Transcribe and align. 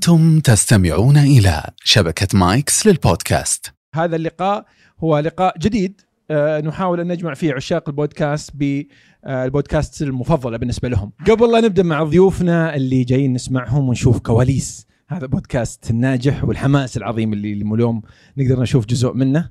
أنتم 0.00 0.40
تستمعون 0.40 1.16
إلى 1.16 1.62
شبكة 1.84 2.38
مايكس 2.38 2.86
للبودكاست 2.86 3.74
هذا 3.94 4.16
اللقاء 4.16 4.66
هو 5.00 5.18
لقاء 5.18 5.58
جديد 5.58 6.00
آه، 6.30 6.60
نحاول 6.60 7.00
أن 7.00 7.12
نجمع 7.12 7.34
فيه 7.34 7.54
عشاق 7.54 7.88
البودكاست 7.88 8.50
بالبودكاست 8.54 10.02
المفضلة 10.02 10.56
بالنسبة 10.56 10.88
لهم. 10.88 11.12
قبل 11.26 11.52
لا 11.52 11.60
نبدأ 11.60 11.82
مع 11.82 12.02
ضيوفنا 12.02 12.76
اللي 12.76 13.04
جايين 13.04 13.32
نسمعهم 13.32 13.88
ونشوف 13.88 14.18
كواليس 14.18 14.86
هذا 15.08 15.24
البودكاست 15.24 15.90
الناجح 15.90 16.44
والحماس 16.44 16.96
العظيم 16.96 17.32
اللي 17.32 17.52
اليوم 17.52 18.02
نقدر 18.36 18.62
نشوف 18.62 18.86
جزء 18.86 19.12
منه. 19.12 19.50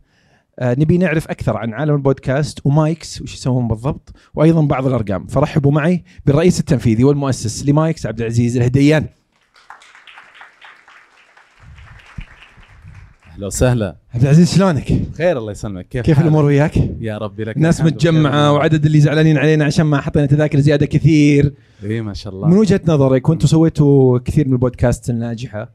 آه، 0.59 0.75
نبي 0.79 0.97
نعرف 0.97 1.27
أكثر 1.27 1.57
عن 1.57 1.73
عالم 1.73 1.95
البودكاست 1.95 2.66
ومايكس 2.66 3.21
وش 3.21 3.34
يسوون 3.34 3.68
بالضبط 3.68 4.16
وأيضا 4.34 4.61
بعض 4.61 4.88
الأرقام 4.88 5.27
فرحبوا 5.27 5.71
معي 5.71 6.04
بالرئيس 6.25 6.59
التنفيذي 6.59 7.04
والمؤسس 7.04 7.66
لمايكس 7.66 8.05
عبد 8.05 8.21
العزيز 8.21 8.57
الهديان. 8.57 9.19
أهلا 13.39 13.48
وسهلا 13.48 13.95
عبد 14.13 14.23
العزيز 14.23 14.55
شلونك؟ 14.55 15.02
خير 15.17 15.38
الله 15.38 15.52
يسلمك 15.52 15.88
كيف 15.88 16.05
كيف؟ 16.05 16.20
الأمور 16.20 16.45
وياك؟ 16.45 16.77
يا 17.02 17.17
ربي 17.17 17.43
لك 17.43 17.57
ناس 17.57 17.81
متجمعة. 17.81 18.53
وعدد 18.53 18.85
اللي 18.85 18.99
زعلانين 18.99 19.38
علينا 19.38 19.65
عشان 19.65 19.85
ما 19.85 20.02
حطينا 20.02 20.25
تذاكر 20.25 20.59
زيادة 20.59 20.85
كثير 20.85 21.53
إي 21.84 22.02
ما 22.02 22.13
شاء 22.13 22.34
من 22.34 22.43
الله 22.43 22.57
وجهة 22.57 22.81
نظرك 22.88 23.29
وأنتم 23.29 23.48
سويتوا 23.48 24.20
كثير 24.20 24.48
من 24.48 24.53
البودكاست 24.53 25.09
الناجحة 25.09 25.70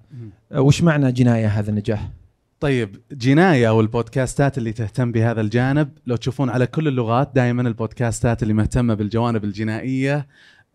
وش 0.55 0.83
معنى 0.83 1.13
جناية 1.13 1.47
هذا 1.47 1.71
النجاح؟ 1.71 2.11
طيب 2.61 2.97
جناية 3.13 3.69
والبودكاستات 3.69 4.59
اللي 4.59 4.73
تهتم 4.73 5.13
بهذا 5.13 5.41
الجانب 5.41 5.89
لو 6.07 6.17
تشوفون 6.17 6.51
على 6.51 6.67
كل 6.67 6.89
اللغات 6.89 7.31
دائما 7.35 7.63
البودكاستات 7.63 8.43
اللي 8.43 8.55
مهتمة 8.55 8.95
بالجوانب 8.95 9.45
الجنائية 9.45 10.27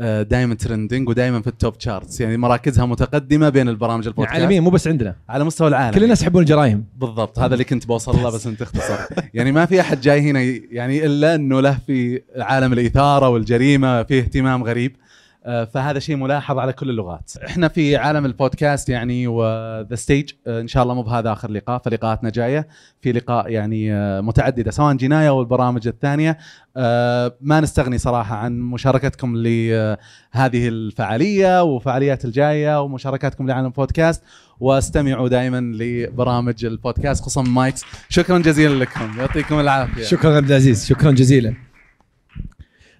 دائما 0.01 0.55
trending 0.55 1.09
ودائما 1.09 1.41
في 1.41 1.47
ال 1.47 1.55
top 1.55 1.77
charts 1.77 2.21
يعني 2.21 2.37
مراكزها 2.37 2.85
متقدمة 2.85 3.49
بين 3.49 3.69
البرامج 3.69 4.07
البودكاست 4.07 4.39
عالميا 4.39 4.59
مو 4.61 4.69
بس 4.69 4.87
عندنا. 4.87 5.15
على 5.29 5.43
مستوى 5.43 5.67
العالم. 5.67 5.95
كل 5.95 6.03
الناس 6.03 6.21
يحبون 6.21 6.41
ال 6.41 6.48
crime 6.48 6.85
بالضبط. 6.97 7.39
هذا 7.39 7.53
اللي 7.53 7.63
كنت 7.63 7.87
بوصل 7.87 8.15
له 8.15 8.29
بس 8.29 8.47
انت 8.47 8.59
تختصر 8.59 8.97
يعني 9.33 9.51
ما 9.51 9.65
في 9.65 9.81
أحد 9.81 10.01
جاي 10.01 10.21
هنا 10.21 10.41
يعني 10.71 11.05
إلا 11.05 11.35
إنه 11.35 11.61
له 11.61 11.77
في 11.87 12.21
عالم 12.37 12.73
الإثارة 12.73 13.29
والجريمة 13.29 14.03
فيه 14.03 14.19
اهتمام 14.19 14.63
غريب. 14.63 14.91
آه، 14.95 15.08
فهذا 15.45 15.99
شيء 15.99 16.15
ملاحظ 16.15 16.57
على 16.57 16.73
كل 16.73 16.89
اللغات. 16.89 17.31
إحنا 17.45 17.67
في 17.67 17.95
عالم 17.97 18.25
البودكاست 18.25 18.89
يعني 18.89 19.27
و 19.27 19.44
The 19.44 19.95
Stage 19.95 20.29
إن 20.47 20.67
شاء 20.67 20.83
الله 20.83 20.93
مو 20.93 21.01
بهذا 21.01 21.31
آخر 21.31 21.51
لقاء 21.51 21.81
فلقاءاتنا 21.85 22.29
جاية. 22.29 22.67
في 23.01 23.11
لقاء 23.11 23.49
يعني 23.49 23.93
آه، 23.93 24.21
متعددة 24.21 24.71
سواء 24.71 24.93
جناية 24.93 25.29
أو 25.29 25.41
البرامج 25.41 25.87
الثانية. 25.87 26.37
آه، 26.77 27.35
ما 27.41 27.59
نستغني 27.59 27.97
صراحة 27.97 28.35
عن 28.35 28.59
مشاركتكم 28.59 29.37
لهذه 29.37 30.67
الفعالية 30.67 31.63
وفعاليات 31.63 32.25
الجاية 32.25 32.81
ومشاركاتكم 32.81 33.47
لعالم 33.47 33.65
البودكاست. 33.65 34.23
واستمعوا 34.59 35.27
دائما 35.27 35.61
لبرامج 35.75 36.65
البودكاست 36.65 37.21
خصوصا 37.23 37.41
مايكس 37.41 37.85
شكرا 38.09 38.37
جزيلا 38.37 38.83
لكم. 38.83 39.19
يعطيكم 39.19 39.59
العافية. 39.59 40.03
شكرا 40.03 40.35
عبد 40.35 40.49
العزيز 40.49 40.85
شكرا 40.85 41.11
جزيلا. 41.11 41.53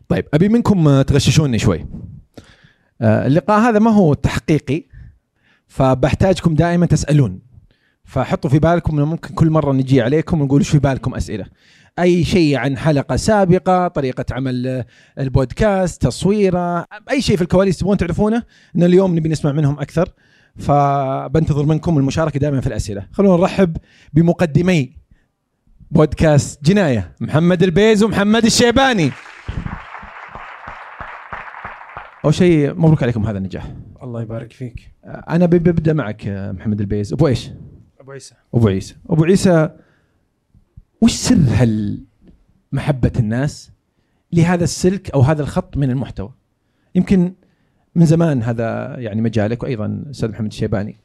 طيب 0.07 0.25
أبي 0.33 0.49
منكم 0.49 1.01
تغششوني 1.01 1.59
شوي. 1.59 1.85
اللقاء 3.01 3.59
هذا 3.59 3.79
ما 3.79 3.91
هو 3.91 4.13
تحقيقي 4.13 4.83
فبحتاجكم 5.67 6.55
دائما 6.55 6.85
تسألون. 6.85 7.39
فحطوا 8.03 8.49
في 8.49 8.59
بالكم 8.59 8.97
إنه 8.97 9.05
ممكن 9.05 9.33
كل 9.33 9.49
مرة 9.49 9.73
نجي 9.73 10.01
عليكم 10.01 10.41
ونقول 10.41 10.59
إيش 10.59 10.69
في 10.69 10.79
بالكم 10.79 11.15
أسئلة. 11.15 11.45
أي 11.99 12.23
شيء 12.23 12.57
عن 12.57 12.77
حلقة 12.77 13.15
سابقة 13.15 13.87
طريقة 13.87 14.25
عمل 14.31 14.67
آه، 14.67 14.85
البودكاست 15.19 16.01
تصويره 16.01 16.85
أي 17.11 17.21
شيء 17.21 17.35
في 17.35 17.41
الكواليس 17.41 17.77
تبغون 17.77 17.97
تعرفونه 17.97 18.43
ان 18.75 18.83
اليوم 18.83 19.15
نبي 19.15 19.29
نسمع 19.29 19.51
منهم 19.51 19.79
أكثر. 19.79 20.09
فبنتظر 20.55 21.65
منكم 21.65 21.97
المشاركة 21.97 22.39
دائما 22.39 22.61
في 22.61 22.67
الأسئلة. 22.67 23.07
خلونا 23.11 23.37
نرحب 23.37 23.77
بمقدمي 24.13 24.93
بودكاست 25.91 26.63
جناية 26.63 27.15
محمد 27.19 27.63
البيز 27.63 28.03
ومحمد 28.03 28.45
الشيباني. 28.45 29.11
أول 32.29 32.35
شيء 32.35 32.73
مبروك 32.73 33.03
عليكم 33.03 33.25
هذا 33.25 33.37
النجاح. 33.37 33.73
الله 34.03 34.21
يبارك 34.21 34.53
فيك. 34.53 34.91
آه، 35.05 35.07
أنا 35.29 35.45
بب- 35.45 35.63
ببدأ 35.63 35.93
معك 35.93 36.27
آه، 36.27 36.51
محمد 36.51 36.79
البيز. 36.79 37.13
أبو 37.13 37.27
إيش 37.27 37.51
أبو 37.99 38.11
عيسى. 38.11 38.35
أبو 38.53 38.67
عيسى. 38.67 38.95
أبو 39.09 39.23
عيسى 39.23 39.69
وش 41.01 41.11
سر 41.11 41.35
هال 41.35 42.03
محبه 42.71 43.11
الناس 43.19 43.71
لهذا 44.33 44.63
السلك 44.63 45.11
أو 45.11 45.21
هذا 45.21 45.41
الخط 45.41 45.77
من 45.77 45.89
المحتوى؟ 45.91 46.33
يمكن 46.95 47.33
من 47.95 48.05
زمان 48.05 48.43
هذا 48.43 48.95
يعني 48.99 49.21
مجالك 49.21 49.63
وأيضا 49.63 50.03
أستاذ 50.11 50.29
محمد 50.29 50.47
الشيباني. 50.51 50.97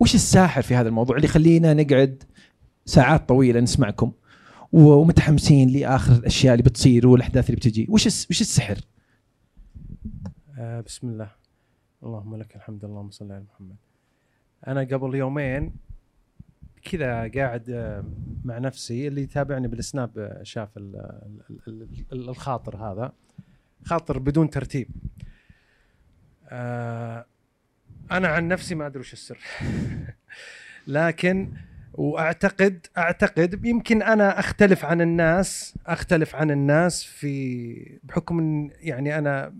وش 0.00 0.14
الساحر 0.14 0.62
في 0.62 0.74
هذا 0.74 0.88
الموضوع 0.88 1.16
اللي 1.16 1.26
يخلينا 1.26 1.74
نقعد 1.74 2.22
ساعات 2.86 3.28
طويلة 3.28 3.60
نسمعكم 3.60 4.12
ومتحمسين 4.72 5.68
لآخر 5.68 6.12
الأشياء 6.12 6.54
اللي 6.54 6.62
بتصير 6.62 7.06
والأحداث 7.06 7.46
اللي 7.46 7.56
بتجي؟ 7.56 7.86
وش 7.90 8.06
وش 8.06 8.40
السحر؟ 8.40 8.78
آه 10.64 10.80
بسم 10.80 11.08
الله. 11.08 11.30
اللهم 12.02 12.36
لك 12.36 12.56
الحمد 12.56 12.84
اللهم 12.84 13.10
صل 13.10 13.32
على 13.32 13.44
محمد. 13.54 13.76
أنا 14.66 14.80
قبل 14.80 15.14
يومين 15.14 15.72
كذا 16.82 17.28
قاعد 17.36 17.70
آه، 17.70 18.04
مع 18.44 18.58
نفسي 18.58 19.08
اللي 19.08 19.22
يتابعني 19.22 19.68
بالسناب 19.68 20.18
آه، 20.18 20.42
شاف 20.42 20.76
ال- 20.76 20.96
ال- 21.50 21.60
ال- 21.68 21.88
ال- 22.12 22.28
الخاطر 22.28 22.76
هذا. 22.76 23.12
خاطر 23.84 24.18
بدون 24.18 24.50
ترتيب. 24.50 24.88
آه 26.48 27.26
أنا 28.10 28.28
عن 28.28 28.48
نفسي 28.48 28.74
ما 28.74 28.86
أدري 28.86 29.00
وش 29.00 29.12
السر. 29.12 29.38
لكن 30.86 31.52
واعتقد 31.94 32.86
اعتقد 32.98 33.64
يمكن 33.64 34.02
أنا 34.02 34.38
اختلف 34.38 34.84
عن 34.84 35.00
الناس 35.00 35.74
اختلف 35.86 36.36
عن 36.36 36.50
الناس 36.50 37.04
في 37.04 37.98
بحكم 38.04 38.38
إن 38.38 38.70
يعني 38.80 39.18
أنا 39.18 39.54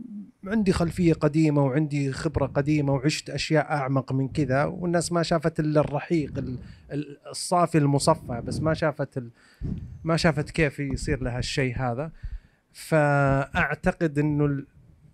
عندي 0.46 0.72
خلفية 0.72 1.12
قديمة 1.12 1.64
وعندي 1.64 2.12
خبرة 2.12 2.46
قديمة 2.46 2.92
وعشت 2.92 3.30
أشياء 3.30 3.64
أعمق 3.72 4.12
من 4.12 4.28
كذا 4.28 4.64
والناس 4.64 5.12
ما 5.12 5.22
شافت 5.22 5.60
إلا 5.60 5.80
الرحيق 5.80 6.38
ال- 6.38 6.58
ال- 6.92 7.18
الصافي 7.30 7.78
المصفى 7.78 8.42
بس 8.46 8.60
ما 8.60 8.74
شافت 8.74 9.22
ما 10.04 10.16
شافت 10.16 10.50
كيف 10.50 10.78
يصير 10.80 11.22
لها 11.22 11.38
الشيء 11.38 11.76
هذا. 11.76 12.10
فأعتقد 12.72 14.18
إنه 14.18 14.64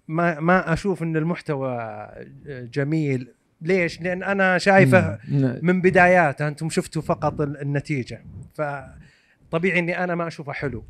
ما 0.09 0.41
ما 0.41 0.73
أشوف 0.73 1.03
إن 1.03 1.17
المحتوى 1.17 2.09
جميل 2.47 3.29
ليش؟ 3.63 4.01
لأن 4.03 4.23
أنا 4.23 4.59
شايفه. 4.59 5.19
من 5.63 5.81
بداياته 5.81 6.49
أنتم 6.49 6.71
شفتوا 6.71 7.03
فقط 7.03 7.41
ال- 7.41 7.61
النتيجة 7.63 8.25
فطبيعي 8.55 9.79
إني 9.79 10.05
أنا 10.05 10.15
ما 10.15 10.27
أشوفه 10.27 10.53
حلو 10.53 10.85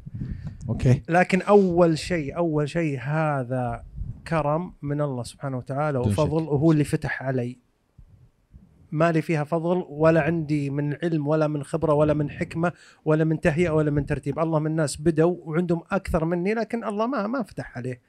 أوكي 0.68 1.02
لكن 1.08 1.42
أول 1.42 1.98
شيء 1.98 2.36
أول 2.36 2.68
شيء 2.68 2.98
هذا 3.00 3.84
كرم 4.28 4.72
من 4.82 5.00
الله 5.00 5.22
سبحانه 5.22 5.56
وتعالى 5.56 5.98
وفضل. 5.98 6.42
وهو 6.42 6.72
اللي 6.72 6.84
فتح 6.84 7.22
علي 7.22 7.58
ما 8.92 9.12
لي 9.12 9.22
فيها 9.22 9.44
فضل 9.44 9.84
ولا 9.88 10.20
عندي 10.22 10.70
من 10.70 10.96
علم 11.02 11.26
ولا 11.28 11.46
من 11.48 11.62
خبرة 11.64 11.92
ولا 11.94 12.14
من 12.14 12.30
حكمة 12.30 12.72
ولا 13.04 13.24
من 13.24 13.40
تهيئة 13.40 13.70
ولا 13.70 13.90
من 13.90 14.06
ترتيب 14.06 14.38
الله 14.38 14.58
من 14.58 14.66
الناس 14.70 14.96
بدوا 15.00 15.36
وعندهم 15.40 15.82
أكثر 15.90 16.24
مني 16.24 16.54
لكن 16.54 16.84
الله 16.84 17.06
ما 17.06 17.26
ما 17.26 17.42
فتح 17.42 17.76
عليه 17.78 18.00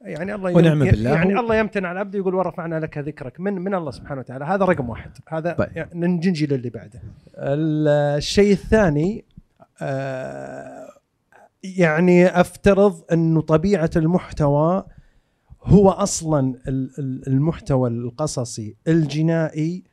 يعني 0.00 0.34
الله 0.34 0.52
ونعم 0.56 0.82
يم- 0.82 0.90
بالله. 0.90 1.10
يعني 1.10 1.38
الله 1.40 1.56
يمتن 1.56 1.84
على 1.84 1.92
العبد 1.92 2.14
يقول 2.14 2.34
ورفعنا 2.34 2.80
لك 2.80 2.98
ذكرك. 2.98 3.40
من 3.40 3.52
من 3.54 3.74
الله 3.74 3.90
سبحانه 3.90 4.20
وتعالى. 4.20 4.44
هذا 4.44 4.64
رقم 4.64 4.88
واحد. 4.90 5.10
هذا 5.28 5.52
طيب. 5.52 5.68
يعني 5.76 5.90
ننجي 6.06 6.46
للي 6.46 6.70
بعده. 6.70 7.02
ال- 7.36 7.88
الشيء 8.16 8.52
الثاني 8.52 9.24
آه، 9.82 10.88
يعني 11.64 12.26
أفترض 12.40 13.02
انه 13.12 13.40
طبيعة 13.40 13.90
المحتوى 13.96 14.84
هو 15.62 15.90
أصلا 15.90 16.54
ال- 16.68 16.90
ال- 16.98 17.26
المحتوى 17.26 17.90
القصصي 17.90 18.76
الجنائي 18.88 19.84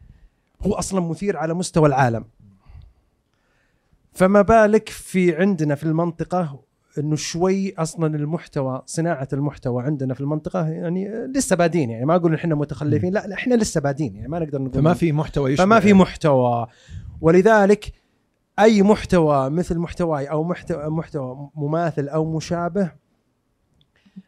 هو 0.62 0.74
أصلا 0.74 1.01
مثير 1.01 1.38
على 1.38 1.54
مستوى 1.54 1.88
العالم. 1.88 2.25
فما 4.13 4.42
بالك 4.42 4.90
في 4.90 5.36
عندنا 5.36 5.75
في 5.75 5.84
المنطقة 5.84 6.60
إنه 6.97 7.15
شوي 7.15 7.74
أصلا 7.77 8.15
المحتوى 8.15 8.81
صناعة 8.86 9.27
المحتوى 9.33 9.83
عندنا 9.83 10.13
في 10.13 10.21
المنطقة 10.21 10.68
يعني 10.68 11.27
لسه 11.27 11.56
بادين 11.56 11.89
يعني 11.89 12.06
ما 12.06 12.15
أقول 12.15 12.33
إحنا 12.33 12.56
متخلفين 12.56 13.13
لا, 13.13 13.27
لا 13.27 13.36
إحنا 13.36 13.56
لسه 13.56 13.81
بادين 13.81 14.15
يعني 14.15 14.27
ما 14.27 14.39
نقدر 14.39 14.62
نقول 14.62 14.74
فما 14.74 14.94
في 14.94 15.12
محتوى 15.12 15.51
يشبه 15.51 15.63
فما 15.65 15.80
في 15.80 15.94
محتوى. 15.94 16.68
ولذلك 17.21 17.94
أي 18.59 18.81
محتوى 18.81 19.50
مثل 19.50 19.77
محتواي 19.77 20.25
أو 20.25 20.44
محتوى 20.44 20.89
محتوى 20.89 21.50
مماثل 21.56 22.07
أو 22.07 22.36
مشابه 22.36 22.92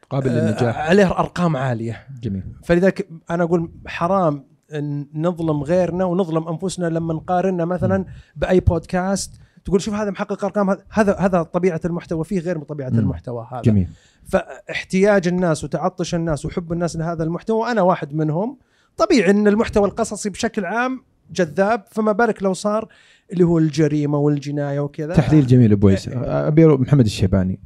قابل 0.10 0.30
آه، 0.30 0.34
للنجاح. 0.34 0.78
عليه 0.78 1.20
أرقام 1.20 1.58
عالية. 1.58 2.08
جميل. 2.22 2.44
فلذلك 2.64 3.10
أنا 3.30 3.44
أقول 3.44 3.72
حرام 3.88 4.46
إن 4.74 5.08
نظلم 5.14 5.64
غيرنا 5.64 6.06
ونظلم 6.06 6.48
أنفسنا 6.48 6.86
لما 6.86 7.14
نقارننا 7.14 7.66
مثلا 7.66 8.06
بأي 8.36 8.60
بودكاست 8.60 9.42
تقول 9.68 9.82
شوف 9.82 9.94
هذا 9.94 10.12
محقق 10.12 10.46
أرقام 10.46 10.78
هذا- 10.90 11.18
هذا 11.20 11.44
طبيعة 11.44 11.82
المحتوى 11.86 12.24
فيه 12.24 12.40
غير 12.40 12.60
طبيعة. 12.60 12.88
المحتوى 12.88 13.48
هذا. 13.52 13.62
جميل. 13.62 13.88
فاحتياج 14.26 15.28
الناس 15.28 15.64
وتعطش 15.64 16.16
الناس 16.16 16.46
وحب 16.46 16.74
الناس 16.74 16.96
لهذا 16.96 17.24
المحتوى 17.24 17.60
وأنا 17.60 17.82
واحد 17.82 18.16
منهم. 18.16 18.58
طبيعي 18.98 19.30
إن 19.30 19.48
المحتوى 19.48 19.86
القصصي 19.86 20.30
بشكل 20.30 20.66
عام 20.66 21.02
جذاب 21.32 21.84
فما 21.92 22.12
بالك 22.12 22.44
لو 22.44 22.54
صار 22.54 22.88
اللي 23.34 23.44
هو 23.44 23.58
الجريمة 23.58 24.18
والجناية 24.18 24.80
وكذا؟ 24.80 25.14
تحليل 25.14 25.48
جميل 25.48 25.72
أبو 25.72 25.88
عيسى. 25.88 26.12
أبي 26.16 26.66
أروح 26.66 26.80
محمد 26.80 27.06
الشيباني 27.06 27.60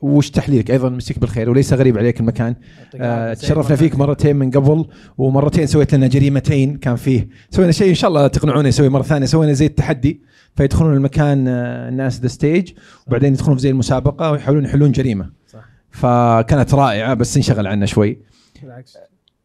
وش 0.00 0.30
تحليلك؟ 0.30 0.70
أيضا 0.70 0.88
مسك 0.88 1.18
بالخير 1.18 1.50
وليس 1.50 1.72
غريب 1.72 1.98
عليك 1.98 2.20
المكان. 2.20 2.56
آه 2.94 3.34
تشرفنا 3.34 3.76
فيك 3.76 3.96
مرتين 3.96 4.36
من 4.36 4.50
قبل 4.50 4.88
ومرتين 5.18 5.66
سويت 5.66 5.94
لنا 5.94 6.06
جريمتين. 6.06 6.76
كان 6.76 6.96
فيه 6.96 7.28
سوينا 7.50 7.72
شيء 7.72 7.88
إن 7.88 7.94
شاء 7.94 8.08
الله 8.08 8.26
تقنعونا 8.26 8.68
نسوي 8.68 8.88
مرة 8.88 9.02
ثانية. 9.02 9.26
سوينا 9.26 9.52
زي 9.52 9.66
التحدي. 9.66 10.22
فيدخلون 10.60 10.94
المكان 10.94 11.48
آه، 11.48 11.88
الناس 11.88 12.20
The 12.20 12.28
Stage 12.28 12.72
وبعدين 13.06 13.32
يدخلون 13.32 13.56
في 13.56 13.62
زي 13.62 13.70
المسابقة 13.70 14.30
ويحاولون 14.30 14.64
يحلون 14.64 14.92
جريمة 14.92 15.30
صح. 15.48 15.64
فكانت 15.90 16.74
رائعة 16.74 17.14
بس 17.14 17.36
انشغل 17.36 17.66
عنا 17.66 17.86
شوي 17.86 18.18
بالعكس 18.62 18.96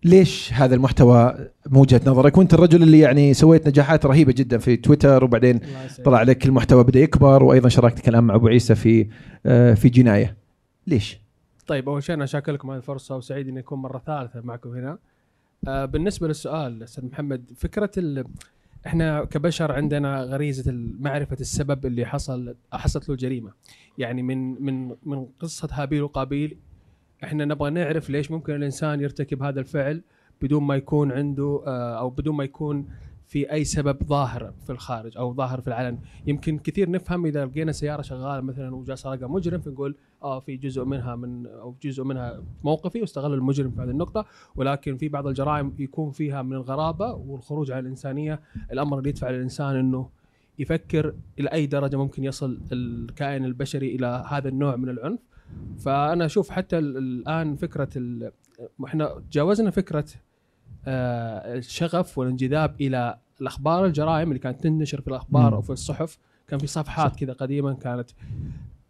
ليش 0.04 0.54
هذا 0.54 0.76
المحتوى 0.76 1.36
من 1.70 1.78
وجهه 1.78 2.02
نظرك 2.06 2.38
وانت 2.38 2.54
الرجل 2.54 2.84
اللي 2.84 3.00
يعني 3.00 3.34
سويت 3.34 3.68
نجاحات 3.68 4.06
رهيبة 4.06 4.34
جدا 4.34 4.58
في 4.58 4.76
تويتر 4.76 5.24
وبعدين. 5.24 5.60
طلع 6.06 6.22
لك 6.22 6.46
المحتوى 6.46 6.84
بدأ 6.84 7.00
يكبر 7.00 7.44
وأيضا 7.44 7.70
شراكتك 7.70 8.10
الان 8.10 8.24
مع 8.24 8.36
أبو 8.36 8.48
عيسى 8.48 8.76
في 8.76 9.08
آه، 9.46 9.74
في 9.74 9.90
جناية 9.90 10.38
ليش؟ 10.88 11.20
طيب 11.68 11.90
أول 11.90 12.04
شيء 12.04 12.16
أنا 12.16 12.26
شاكر 12.26 12.52
لكم 12.52 12.72
هذه 12.72 12.78
الفرصة 12.78 13.16
وسعيد 13.16 13.48
إني 13.48 13.60
أكون 13.60 13.80
مرة 13.80 14.02
ثالثة 14.06 14.42
معكم 14.42 14.70
هنا. 14.70 14.98
آه 15.68 15.86
بالنسبة 15.86 16.28
للسؤال 16.28 16.84
أستاذ 16.84 17.06
محمد 17.06 17.52
فكرة 17.58 17.92
ال... 17.98 18.26
إحنا 18.86 19.24
كبشر 19.26 19.72
عندنا 19.72 20.22
غريزة 20.24 20.74
معرفة 21.00 21.38
السبب 21.40 21.86
اللي 21.86 22.06
حصل 22.06 22.56
حصلت 22.74 23.10
له 23.10 23.16
الجريمة. 23.16 23.52
يعني 23.98 24.22
من 24.24 24.64
من 24.64 24.96
من 25.06 25.26
قصة 25.40 25.70
هابيل 25.72 26.02
وقابيل 26.02 26.58
إحنا 27.24 27.46
نبغى 27.46 27.70
نعرف 27.70 28.10
ليش 28.10 28.32
ممكن 28.32 28.56
الإنسان 28.56 29.02
يرتكب 29.02 29.44
هذا 29.44 29.60
الفعل 29.60 30.02
بدون 30.42 30.64
ما 30.64 30.76
يكون 30.76 31.12
عنده 31.12 31.64
آه 31.68 32.00
أو 32.00 32.10
بدون 32.10 32.36
ما 32.36 32.44
يكون 32.44 32.88
في 33.28 33.52
أي 33.52 33.64
سبب 33.64 34.04
ظاهر 34.04 34.54
في 34.66 34.70
الخارج 34.70 35.18
أو 35.18 35.34
ظاهر 35.34 35.62
في 35.62 35.68
العلن. 35.68 36.00
يمكن 36.28 36.58
كثير 36.58 36.90
نفهم 36.90 37.26
إذا 37.26 37.46
لقينا 37.46 37.72
سيارة 37.72 38.02
شغالة 38.02 38.42
مثلا 38.42 38.76
وجاء 38.76 38.96
سرقها 38.96 39.28
مجرم 39.28 39.62
فنقول 39.62 39.96
آه 40.24 40.40
في 40.40 40.58
جزء 40.58 40.84
منها 40.84 41.16
من 41.16 41.48
أو 41.48 41.76
جزء 41.84 42.04
منها 42.04 42.44
موقفي 42.64 43.02
واستغل 43.02 43.34
المجرم 43.34 43.72
في 43.72 43.82
هذه 43.82 43.90
النقطة. 43.90 44.26
ولكن 44.56 44.98
في 44.98 45.10
بعض 45.10 45.28
الجرائم 45.28 45.74
يكون 45.80 46.12
فيها 46.12 46.42
من 46.42 46.54
الغرابة 46.54 47.14
والخروج 47.14 47.72
عن 47.72 47.80
الإنسانية. 47.80 48.42
الأمر 48.72 48.98
اللي 48.98 49.10
يدفع 49.10 49.30
الانسان 49.30 49.76
إنه 49.76 50.10
يفكر 50.60 51.14
إلى 51.40 51.50
أي 51.50 51.66
درجة 51.66 51.98
ممكن 51.98 52.24
يصل 52.24 52.62
الكائن 52.72 53.46
البشري 53.46 53.96
إلى 53.96 54.26
هذا 54.30 54.50
النوع 54.50 54.76
من 54.76 54.90
العنف. 54.90 55.20
فأنا 55.80 56.26
أشوف 56.26 56.50
حتى 56.50 56.78
ال- 56.78 56.98
الآن 56.98 57.56
فكرة 57.56 57.90
إحنا 58.86 59.22
تجاوزنا 59.32 59.70
فكرة 59.72 60.06
الشغف 60.88 62.18
والانجذاب 62.18 62.82
إلى 62.82 63.18
الأخبار 63.42 63.86
الجرائم 63.86 64.28
اللي 64.28 64.40
كانت 64.40 64.64
تنشر 64.64 65.02
في 65.02 65.08
الأخبار 65.08 65.50
مم. 65.50 65.56
أو 65.56 65.62
في 65.62 65.70
الصحف. 65.70 66.18
كان 66.48 66.60
في 66.60 66.68
صفحات 66.68 67.16
كذا 67.16 67.34
قديما 67.34 67.74
كانت. 67.74 68.10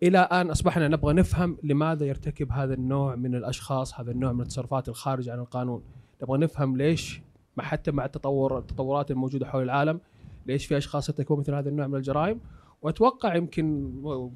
إلى 0.04 0.18
أن 0.18 0.50
أصبحنا 0.50 0.88
نبغى 0.88 1.14
نفهم 1.14 1.58
لماذا 1.64 2.06
يرتكب 2.06 2.52
هذا 2.52 2.74
النوع 2.74 3.16
من 3.16 3.36
الأشخاص 3.36 4.00
هذا 4.00 4.12
النوع 4.12 4.32
من 4.32 4.42
التصرفات 4.42 4.90
الخارج 4.90 5.30
عن 5.30 5.40
القانون. 5.40 5.82
نبغى 6.24 6.38
نفهم 6.38 6.78
ليش 6.78 7.22
مع 7.58 7.64
حتى 7.64 7.92
مع 7.92 8.06
التطور 8.06 8.58
التطورات 8.58 9.12
الموجودة 9.12 9.46
حول 9.46 9.64
العالم 9.64 10.00
ليش 10.46 10.66
في 10.66 10.78
أشخاص 10.78 11.10
يرتكبون 11.10 11.40
مثل 11.40 11.54
هذا 11.54 11.70
النوع 11.70 11.88
من 11.88 11.96
الجرائم. 11.96 12.40
وأتوقع 12.82 13.36
يمكن 13.36 13.94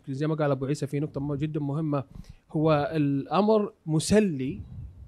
زي 0.10 0.28
ما 0.28 0.36
قال 0.36 0.52
أبو 0.52 0.66
عيسى 0.66 0.88
في 0.88 1.00
نقطة 1.00 1.36
جدا 1.36 1.60
مهمة 1.60 2.04
هو 2.52 2.92
الأمر 2.96 3.74
مسلي 3.86 4.62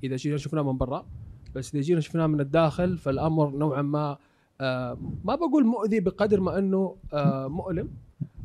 إذا 0.04 0.18
شفناه 0.18 0.62
من 0.62 0.78
برا. 0.78 1.06
بس 1.56 1.76
إذا 1.76 1.84
جينا 1.84 2.00
شفناه 2.00 2.28
من 2.28 2.40
الداخل 2.42 2.98
فالأمر 2.98 3.50
نوعا 3.50 3.82
ما 3.82 4.18
آه 4.62 4.98
ما 5.26 5.36
بقول 5.36 5.66
مؤذي 5.66 6.00
بقدر 6.00 6.40
ما 6.40 6.58
إنه 6.60 6.96
آه 7.14 7.48
مؤلم. 7.48 7.90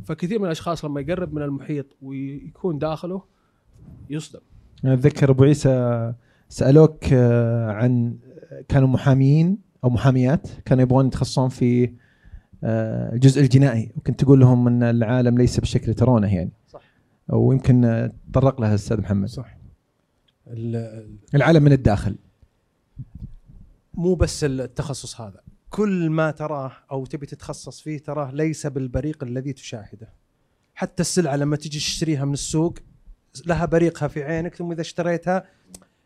فكثير 0.04 0.38
من 0.38 0.44
الأشخاص 0.44 0.84
لما 0.84 1.00
يقرب 1.00 1.34
من 1.34 1.42
المحيط 1.42 1.86
ويكون 2.02 2.78
داخله 2.78 3.22
يصدم. 4.10 4.40
أتذكر 4.84 5.30
أبو 5.30 5.44
عيسى 5.44 6.12
سألوك 6.48 7.04
آه، 7.12 7.70
عن 7.70 8.16
كانوا 8.68 8.88
محاميين 8.88 9.58
أو 9.84 9.90
محاميات 9.90 10.48
كانوا 10.64 10.82
يبغون 10.82 11.06
يتخصصون 11.06 11.48
في 11.48 11.92
الجزء 12.64 13.40
الجنائي 13.42 13.92
وكنت 13.96 14.20
تقول 14.20 14.40
لهم 14.40 14.68
إن 14.68 14.82
العالم 14.82 15.38
ليس 15.38 15.60
بالشكل 15.60 15.82
اللي 15.84 15.94
ترونه 15.94 16.34
يعني. 16.34 16.50
صح. 16.68 16.80
ويمكن 17.28 18.10
تطرق 18.32 18.60
لها 18.60 18.68
الأستاذ 18.68 19.00
محمد. 19.00 19.28
صح. 19.28 19.56
ال- 20.46 20.76
ال- 20.76 21.18
العالم 21.34 21.62
من 21.62 21.72
الداخل. 21.72 22.16
مو 23.94 24.14
بس 24.14 24.44
التخصص 24.44 25.20
هذا. 25.20 25.40
كل 25.70 26.10
ما 26.10 26.30
تراه 26.30 26.72
أو 26.90 27.06
تبي 27.06 27.26
تتخصص 27.26 27.80
فيه 27.80 27.98
تراه 27.98 28.30
ليس 28.30 28.66
بالبريق 28.66 29.24
الذي 29.24 29.52
تشاهده. 29.52 30.12
حتى 30.74 31.00
السلعة 31.00 31.36
لما 31.36 31.56
تجي 31.56 31.78
تشتريها 31.78 32.24
من 32.24 32.32
السوق 32.32 32.78
لها 33.46 33.64
بريقها 33.64 34.08
في 34.08 34.22
عينك 34.22 34.54
ثم 34.54 34.72
إذا 34.72 34.80
اشتريتها 34.80 35.44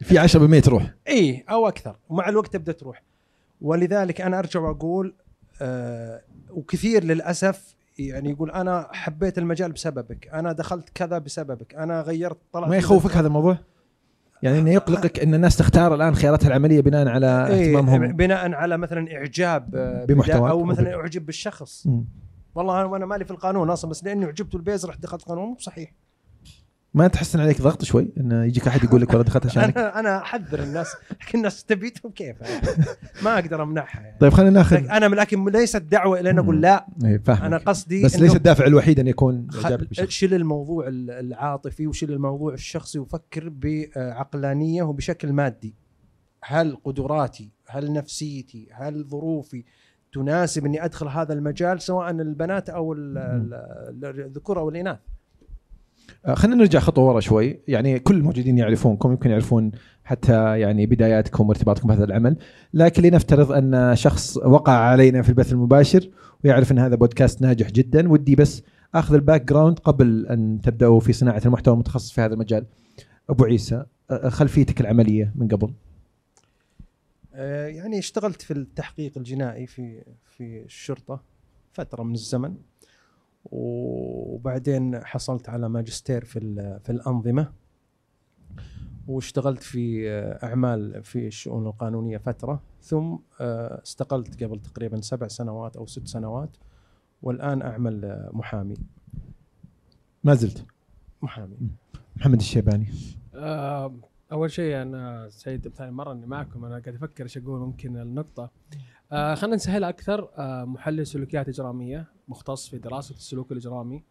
في 0.01 0.19
10% 0.19 0.65
تروح. 0.65 0.95
إي 1.09 1.45
أو 1.51 1.69
أكثر. 1.69 1.97
ومع 2.09 2.29
الوقت 2.29 2.53
تبدأ 2.53 2.73
تروح. 2.73 3.03
ولذلك 3.61 4.21
أنا 4.21 4.39
أرجع 4.39 4.61
وأقول 4.61 5.15
آه 5.63 6.23
وكثير 6.51 7.05
للأسف 7.05 7.75
يعني 7.99 8.31
يقول 8.31 8.51
أنا 8.51 8.89
حبيت 8.93 9.39
المجال 9.39 9.73
بسببك 9.73 10.29
أنا 10.29 10.53
دخلت 10.53 10.89
كذا 10.95 11.19
بسببك 11.19 11.75
أنا 11.75 12.01
غيرت 12.01 12.39
طلعت 12.53 12.71
ما 12.71 12.77
يخوفك 12.77 13.17
هذا 13.17 13.27
الموضوع؟ 13.27 13.59
يعني 14.43 14.59
إنه 14.59 14.71
يقلقك 14.71 15.21
إن 15.21 15.35
الناس 15.35 15.57
تختار 15.57 15.95
الآن 15.95 16.15
خياراتها 16.15 16.49
العملية 16.49 16.81
بناء 16.81 17.09
على 17.09 17.47
إيه 17.47 17.79
اهتمامهم. 17.79 18.13
بناء 18.13 18.53
على 18.53 18.79
مثلا 18.79 19.17
إعجاب 19.17 19.75
آه، 19.75 20.05
بمحتواك 20.05 20.51
أو 20.51 20.65
مثلا 20.65 20.95
اعجب 20.95 21.27
بالشخص. 21.27 21.87
مم. 21.87 22.05
والله 22.55 22.97
أنا 22.97 23.07
مالي 23.07 23.25
في 23.25 23.31
القانون 23.31 23.71
أصلا 23.71 23.91
بس 23.91 24.05
لاني 24.05 24.25
عجبت 24.25 24.55
البيز 24.55 24.87
رحت 24.87 25.03
دخلت 25.03 25.23
قانون 25.23 25.49
مو 25.49 25.57
صحيح 25.59 25.93
ما 26.95 27.09
تحسن 27.09 27.41
عليك 27.41 27.61
ضغط 27.63 27.85
شوي؟ 27.85 28.13
انه 28.19 28.45
يجيك 28.45 28.67
أحد 28.69 28.85
يقول 28.85 29.01
لك 29.03 29.09
والله 29.09 29.23
دخلت 29.25 29.47
عشانك. 29.47 29.79
أنا 29.79 30.01
أنا 30.01 30.19
أحذر 30.19 30.63
الناس 30.63 30.89
لكن 31.11 31.39
الناس 31.39 31.65
تبيتهم 31.65 32.13
كيف؟ 32.13 32.37
ما 33.25 33.35
أقدر 33.39 33.63
أمنعها 33.63 34.01
يعني. 34.01 34.19
طيب 34.21 34.33
خلينا 34.33 34.51
ناخذ 34.51 34.77
أنا 34.77 35.07
لكن 35.07 35.45
ليست 35.49 35.83
دعوة 35.83 36.21
إلى 36.21 36.31
أن 36.31 36.39
أقول. 36.39 36.61
لا. 36.61 36.87
إيه، 37.05 37.19
فاهمك. 37.19 37.43
أنا 37.43 37.57
قصدي 37.57 38.05
بس 38.05 38.17
ليس 38.17 38.37
الدافع 38.37 38.67
الوحيد 38.67 39.01
أن 39.01 39.07
يكون 39.09 39.49
شيل 40.09 40.35
الموضوع 40.35 40.89
ال- 40.89 41.11
العاطفي 41.11 41.87
وشيل 41.87 42.13
الموضوع 42.13 42.55
الشخصي 42.55 42.99
وفكر 42.99 43.49
بعقلانية 43.49 44.83
وبشكل 44.83 45.33
مادي. 45.33 45.75
هل 46.45 46.77
قدراتي 46.85 47.51
هل 47.69 47.93
نفسيتي 47.93 48.69
هل 48.73 49.05
ظروفي 49.05 49.65
تناسب 50.13 50.67
إني 50.67 50.85
أدخل 50.85 51.09
هذا 51.09 51.33
المجال 51.33 51.83
سواء 51.83 52.11
البنات 52.11 52.71
أو 52.71 52.93
ال- 52.93 53.19
ال- 53.19 54.21
الذكور 54.21 54.59
أو 54.59 54.69
الإناث؟ 54.69 54.99
خلينا 56.35 56.57
نرجع 56.57 56.81
خطوة 56.81 57.05
ورا 57.05 57.21
شوي. 57.21 57.61
يعني 57.69 57.99
كل 57.99 58.17
الموجودين 58.17 58.59
يعرفونكم 58.59 59.11
يمكن 59.11 59.31
يعرفون 59.31 59.71
حتى 60.05 60.61
يعني 60.61 60.87
بداياتكم 60.87 61.49
وارتباطكم 61.49 61.89
بهذا 61.89 62.05
العمل. 62.05 62.37
لكن 62.75 63.03
لنفترض 63.03 63.53
أن 63.53 63.97
شخص 63.97 64.37
وقع 64.37 64.73
علينا 64.73 65.23
في 65.23 65.29
البث 65.29 65.53
المباشر 65.53 66.11
ويعرف 66.45 66.73
أن 66.73 66.79
هذا 66.79 66.95
بودكاست 66.95 67.43
ناجح 67.43 67.71
جدا 67.71 68.09
ودي 68.09 68.35
بس 68.35 68.63
أخذ 68.95 69.15
ال 69.15 69.45
background 69.45 69.79
قبل 69.79 70.27
أن 70.27 70.61
تبدأوا 70.63 71.01
في 71.01 71.13
صناعة 71.13 71.43
المحتوى 71.47 71.75
المتخصص 71.75 72.13
في 72.13 72.21
هذا 72.21 72.35
المجال. 72.35 72.67
أبو 73.31 73.45
عيسى 73.45 73.85
آه، 74.11 74.29
خلفيتك 74.29 74.81
العملية 74.81 75.33
من 75.35 75.49
قبل. 75.49 75.73
آه، 77.35 77.67
يعني 77.67 77.99
اشتغلت 77.99 78.43
في 78.43 78.51
التحقيق 78.51 79.13
الجنائي 79.17 79.67
في 79.67 80.05
في 80.25 80.63
الشرطة 80.63 81.23
فترة 81.73 82.03
من 82.03 82.15
الزمن. 82.15 82.55
وبعدين 83.45 85.05
حصلت 85.05 85.49
على 85.49 85.69
ماجستير 85.69 86.25
في 86.25 86.39
ال- 86.39 86.81
في 86.81 86.93
الأنظمة 86.93 87.53
واشتغلت 89.09 89.63
في 89.63 90.11
آه، 90.11 90.47
أعمال 90.47 91.05
في 91.05 91.27
الشؤون 91.27 91.67
القانونية 91.67 92.19
فترة. 92.19 92.63
ثم 92.83 93.17
آه، 93.41 93.83
استقلت 93.83 94.43
قبل 94.45 94.61
تقريبا 94.61 95.01
سبع 95.01 95.29
سنوات 95.29 95.77
أو 95.77 95.87
ست 95.87 96.07
سنوات 96.07 96.57
والآن 97.23 97.63
أعمل 97.63 98.05
آه، 98.05 98.31
محامي. 98.33 98.75
ما 100.25 100.35
زلت؟ 100.35 100.65
محامي. 101.23 101.57
محمد 102.17 102.39
الشيباني. 102.41 102.87
أول 104.33 104.51
شيء 104.51 104.83
أنا 104.83 105.29
سعيد 105.31 105.69
ثاني 105.69 105.91
مرة 105.91 106.13
إني 106.13 106.27
معكم. 106.27 106.65
أنا 106.65 106.79
قاعد 106.79 106.95
أفكر 106.95 107.25
إيش 107.25 107.39
أقول 107.39 107.61
ممكن 107.61 107.97
النقطة. 107.97 108.51
آه 109.13 109.35
خلينا 109.35 109.57
نسهلها 109.57 109.89
أكثر. 109.89 110.29
آه 110.39 110.65
محلل 110.65 111.07
سلوكيات 111.07 111.49
إجرامية 111.49 112.07
مختص 112.29 112.69
في 112.69 112.79
دراسة 112.79 113.15
السلوك 113.15 113.53
الإجرامي. 113.53 114.05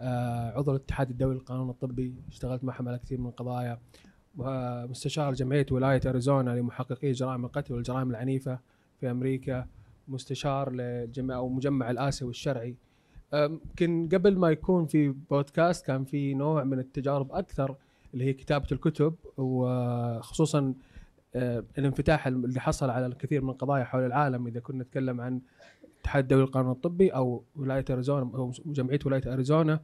آه 0.00 0.50
عضو 0.58 0.70
الاتحاد 0.70 1.10
الدولي 1.10 1.34
للقانون 1.34 1.70
الطبي 1.70 2.14
اشتغلت 2.28 2.64
معهم 2.64 2.88
على 2.88 2.98
كثير 2.98 3.20
من 3.20 3.26
القضايا. 3.26 3.78
آه 4.40 4.86
مستشار 4.86 5.34
جمعية 5.34 5.66
ولاية 5.70 6.00
أريزونا 6.06 6.50
لمحققي 6.50 7.12
جرائم 7.12 7.44
القتل 7.44 7.74
والجرائم 7.74 8.10
العنيفة 8.10 8.58
في 9.00 9.10
أمريكا. 9.10 9.66
مستشار 10.08 10.72
لجمع 10.72 11.34
أو 11.34 11.48
مجمع 11.48 11.90
الاسيوي 11.90 12.30
الشرعي 12.30 12.76
آه، 13.32 13.44
يمكن 13.44 14.08
قبل 14.12 14.38
ما 14.38 14.50
يكون 14.50 14.86
في 14.86 15.08
بودكاست 15.08 15.86
كان 15.86 16.04
في 16.04 16.34
نوع 16.34 16.64
من 16.64 16.78
التجارب 16.78 17.32
أكثر 17.32 17.76
اللي 18.14 18.24
هي 18.24 18.32
كتابة 18.32 18.66
الكتب. 18.72 19.14
وخصوصا 19.36 20.58
آه، 20.58 20.74
الانفتاح 21.34 22.26
اللي 22.26 22.60
حصل 22.60 22.90
على 22.90 23.06
الكثير 23.06 23.42
من 23.42 23.50
القضايا 23.50 23.84
حول 23.84 24.06
العالم 24.06 24.46
إذا 24.46 24.60
كنا 24.60 24.82
نتكلم 24.84 25.20
عن 25.20 25.40
الاتحاد 25.94 26.24
الدولي 26.24 26.42
للقانون 26.42 26.72
الطبي 26.72 27.10
أو 27.10 27.44
ولاية 27.56 27.84
أريزونا 27.90 28.30
أو 28.34 28.52
جمعية 28.66 28.98
ولاية 29.06 29.32
أريزونا 29.32 29.80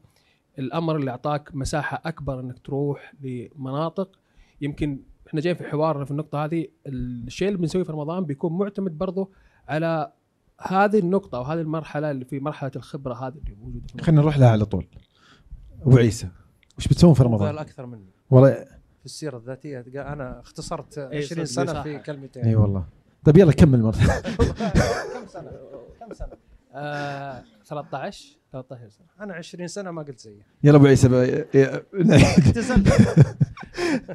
الأمر 0.58 0.96
اللي 0.96 1.10
أعطاك 1.10 1.54
مساحة 1.54 2.02
أكبر 2.04 2.40
إنك 2.40 2.58
تروح 2.58 3.14
لمناطق. 3.20 4.18
يمكن 4.60 5.02
إحنا 5.26 5.40
جايين 5.40 5.56
في 5.56 5.64
حوارنا 5.64 6.04
في 6.04 6.10
النقطة 6.10 6.44
هذه 6.44 6.68
الشيء 6.86 7.48
اللي 7.48 7.58
بنسويه 7.58 7.84
في 7.84 7.92
رمضان 7.92 8.24
بيكون 8.24 8.58
معتمد 8.58 8.98
برضه 8.98 9.30
على 9.68 10.12
هذه 10.60 10.98
النقطة 10.98 11.38
أو 11.38 11.42
هذه 11.42 11.60
المرحلة 11.60 12.10
اللي 12.10 12.24
في 12.24 12.40
مرحلة 12.40 12.70
الخبرة 12.76 13.14
هذه 13.14 13.34
اللي 13.34 13.56
موجودة 13.60 13.86
خلينا 14.00 14.20
نروح 14.22 14.38
لها 14.38 14.50
على 14.50 14.64
طول. 14.64 14.86
أبو 15.82 15.96
عيسى 15.96 16.28
وش 16.78 16.88
بتسوون 16.88 17.14
في 17.14 17.22
رمضان؟ 17.22 17.58
أكثر 17.58 17.86
مني. 17.86 18.10
والله 18.30 18.66
في 19.02 19.06
السيرة 19.06 19.36
الذاتية. 19.36 19.84
أنا 19.96 20.40
اختصرت 20.40 20.98
إيه، 20.98 21.18
20 21.24 21.44
صدق، 21.46 21.72
سنة. 21.72 21.82
في 21.82 21.98
كلمتين. 21.98 22.44
إي 22.44 22.54
والله. 22.54 22.84
طيب 23.24 23.36
يلا 23.36 23.52
كمل 23.52 23.82
مرة. 23.82 23.92
كم 25.14 25.26
سنة؟ 25.28 25.50
كم 26.00 26.14
سنة؟ 26.14 26.28
آه 26.74 27.42
13 27.66 28.38
13 28.52 28.88
سنة. 28.88 29.06
أنا 29.20 29.34
20 29.34 29.68
سنة 29.68 29.90
ما 29.90 30.02
قلت 30.02 30.20
زيه 30.20 30.46
يلا 30.64 30.76
أبو 30.76 30.86
عيسى 30.86 31.06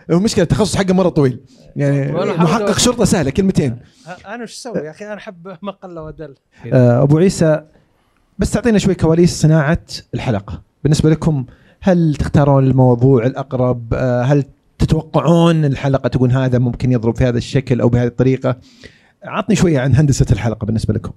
المشكلة 0.10 0.44
التخصص 0.48 0.75
حقه 0.75 0.94
مرة 0.94 1.10
طويل. 1.10 1.39
يعني 1.75 2.12
محقق 2.13 2.77
شرطة 2.77 3.06
سهلة 3.06 3.29
كلمتين. 3.29 3.79
أنا 4.25 4.44
وش 4.44 4.53
أسوي 4.53 4.79
يا 4.79 4.91
أخي؟ 4.91 5.06
أنا 5.06 5.17
أحب 5.17 5.58
ما 5.62 5.72
قل 5.72 6.00
ودل 6.00 6.36
آه، 6.74 7.03
أبو 7.03 7.17
عيسى 7.17 7.63
بس 8.39 8.51
تعطينا 8.51 8.77
شوي 8.77 8.96
كواليس 8.96 9.41
صناعة 9.41 9.86
الحلقة. 10.13 10.62
بالنسبة 10.84 11.10
لكم 11.10 11.46
هل 11.82 12.15
تختارون 12.15 12.63
الموضوع 12.67 13.25
الأقرب؟ 13.25 13.94
آه، 13.94 14.22
هل 14.22 14.44
تتوقعون 14.79 15.65
الحلقة 15.65 16.07
تكون 16.07 16.31
هذا 16.31 16.60
ممكن 16.60 16.91
يضرب 16.91 17.17
في 17.17 17.24
هذا 17.24 17.38
الشكل 17.38 17.81
أو 17.81 17.89
بهذه 17.89 18.07
الطريقة؟ 18.07 18.55
عطني 19.24 19.55
شوية 19.55 19.79
عن 19.79 19.96
هندسة 19.96 20.25
الحلقة 20.31 20.65
بالنسبة 20.65 20.93
لكم. 20.93 21.12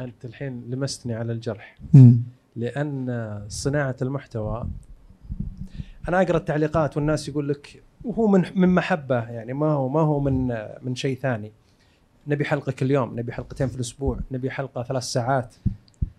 أنت 0.00 0.24
الحين 0.24 0.62
لمستني 0.70 1.14
على 1.14 1.32
الجرح. 1.32 1.76
لأن 2.56 3.40
صناعة 3.48 3.96
المحتوى 4.02 4.66
أنا 6.08 6.22
أقرأ 6.22 6.36
التعليقات 6.36 6.96
والناس 6.96 7.28
يقول 7.28 7.48
لك 7.48 7.82
وهو 8.04 8.28
من 8.28 8.44
من 8.54 8.68
محبة 8.68 9.30
يعني 9.30 9.52
ما 9.52 9.66
هو 9.66 9.88
ما 9.88 10.00
هو 10.00 10.20
من 10.20 10.48
من 10.82 10.94
شيء 10.94 11.18
ثاني. 11.18 11.52
نبي 12.26 12.44
حلقه 12.44 12.72
كل 12.72 12.90
يوم 12.90 13.18
نبي 13.18 13.32
حلقتين 13.32 13.68
في 13.68 13.76
الأسبوع 13.76 14.18
نبي 14.30 14.50
حلقة 14.50 14.82
ثلاث 14.82 15.02
ساعات. 15.02 15.54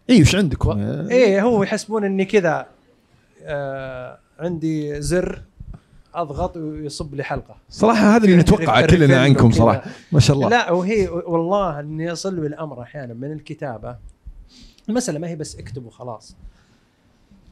اي 0.10 0.22
وش 0.22 0.36
عندكم 0.36 0.80
إيه 0.80 1.42
هو 1.42 1.64
يحسبون 1.64 2.04
إني 2.04 2.26
كذا 2.26 2.66
آه 3.44 4.20
عندي 4.40 5.02
زر 5.02 5.42
أضغط 6.16 6.58
ويصب 6.58 7.16
لي 7.16 7.24
حلقة. 7.24 7.56
صراحة 7.70 8.16
هذا 8.16 8.26
اللي 8.26 8.38
نتوقعه 8.38 8.82
ريفيل 8.82 9.00
كلنا 9.00 9.22
عنكم. 9.22 9.52
صراحة. 9.52 9.84
ما 10.12 10.20
شاء 10.20 10.36
الله. 10.36 10.50
لا 10.50 10.72
وهي 10.72 11.08
والله 11.08 11.80
إني 11.80 12.04
يصل 12.04 12.40
الامر 12.40 12.82
أحيانا 12.82 13.14
من 13.14 13.32
الكتابة. 13.32 13.98
المسألة 14.90 15.20
ما 15.20 15.28
هي 15.28 15.36
بس 15.36 15.56
اكتب 15.56 15.86
وخلاص. 15.86 16.36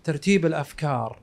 ترتيب 0.04 0.46
الأفكار 0.46 1.18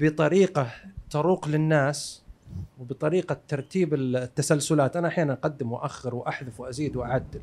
بطريقة 0.00 0.70
تروق 1.10 1.48
للناس 1.48 2.22
وبطريقة 2.80 3.36
ترتيب 3.48 3.94
التسلسلات. 3.94 4.96
أنا 4.96 5.08
أحيانا 5.08 5.32
أقدم 5.32 5.72
وأخر 5.72 6.14
وأحذف 6.14 6.60
وأزيد 6.60 6.96
وأعدل. 6.96 7.40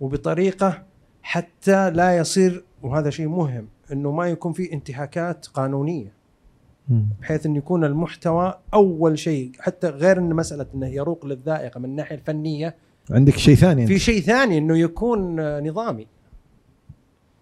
وبطريقة 0.00 0.82
حتى 1.22 1.90
لا 1.90 2.16
يصير 2.16 2.64
وهذا 2.82 3.10
شيء 3.10 3.28
مهم 3.28 3.68
إنه 3.92 4.10
ما 4.10 4.28
يكون 4.28 4.52
في 4.52 4.72
انتهاكات 4.72 5.46
قانونية. 5.46 6.12
بحيث 7.20 7.46
انه 7.46 7.56
يكون 7.58 7.84
المحتوى 7.84 8.54
أول 8.74 9.18
شيء 9.18 9.52
حتى 9.60 9.88
غير 9.88 10.18
إن 10.18 10.34
مسألة 10.34 10.66
إنه 10.74 10.86
يروق 10.86 11.26
للذائقة 11.26 11.78
من 11.78 11.84
الناحيه 11.84 12.14
الفنية 12.16 12.74
عندك 13.10 13.36
شيء 13.36 13.54
ثاني 13.54 13.86
في. 13.86 13.98
شيء 13.98 14.20
ثاني 14.20 14.58
إنه 14.58 14.78
يكون 14.78 15.40
آه، 15.40 15.60
نظامي 15.60 16.06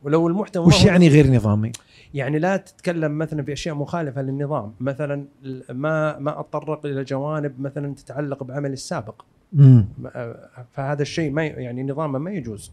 ولو 0.03 0.29
المحتوى 0.29 0.67
وش 0.67 0.85
يعني 0.85 1.09
غير 1.09 1.31
نظامي؟ 1.33 1.73
يعني 2.15 2.39
لا 2.39 2.57
تتكلم 2.57 3.19
مثلا 3.19 3.43
في 3.43 3.53
أشياء 3.53 3.75
مخالفة 3.75 4.23
للنظام 4.23 4.73
مثلا 4.81 5.25
ما 5.71 6.19
ما 6.19 6.41
أتطرق 6.41 6.87
إلى 6.87 7.05
جوانب 7.05 7.61
مثلا 7.61 7.95
تتعلق 7.95 8.43
بعملي 8.43 8.73
السابق 8.73 9.23
مم. 9.53 9.87
ما- 9.99 10.37
فهذا 10.73 11.03
الشيء 11.03 11.31
ما 11.31 11.45
يعني 11.47 11.83
نظاما 11.83 12.19
ما 12.19 12.31
يجوز 12.31 12.73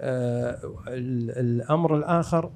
آه، 0.00 0.58
ال- 0.88 1.30
الأمر 1.38 1.96
الآخر 1.96 2.50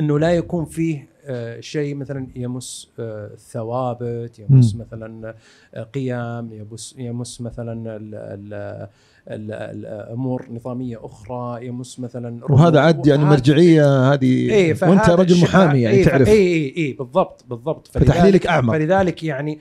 إنه 0.00 0.18
لا 0.18 0.30
يكون 0.34 0.64
فيه 0.64 1.08
آه، 1.19 1.19
شيء 1.60 1.94
مثلا 1.94 2.26
يمس 2.36 2.90
آه، 2.98 3.26
الثوابت 3.34 4.38
يمس 4.38 4.74
مم. 4.74 4.80
مثلا 4.80 5.34
آه، 5.74 5.82
قيم 5.82 6.52
يمس 6.52 6.94
يمس 6.98 7.40
مثلا 7.40 7.96
ال- 7.96 8.14
ال- 8.14 8.88
ال- 9.28 9.52
الأمور 9.86 10.46
نظامية 10.50 10.98
أخرى 11.04 11.66
يمس 11.66 12.00
مثلا 12.00 12.44
وهذا 12.52 12.80
عاد 12.80 13.06
يعني 13.06 13.24
مرجعية 13.24 14.12
هذه 14.12 14.72
فهذا 14.72 14.92
وأنت 14.92 15.10
رجل 15.10 15.42
محامي 15.42 15.80
يعني 15.80 15.96
إيه 15.96 16.04
تعرف 16.04 16.28
اي 16.28 16.34
اي 16.54 16.74
اي 16.76 16.92
بالضبط 16.92 17.44
بالضبط 17.50 17.86
فتحليلك 17.88 18.46
أعمق. 18.46 18.72
فلذلك 18.72 19.22
يعني 19.24 19.58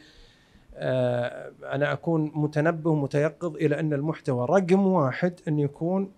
آه 0.75 1.51
أنا 1.71 1.93
أكون 1.93 2.31
متنبه 2.35 2.89
ومتيقظ 2.91 3.55
إلى 3.55 3.79
أن 3.79 3.93
المحتوى 3.93 4.45
رقم 4.49 4.87
واحد 4.87 5.33
انه 5.47 5.61
يكون 5.61 6.09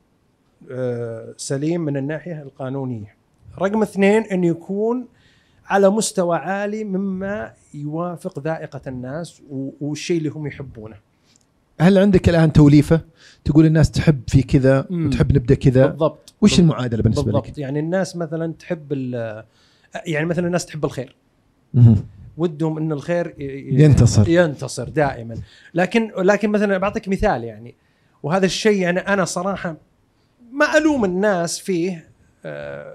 آه 0.72 1.34
سليم 1.38 1.82
من 1.82 1.98
الناحية 1.98 2.42
القانونية. 2.42 3.16
رقم 3.62 3.82
اثنين 3.82 4.22
انه 4.24 4.48
يكون 4.48 5.06
على 5.72 5.90
مستوى 5.90 6.38
عالي 6.38 6.84
مما 6.84 7.54
يوافق 7.74 8.40
ذائقة 8.40 8.82
الناس 8.88 9.42
والشيء 9.82 10.18
اللي 10.18 10.30
هم 10.30 10.48
يحبونه. 10.48 10.96
هل 11.82 11.98
عندك 11.98 12.30
الآن 12.30 12.54
توليفة؟ 12.54 13.02
تقول 13.46 13.66
الناس 13.66 13.92
تحب 13.92 14.22
في 14.28 14.44
كذا. 14.44 14.86
وتحب 14.92 15.32
نبدأ 15.32 15.56
كذا. 15.56 15.86
بالضبط. 15.86 16.34
وش 16.42 16.60
المعادلة 16.60 17.04
بالنسبة 17.04 17.24
بالضبط. 17.24 17.48
لك؟ 17.48 17.58
يعني 17.58 17.80
الناس 17.80 18.16
مثلا 18.16 18.54
تحب 18.60 18.92
يعني 20.06 20.26
مثلا 20.26 20.48
الناس 20.48 20.66
تحب 20.66 20.86
الخير. 20.86 21.16
ودهم 22.38 22.78
إن 22.78 22.92
الخير 22.92 23.36
ينتصر. 23.82 24.30
ينتصر 24.30 24.90
دائما. 24.90 25.36
لكن 25.74 26.12
لكن 26.18 26.50
مثلا 26.50 26.78
بعطيك 26.78 27.08
مثال 27.08 27.44
يعني. 27.44 27.76
وهذا 28.24 28.46
الشيء 28.46 28.82
يعني 28.82 29.00
أنا 29.00 29.26
صراحة 29.26 29.76
ما 30.52 30.78
ألوم 30.78 31.06
الناس 31.06 31.60
فيه 31.60 32.11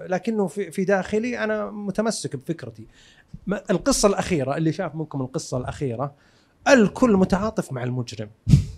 لكنه 0.09 0.47
في 0.47 0.85
داخلي 0.85 1.45
أنا 1.45 1.71
متمسك 1.71 2.37
بفكرتي. 2.37 2.87
القصة 3.71 4.09
الأخيرة 4.09 4.57
اللي 4.57 4.73
شاف 4.73 4.95
منكم 4.95 5.21
القصة 5.21 5.57
الأخيرة 5.59 6.15
الكل 6.69 7.17
متعاطف 7.17 7.73
مع 7.73 7.85
المجرم. 7.85 8.29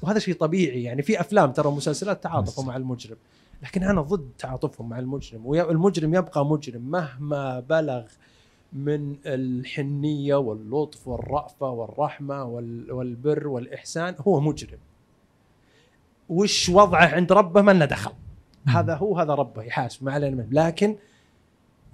وهذا 0.03 0.19
شيء 0.19 0.35
طبيعي 0.35 0.83
يعني 0.83 1.03
في 1.03 1.21
أفلام 1.21 1.53
ترى 1.53 1.71
مسلسلات 1.71 2.23
تعاطفوا 2.23 2.65
مع 2.65 2.77
المجرم. 2.77 3.17
لكن 3.63 3.83
أنا 3.83 4.01
ضد 4.03 4.31
تعاطفهم 4.39 4.89
مع 4.89 4.99
المجرم. 4.99 5.47
والمجرم 5.47 6.15
يبقى 6.15 6.47
مجرم 6.47 6.83
مهما 6.83 7.61
بلغ 7.61 8.03
من 8.73 9.17
الحنية 9.27 10.35
واللطف 10.35 11.09
والرأفة 11.09 11.71
والرحمة 11.71 12.45
وال- 12.45 12.93
والبر 12.93 13.49
والإحسان 13.49 14.15
هو 14.21 14.41
مجرم. 14.41 14.79
وش 16.29 16.69
وضعه 16.69 17.07
عند 17.15 17.33
ربه؟ 17.33 17.63
ما 17.63 17.71
لنا 17.73 17.85
دخل. 17.85 18.13
هذا 18.67 18.95
هو 18.95 19.19
هذا 19.19 19.35
ربه 19.35 19.63
يحاسب 19.63 20.05
ما 20.05 20.13
علينا 20.13 20.37
منه. 20.37 20.47
لكن 20.51 20.97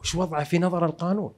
وش 0.00 0.14
وضعه 0.14 0.44
في 0.44 0.58
نظر 0.58 0.84
القانون. 0.86 1.32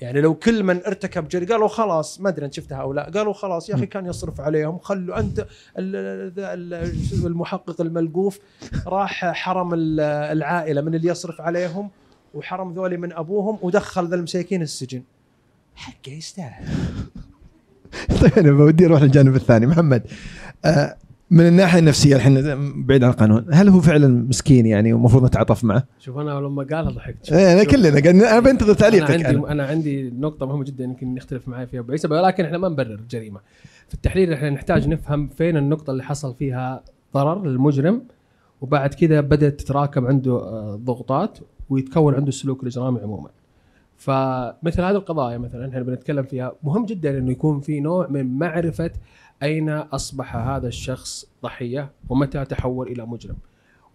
يعني 0.00 0.20
لو 0.20 0.34
كل 0.34 0.62
من 0.62 0.84
ارتكب 0.86 1.28
جريمه 1.28 1.52
قالوا 1.52 1.68
خلاص 1.68 2.20
ما 2.20 2.28
أدري 2.28 2.46
أنت 2.46 2.54
شفتها 2.54 2.76
أو 2.78 2.92
لا 2.92 3.10
قالوا 3.10 3.32
خلاص 3.32 3.68
يا 3.70 3.74
أخي 3.74 3.86
كان 3.86 4.06
يصرف 4.06 4.40
عليهم 4.40 4.78
خلوا 4.78 5.18
أنت 5.20 5.38
ال- 5.78 6.38
ال- 6.38 7.26
المحقق 7.26 7.80
الملقوف 7.80 8.38
راح 8.86 9.24
حرم 9.32 9.74
ال- 9.74 10.00
العائلة 10.00 10.80
من 10.80 10.94
اللي 10.94 11.08
يصرف 11.08 11.40
عليهم 11.40 11.90
وحرم 12.34 12.72
ذولي 12.72 12.96
من 12.96 13.12
أبوهم 13.12 13.58
ودخل 13.62 14.08
ذا 14.08 14.14
المساكين 14.14 14.62
السجن. 14.62 15.02
حقه 15.74 16.12
يستاهل. 16.12 16.64
طيب 18.20 18.32
أنا 18.38 18.52
بودي 18.52 18.86
أروح 18.86 19.02
للجانب 19.02 19.34
الثاني. 19.34 19.66
محمد 19.66 20.06
آه 20.64 20.96
من 21.30 21.46
الناحية 21.46 21.78
النفسية 21.78 22.16
الحين 22.16 22.34
بعيد 22.86 23.04
عن 23.04 23.10
القانون 23.10 23.46
هل 23.52 23.68
هو 23.68 23.80
فعلا 23.80 24.08
مسكين 24.28 24.66
يعني 24.66 24.92
ومفروض 24.92 25.24
نتعاطف 25.24 25.64
معه؟ 25.64 25.84
شوف 26.00 26.18
أنا 26.18 26.30
لما 26.30 26.62
قالها 26.62 26.90
ضحكت 26.90 27.32
إيه 27.32 27.52
انا 27.52 27.64
كلنا 27.64 27.98
أنا 28.10 28.40
بنتظر 28.40 28.74
تعليقك 28.74 29.10
أنا 29.10 29.26
عندي 29.28 29.38
أنا. 29.38 29.52
أنا 29.52 29.66
عندي 29.66 30.10
نقطة 30.10 30.46
مهمة 30.46 30.64
جدا 30.64 30.84
يمكن 30.84 31.16
يختلف 31.16 31.48
معي 31.48 31.66
فيها 31.66 31.80
أبو 31.80 31.92
عيسى 31.92 32.08
ولكن 32.08 32.44
إحنا 32.44 32.58
ما 32.58 32.68
نبرر 32.68 32.94
الجريمه 32.94 33.40
في 33.88 33.94
التحليل 33.94 34.32
إحنا 34.32 34.50
نحتاج 34.50 34.88
نفهم 34.88 35.28
فين 35.28 35.56
النقطة 35.56 35.90
اللي 35.90 36.02
حصل 36.02 36.34
فيها 36.34 36.82
ضرر 37.14 37.46
للمجرم 37.46 38.02
وبعد 38.60 38.94
كذا 38.94 39.20
بدأت 39.20 39.60
تتراكم 39.60 40.06
عنده 40.06 40.32
آه، 40.32 40.80
ضغوطات 40.84 41.38
ويتكون 41.70 42.14
عنده 42.14 42.28
السلوك 42.28 42.62
الإجرامي 42.62 43.00
عموما 43.00 43.28
فمثل 43.96 44.82
هذه 44.82 44.96
القضايا 44.96 45.38
مثلا 45.38 45.68
إحنا 45.68 45.82
بنتكلم 45.82 46.22
فيها 46.22 46.52
مهم 46.62 46.86
جدا 46.86 47.18
إنه 47.18 47.30
يكون 47.30 47.60
في 47.60 47.80
نوع 47.80 48.06
من 48.08 48.38
معرفة 48.38 48.90
أين 49.42 49.68
أصبح 49.70 50.36
هذا 50.36 50.68
الشخص 50.68 51.26
ضحية 51.42 51.90
ومتى 52.08 52.44
تحول 52.44 52.88
إلى 52.88 53.06
مجرم. 53.06 53.36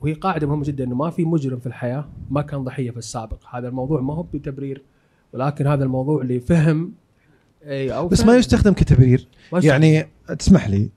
وهي 0.02 0.14
قاعدة 0.14 0.48
مهمة 0.48 0.64
جدا 0.64 0.84
إنه 0.84 0.96
ما 0.96 1.10
في 1.10 1.26
مجرم 1.26 1.60
في 1.60 1.68
الحياة 1.68 2.06
ما 2.30 2.42
كان 2.42 2.64
ضحية 2.64 2.92
في 2.92 2.98
السابق. 2.98 3.38
هذا 3.52 3.68
الموضوع 3.68 4.02
ما 4.02 4.14
هو 4.14 4.24
بتبرير 4.24 4.84
ولكن 5.34 5.68
هذا 5.68 5.84
الموضوع 5.84 6.24
لفهم 6.24 6.92
اي 7.64 7.94
أو 7.94 8.08
بس 8.08 8.26
ما 8.26 8.38
يستخدم 8.38 8.74
كتبرير. 8.74 9.28
يعني 9.54 10.08
تسمح 10.40 10.70
لي 10.70 10.90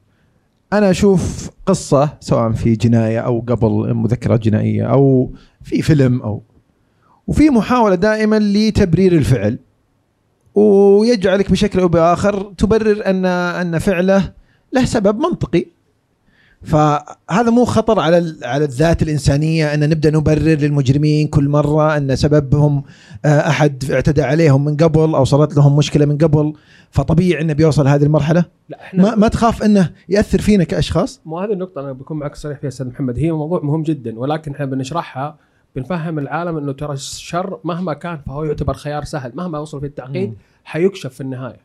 أنا 0.73 0.91
أشوف 0.91 1.51
قصة 1.67 2.17
سواء 2.21 2.53
في 2.53 2.77
جناية 2.77 3.21
أو 3.21 3.41
قبل 3.41 3.95
مذكرات 3.95 4.41
جنائية 4.41 4.85
أو 4.85 5.31
في 5.63 5.83
فيلم 5.83 6.23
أو 6.23 6.43
وفي 7.27 7.51
محاولة 7.51 7.95
دائما 7.95 8.39
لتبرير 8.39 9.13
الفعل. 9.13 9.59
ويجعلك 10.55 11.51
بشكل 11.51 11.81
أو 11.81 11.89
بآخر 11.89 12.53
تبرر 12.59 13.07
ان 13.07 13.27
أن 13.27 13.79
فعله 13.79 14.33
له 14.73 14.85
سبب 14.85 15.19
منطقي. 15.19 15.67
فهذا 16.63 17.51
مو 17.51 17.65
خطر 17.65 18.01
على 18.01 18.37
على 18.43 18.65
الذات 18.65 19.03
الإنسانية 19.03 19.75
أن 19.75 19.91
نبدأ 19.91 20.11
نبرر 20.11 20.39
للمجرمين 20.39 21.29
كل 21.29 21.49
مرة 21.49 21.97
أن 21.97 22.17
سببهم 22.17 22.83
آه، 23.25 23.49
أحد 23.49 23.91
اعتدى 23.91 24.23
عليهم 24.23 24.65
من 24.65 24.77
قبل 24.77 25.15
أو 25.15 25.25
صارت 25.25 25.57
لهم 25.57 25.77
مشكلة 25.77 26.07
من 26.07 26.19
قبل. 26.19 26.55
فطبيعي 26.91 27.43
انه 27.43 27.53
بيوصل 27.53 27.89
هذه 27.89 28.03
المرحلة. 28.03 28.45
لا 28.69 28.81
إحنا 28.81 29.03
ما, 29.03 29.15
ما 29.15 29.29
تخاف 29.29 29.63
أنه 29.63 29.91
يأثر 30.09 30.41
فينا 30.41 30.65
كأشخاص؟ 30.65 31.21
مو 31.27 31.39
هذه 31.39 31.53
النقطة 31.53 31.81
أنا 31.81 31.93
بكون 31.93 32.19
معك 32.19 32.35
صريح 32.35 32.59
فيها 32.59 32.69
أستاذ 32.69 32.87
محمد. 32.87 33.19
هي 33.19 33.33
موضوع 33.33 33.61
مهم 33.63 33.83
جدا 33.83 34.19
ولكن 34.19 34.53
إحنا 34.53 34.67
بنشرحها 34.67 35.37
بنفهم 35.77 36.19
العالم 36.19 36.57
إنه 36.57 36.73
ترى 36.73 36.93
الشر 36.93 37.61
مهما 37.65 37.95
كان 37.95 38.19
فهو 38.27 38.45
يعتبر 38.45 38.75
خيار 38.75 39.05
سهل. 39.05 39.33
مهما 39.35 39.59
وصل 39.59 39.81
في 39.81 39.87
التعقيد 39.87 40.35
حيكشف 40.65 41.15
في 41.15 41.21
النهاية. 41.21 41.61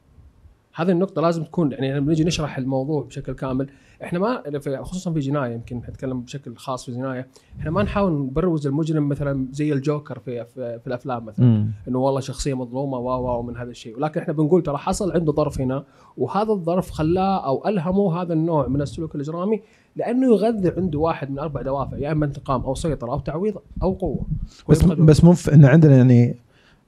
هذه 0.75 0.91
النقطة 0.91 1.21
لازم 1.21 1.43
تكون 1.43 1.71
يعني 1.71 1.93
لما 1.93 2.09
نيجي 2.09 2.23
نشرح 2.23 2.57
الموضوع 2.57 3.03
بشكل 3.03 3.33
كامل 3.33 3.69
إحنا 4.03 4.19
ما 4.19 4.59
في 4.59 4.77
خصوصا 4.83 5.13
في 5.13 5.19
جناية 5.19 5.53
يمكن 5.53 5.77
نتكلم 5.77 6.21
بشكل 6.21 6.55
خاص 6.55 6.85
في 6.85 6.91
جناية. 6.91 7.27
إحنا 7.59 7.71
ما 7.71 7.83
نحاول 7.83 8.11
نبروز 8.13 8.67
المجرم 8.67 9.09
مثلا 9.09 9.47
زي 9.51 9.73
الجوكر 9.73 10.19
في 10.19 10.45
في, 10.45 10.79
في 10.79 10.87
الأفلام 10.87 11.25
مثلا. 11.25 11.45
إنه 11.87 11.99
والله 11.99 12.19
شخصية 12.19 12.53
مظلومة 12.53 12.97
و 12.97 13.39
ومن 13.39 13.57
هذا 13.57 13.69
الشيء. 13.69 13.97
ولكن 13.97 14.21
إحنا 14.21 14.33
بنقول 14.33 14.63
ترى 14.63 14.77
حصل 14.77 15.11
عنده 15.11 15.31
ظرف 15.33 15.61
هنا 15.61 15.83
وهذا 16.17 16.51
الظرف 16.51 16.91
خلاه 16.91 17.45
أو 17.45 17.67
ألهمه 17.67 18.21
هذا 18.21 18.33
النوع 18.33 18.67
من 18.67 18.81
السلوك 18.81 19.15
الإجرامي 19.15 19.61
لأنه 19.95 20.27
يغذي 20.33 20.69
عنده 20.77 20.99
واحد 20.99 21.31
من 21.31 21.39
أربع 21.39 21.61
دوافع 21.61 21.97
يا 21.97 22.11
إما 22.11 22.25
انتقام 22.25 22.61
أو 22.61 22.75
سيطرة 22.75 23.11
أو 23.11 23.19
تعويض 23.19 23.55
أو 23.83 23.93
قوة. 23.93 24.21
بس 24.69 24.83
بس 24.83 25.23
مو 25.23 25.33
في- 25.33 25.53
إن 25.53 25.65
عندنا 25.65 25.97
يعني 25.97 26.35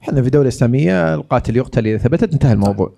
إحنا 0.02 0.22
في 0.22 0.30
دولة 0.30 0.48
إسلامية 0.48 1.14
القاتل 1.14 1.56
يقتل 1.56 1.86
إذا 1.86 1.98
ثبتت 1.98 2.32
انتهى 2.32 2.52
الموضوع. 2.52 2.92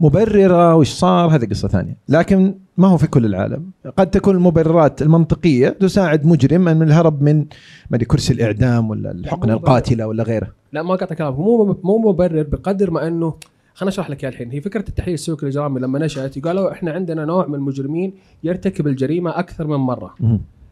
مبررة 0.00 0.74
وش 0.74 0.88
صار؟ 0.88 1.34
هذه 1.36 1.44
قصة 1.44 1.68
ثانية. 1.68 1.96
لكن 2.08 2.54
ما 2.76 2.88
هو 2.88 2.96
في 2.96 3.06
كل 3.06 3.24
العالم. 3.26 3.70
قد 3.96 4.10
تكون 4.10 4.34
المبررات 4.36 5.02
المنطقية 5.02 5.68
تساعد 5.68 6.26
مجرم 6.26 6.60
من 6.60 6.82
الهرب 6.82 7.22
من 7.22 7.46
أدري 7.92 8.04
كرسي 8.04 8.32
الإعدام 8.32 8.90
ولا 8.90 9.10
الحقنة 9.10 9.52
القاتلة 9.52 10.06
ولا 10.06 10.22
غيره. 10.22 10.52
لا 10.72 10.82
ما 10.82 10.94
قطع 10.94 11.14
كلامك. 11.14 11.38
مو 11.38 11.78
مو 11.84 11.98
مبرر 11.98 12.42
بقدر 12.42 12.90
ما 12.90 13.08
أنه 13.08 13.34
خليني 13.74 13.88
أشرح 13.92 14.10
لك 14.10 14.24
اياها 14.24 14.32
الحين. 14.32 14.50
هي 14.50 14.60
فكرة 14.60 14.84
التحليل 14.88 15.14
السلوكي 15.14 15.42
الاجرامي 15.42 15.80
لما 15.80 15.98
نشأت 15.98 16.38
قالوا 16.38 16.72
إحنا 16.72 16.90
عندنا 16.90 17.24
نوع 17.24 17.46
من 17.46 17.54
المجرمين 17.54 18.12
يرتكب 18.44 18.86
الجريمة 18.86 19.38
أكثر 19.38 19.66
من 19.66 19.76
مرة. 19.76 20.14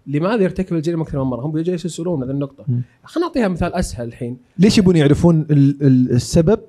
لماذا 0.07 0.43
يرتكب 0.43 0.77
الجريمة 0.77 1.03
أكثر 1.03 1.25
من 1.25 1.31
مرة؟ 1.31 1.47
هم 1.47 1.53
بيجوا 1.53 1.75
يسالون 1.75 2.23
هذه 2.23 2.31
النقطة. 2.31 2.65
خلينا 3.05 3.27
نعطيها 3.29 3.49
مثال 3.49 3.75
أسهل 3.75 4.07
الحين. 4.09 4.37
ليش 4.59 4.79
يبون 4.79 4.97
يعرفون 4.97 5.47
ال- 5.51 5.83
ال- 5.83 6.11
السبب؟ 6.11 6.61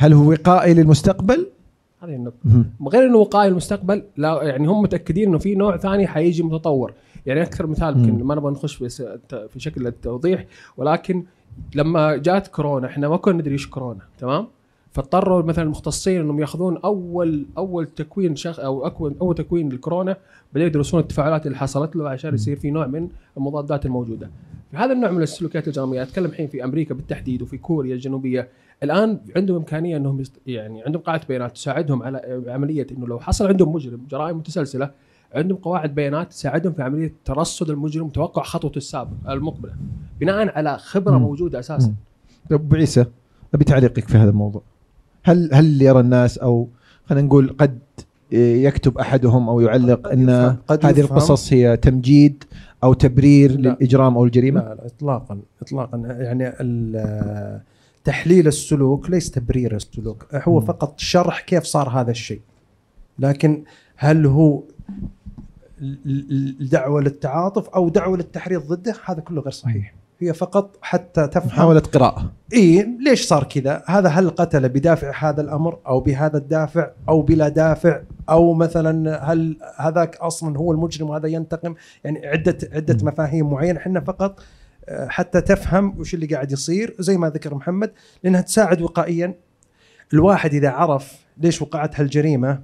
هل 0.00 0.12
هو 0.12 0.30
وقائي 0.30 0.74
للمستقبل؟ 0.74 1.46
هذه 2.02 2.14
النقطة. 2.14 2.64
غير 2.88 3.06
إنه 3.06 3.16
وقايه 3.16 3.48
المستقبل 3.48 4.02
لا 4.16 4.42
يعني 4.42 4.66
هم 4.66 4.82
متأكدين 4.82 5.28
إنه 5.28 5.38
في 5.38 5.54
نوع 5.54 5.76
ثاني 5.76 6.06
حيجي 6.06 6.42
متطور. 6.42 6.92
يعني 7.26 7.42
أكثر 7.42 7.66
مثال. 7.66 7.98
يمكن 7.98 8.24
ما 8.24 8.34
نبغى 8.34 8.52
نخش 8.52 8.74
في 8.74 8.88
في 9.48 9.60
شكل 9.60 9.86
التوضيح 9.86 10.46
ولكن 10.76 11.24
لما 11.74 12.16
جات 12.16 12.48
كورونا 12.48 12.86
إحنا 12.86 13.08
ما 13.08 13.16
كنا 13.16 13.38
ندري 13.38 13.52
إيش 13.52 13.66
كورونا 13.66 14.00
تمام؟ 14.18 14.46
فاضطروا 14.92 15.42
مثلا 15.42 15.64
المختصين 15.64 16.20
إنهم 16.20 16.40
يأخذون 16.40 16.76
أول 16.84 17.46
أول 17.58 17.86
تكوين 17.86 18.36
شخص 18.36 18.58
أو 18.58 18.86
أول 19.20 19.34
تكوين 19.34 19.68
للكورونا 19.68 20.16
بدأوا 20.52 20.66
يدرسون 20.66 21.00
التفاعلات 21.00 21.46
اللي 21.46 21.58
حصلت 21.58 21.96
له 21.96 22.08
عشان 22.08 22.34
يصير 22.34 22.56
في 22.56 22.70
نوع 22.70 22.86
من 22.86 23.08
المضادات 23.36 23.86
الموجودة. 23.86 24.30
في 24.70 24.76
هذا 24.76 24.92
النوع 24.92 25.10
من 25.10 25.22
السلوكيات 25.22 25.64
الاجراميه 25.64 26.02
أتكلم 26.02 26.26
الحين 26.26 26.48
في 26.48 26.64
أمريكا 26.64 26.94
بالتحديد 26.94 27.42
وفي 27.42 27.58
كوريا 27.58 27.94
الجنوبية. 27.94 28.48
الآن 28.82 29.18
عندهم 29.36 29.56
إمكانية 29.56 29.96
إنهم 29.96 30.20
يست... 30.20 30.32
يعني 30.46 30.82
عندهم 30.82 31.02
قاعدة 31.02 31.22
بيانات 31.28 31.52
تساعدهم 31.54 32.02
على 32.02 32.42
عملية 32.48 32.86
إنه 32.92 33.06
لو 33.06 33.20
حصل 33.20 33.46
عندهم 33.46 33.72
مجرم 33.72 34.00
جرائم 34.10 34.36
متسلسلة 34.36 34.90
عندهم 35.34 35.58
قواعد 35.58 35.94
بيانات 35.94 36.30
تساعدهم 36.30 36.72
في 36.72 36.82
عملية 36.82 37.12
ترصد 37.24 37.70
المجرم 37.70 38.06
وتوقع 38.06 38.42
خطوته 38.42 38.78
السابقه 38.78 39.32
المقبلة 39.32 39.72
بناء 40.20 40.58
على 40.58 40.78
خبرة 40.78 41.12
مم. 41.18 41.22
موجودة 41.22 41.58
أساسا. 41.58 41.94
طيب 42.50 42.60
أبو 42.60 42.76
عيسى 42.76 43.04
أبي 43.54 43.64
تعليقك 43.64 44.08
في 44.08 44.18
هذا 44.18 44.30
الموضوع 44.30 44.62
هل 45.22 45.50
هل 45.54 45.82
يرى 45.82 46.00
الناس 46.00 46.38
أو 46.38 46.68
خلينا 47.06 47.26
نقول 47.26 47.56
قد 47.58 47.78
يكتب 48.32 48.98
أحدهم 48.98 49.48
أو 49.48 49.60
يعلق 49.60 50.00
قد 50.08 50.12
إن 50.12 50.22
يفهم- 50.28 50.56
قد 50.68 50.86
هذه 50.86 51.00
يفهم. 51.00 51.16
القصص 51.16 51.52
هي 51.52 51.76
تمجيد 51.76 52.44
أو 52.84 52.92
تبرير 52.92 53.50
لا. 53.52 53.56
للإجرام 53.68 54.16
أو 54.16 54.24
الجريمة 54.24 54.60
لا 54.60 54.74
لا 54.74 54.86
اطلاقا 54.86 55.40
اطلاقا 55.62 55.98
يعني 55.98 56.48
ال- 56.60 57.60
تحليل 58.04 58.46
السلوك 58.46 59.10
ليس 59.10 59.30
تبرير 59.30 59.76
السلوك 59.76 60.26
هو. 60.34 60.60
فقط 60.60 60.98
شرح 60.98 61.40
كيف 61.40 61.64
صار 61.64 61.88
هذا 61.88 62.10
الشيء 62.10 62.40
لكن 63.18 63.64
هل 63.96 64.26
هو 64.26 64.62
الدعوه 65.82 67.00
للتعاطف 67.00 67.68
أو 67.68 67.88
دعوة 67.88 68.16
للتحريض 68.16 68.72
ضده 68.72 68.94
هذا 69.04 69.20
كله 69.20 69.40
غير 69.40 69.52
صحيح 69.52 69.94
هي 70.20 70.34
فقط 70.34 70.76
حتى 70.82 71.26
تفهم 71.26 71.46
محاوله 71.46 71.80
قراءة 71.80 72.32
إي 72.54 72.96
ليش 73.00 73.26
صار 73.26 73.44
كذا؟ 73.44 73.82
هذا 73.86 74.08
هل 74.08 74.30
قتل 74.30 74.68
بدافع 74.68 75.30
هذا 75.30 75.40
الأمر 75.40 75.78
أو 75.86 76.00
بهذا 76.00 76.38
الدافع 76.38 76.90
أو 77.08 77.22
بلا 77.22 77.48
دافع 77.48 78.00
أو 78.30 78.54
مثلا 78.54 79.24
هل 79.32 79.56
هذاك 79.76 80.16
أصلا 80.16 80.58
هو 80.58 80.72
المجرم 80.72 81.10
وهذا 81.10 81.28
ينتقم؟ 81.28 81.74
يعني 82.04 82.26
عدة 82.26 82.58
عدة 82.72 82.96
مم. 83.02 83.08
مفاهيم 83.08 83.50
معينة 83.50 83.78
إحنا 83.78 84.00
فقط 84.00 84.40
حتى 84.92 85.40
تفهم 85.40 85.98
وش 85.98 86.14
اللي 86.14 86.26
قاعد 86.26 86.52
يصير 86.52 86.96
زي 86.98 87.16
ما 87.16 87.28
ذكر 87.28 87.54
محمد 87.54 87.92
لأنها 88.24 88.40
تساعد 88.40 88.82
وقائيا. 88.82 89.34
الواحد 90.12 90.54
إذا 90.54 90.70
عرف 90.70 91.12
ليش 91.38 91.62
وقعت 91.62 92.00
هالجريمة 92.00 92.62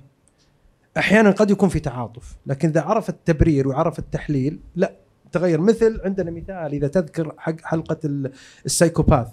أحيانا 0.99 1.31
قد 1.31 1.51
يكون 1.51 1.69
في 1.69 1.81
تعاطف 1.81 2.37
لكن 2.47 2.69
إذا 2.69 2.81
عرف 2.81 3.09
التبرير 3.09 3.69
وعرف 3.69 3.99
التحليل 3.99 4.61
لا 4.77 4.93
تغير. 5.33 5.61
مثل 5.61 6.01
عندنا 6.05 6.31
مثال 6.31 6.73
إذا 6.73 6.89
تذكر 6.89 7.33
حق 7.39 7.61
حلقة 7.63 7.97
ال- 8.05 8.33
السايكوباث. 8.67 9.29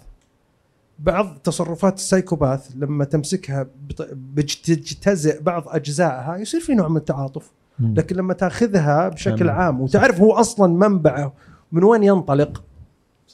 بعض 1.00 1.38
تصرفات 1.44 1.96
السايكوباث 1.96 2.72
لما 2.76 3.06
تمسكها 3.06 3.68
بتجتزئ 4.14 5.42
بعض 5.42 5.64
أجزائها 5.68 6.38
يصير 6.38 6.60
في 6.60 6.76
نوع 6.76 6.88
من 6.88 6.98
التعاطف. 6.98 7.52
لكن 7.80 8.16
لما 8.16 8.34
تأخذها 8.34 9.10
بشكل 9.10 9.38
تمام. 9.40 9.56
عام 9.56 9.82
وتعرف 9.82 10.22
هو 10.22 10.34
أصلا 10.34 10.88
منبعه 10.88 11.34
من 11.72 11.84
وين 11.84 12.04
ينطلق 12.04 12.64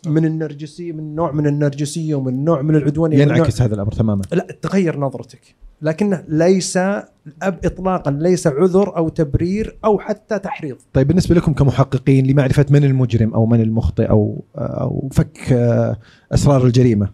من 0.06 0.26
النرجسيه 0.26 0.92
من 0.92 1.16
نوع 1.16 1.32
من 1.32 1.48
النرجسية 1.48 2.16
ومن 2.16 2.44
نوع 2.46 2.62
من 2.62 2.76
العدوانية 2.76 3.18
ينعكس 3.18 3.62
هذا 3.62 3.76
الأمر 3.76 3.92
تماما. 3.92 4.22
لا 4.32 4.48
تغير 4.62 5.00
نظرتك. 5.00 5.56
لكنه 5.82 6.24
ليس 6.28 6.78
أب 6.78 7.60
اطلاقا 7.66 8.12
ليس 8.12 8.48
عذر 8.48 8.98
أو 8.98 9.10
تبرير 9.10 9.78
أو 9.86 10.00
حتى 10.00 10.40
تحريض. 10.40 10.78
طيب 10.94 11.08
بالنسبة 11.08 11.36
لكم 11.36 11.54
كمحققين 11.54 12.28
لمعرفة 12.28 12.66
من 12.70 12.84
المجرم 12.84 13.34
أو 13.34 13.46
من 13.46 13.62
المخطئ 13.62 14.10
أو 14.10 14.44
أو 14.56 15.10
فك 15.12 15.38
آه، 15.52 15.98
أسرار 16.32 16.66
الجريمة 16.66 17.10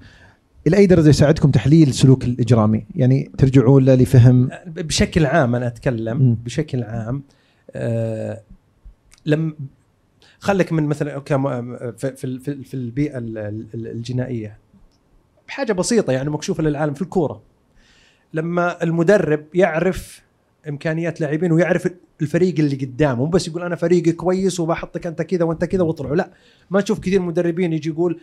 إلى 0.67 0.77
أي 0.77 0.85
درجة 0.85 1.09
يساعدكم 1.09 1.51
تحليل 1.51 1.87
السلوك 1.89 2.25
الإجرامي؟ 2.25 2.85
يعني 2.95 3.31
ترجعون 3.37 3.85
له 3.85 3.95
لفهم؟ 3.95 4.49
بشكل 4.67 5.25
عام 5.25 5.55
أنا 5.55 5.67
أتكلم 5.67 6.17
مم. 6.17 6.37
بشكل 6.45 6.83
عام 6.83 7.23
آه 7.71 8.41
لم 9.25 9.55
خليك 10.39 10.73
من 10.73 10.83
مثلا 10.83 11.17
م- 11.61 11.91
في 11.97 12.15
في 12.15 12.39
في- 12.39 12.73
البيئة 12.73 13.17
ال- 13.17 13.37
ال- 13.73 13.87
الجنائية. 13.87 14.57
بحاجة 15.47 15.73
بسيطة 15.73 16.13
يعني 16.13 16.29
مكشوفة 16.29 16.63
للعالم 16.63 16.93
في 16.93 17.01
الكورة. 17.01 17.41
لما 18.33 18.83
المدرب 18.83 19.43
يعرف 19.53 20.21
إمكانيات 20.69 21.21
لاعبين 21.21 21.51
ويعرف 21.51 21.89
الفريق 22.21 22.55
اللي 22.59 22.75
قدامه 22.75 23.15
مو 23.15 23.25
بس 23.25 23.47
يقول 23.47 23.63
أنا 23.63 23.75
فريقي 23.75 24.11
كويس 24.11 24.59
وبحطك 24.59 25.07
أنت 25.07 25.21
كذا 25.21 25.43
وأنت 25.45 25.65
كذا 25.65 25.83
واطلعوا 25.83 26.15
لا. 26.15 26.29
ما 26.69 26.81
تشوف 26.81 26.99
كثير 26.99 27.21
مدربين 27.21 27.73
يجي 27.73 27.89
يقول 27.89 28.19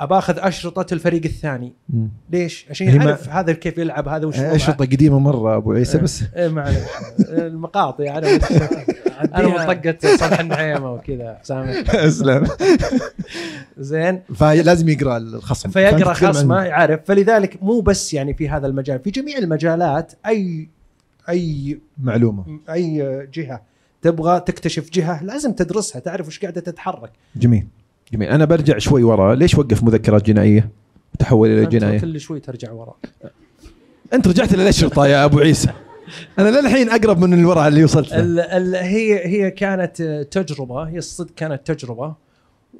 أباخذ 0.00 0.34
أشرطة 0.38 0.94
الفريق 0.94 1.24
الثاني. 1.24 1.72
مم. 1.88 2.08
ليش؟ 2.30 2.66
عشان 2.70 2.86
يعني 2.86 2.98
ما- 2.98 3.04
يعرف 3.04 3.28
هذا 3.28 3.52
كيف 3.52 3.78
يلعب 3.78 4.08
هذا 4.08 4.26
وش 4.26 4.38
وضعه. 4.38 4.54
أشرطة 4.54 4.84
قديمة 4.84 5.18
مرة 5.18 5.56
أبو 5.56 5.72
عيسى 5.72 5.98
بس. 5.98 6.22
إيه 6.36 6.48
معلش 6.48 6.76
المقاطع 7.28 8.18
أنا 8.18 8.38
أنا 9.20 9.48
منطقه 9.48 10.16
صالح 10.16 10.40
النعيمه 10.40 10.92
وكذا 10.92 11.38
سامح. 11.42 11.90
أسلم. 11.94 12.46
زين. 13.78 14.20
فلازم 14.34 14.88
يقرأ 14.88 15.16
الخصم. 15.16 15.70
فيقرا 15.70 16.12
خصمه 16.12 16.62
يعرف. 16.62 17.00
فلذلك 17.04 17.62
مو 17.62 17.80
بس 17.80 18.14
يعني 18.14 18.34
في 18.34 18.48
هذا 18.48 18.66
المجال 18.66 18.98
في 18.98 19.10
جميع 19.10 19.38
المجالات 19.38 20.12
اي 20.26 20.68
أي 21.28 21.78
معلومة. 21.98 22.44
أي 22.70 23.26
جهة 23.34 23.62
تبغى 24.02 24.40
تكتشف 24.40 24.90
جهة 24.90 25.24
لازم 25.24 25.52
تدرسها 25.52 26.00
تعرف 26.00 26.26
وش 26.26 26.40
قاعدة 26.40 26.60
تتحرك. 26.60 27.10
جميل. 27.36 27.66
جميل. 28.12 28.28
أنا 28.28 28.44
برجع 28.44 28.78
شوي 28.78 29.02
ورا 29.02 29.34
ليش 29.34 29.54
وقف 29.54 29.82
مذكرات 29.82 30.26
جنائية؟ 30.26 30.70
وتحول 31.14 31.48
إلى 31.48 31.66
جنايه؟ 31.66 31.98
كل 31.98 32.20
شوي 32.20 32.40
ترجع 32.40 32.72
وراء. 32.72 32.96
أنت 34.12 34.28
رجعت 34.28 34.54
للاشرطه 34.54 35.06
يا 35.06 35.24
أبو 35.24 35.38
عيسى؟ 35.38 35.70
أنا 36.38 36.60
للحين 36.60 36.90
أقرب 36.90 37.18
من 37.18 37.40
الورع 37.40 37.68
اللي 37.68 37.84
وصلت 37.84 38.12
له 38.12 38.20
ال 38.20 38.40
ال 38.40 38.74
هي 38.74 39.26
هي 39.26 39.50
كانت 39.50 40.02
تجربة 40.30 40.82
هي 40.82 40.98
الصدق 40.98 41.34
كانت 41.34 41.72
تجربة 41.72 42.14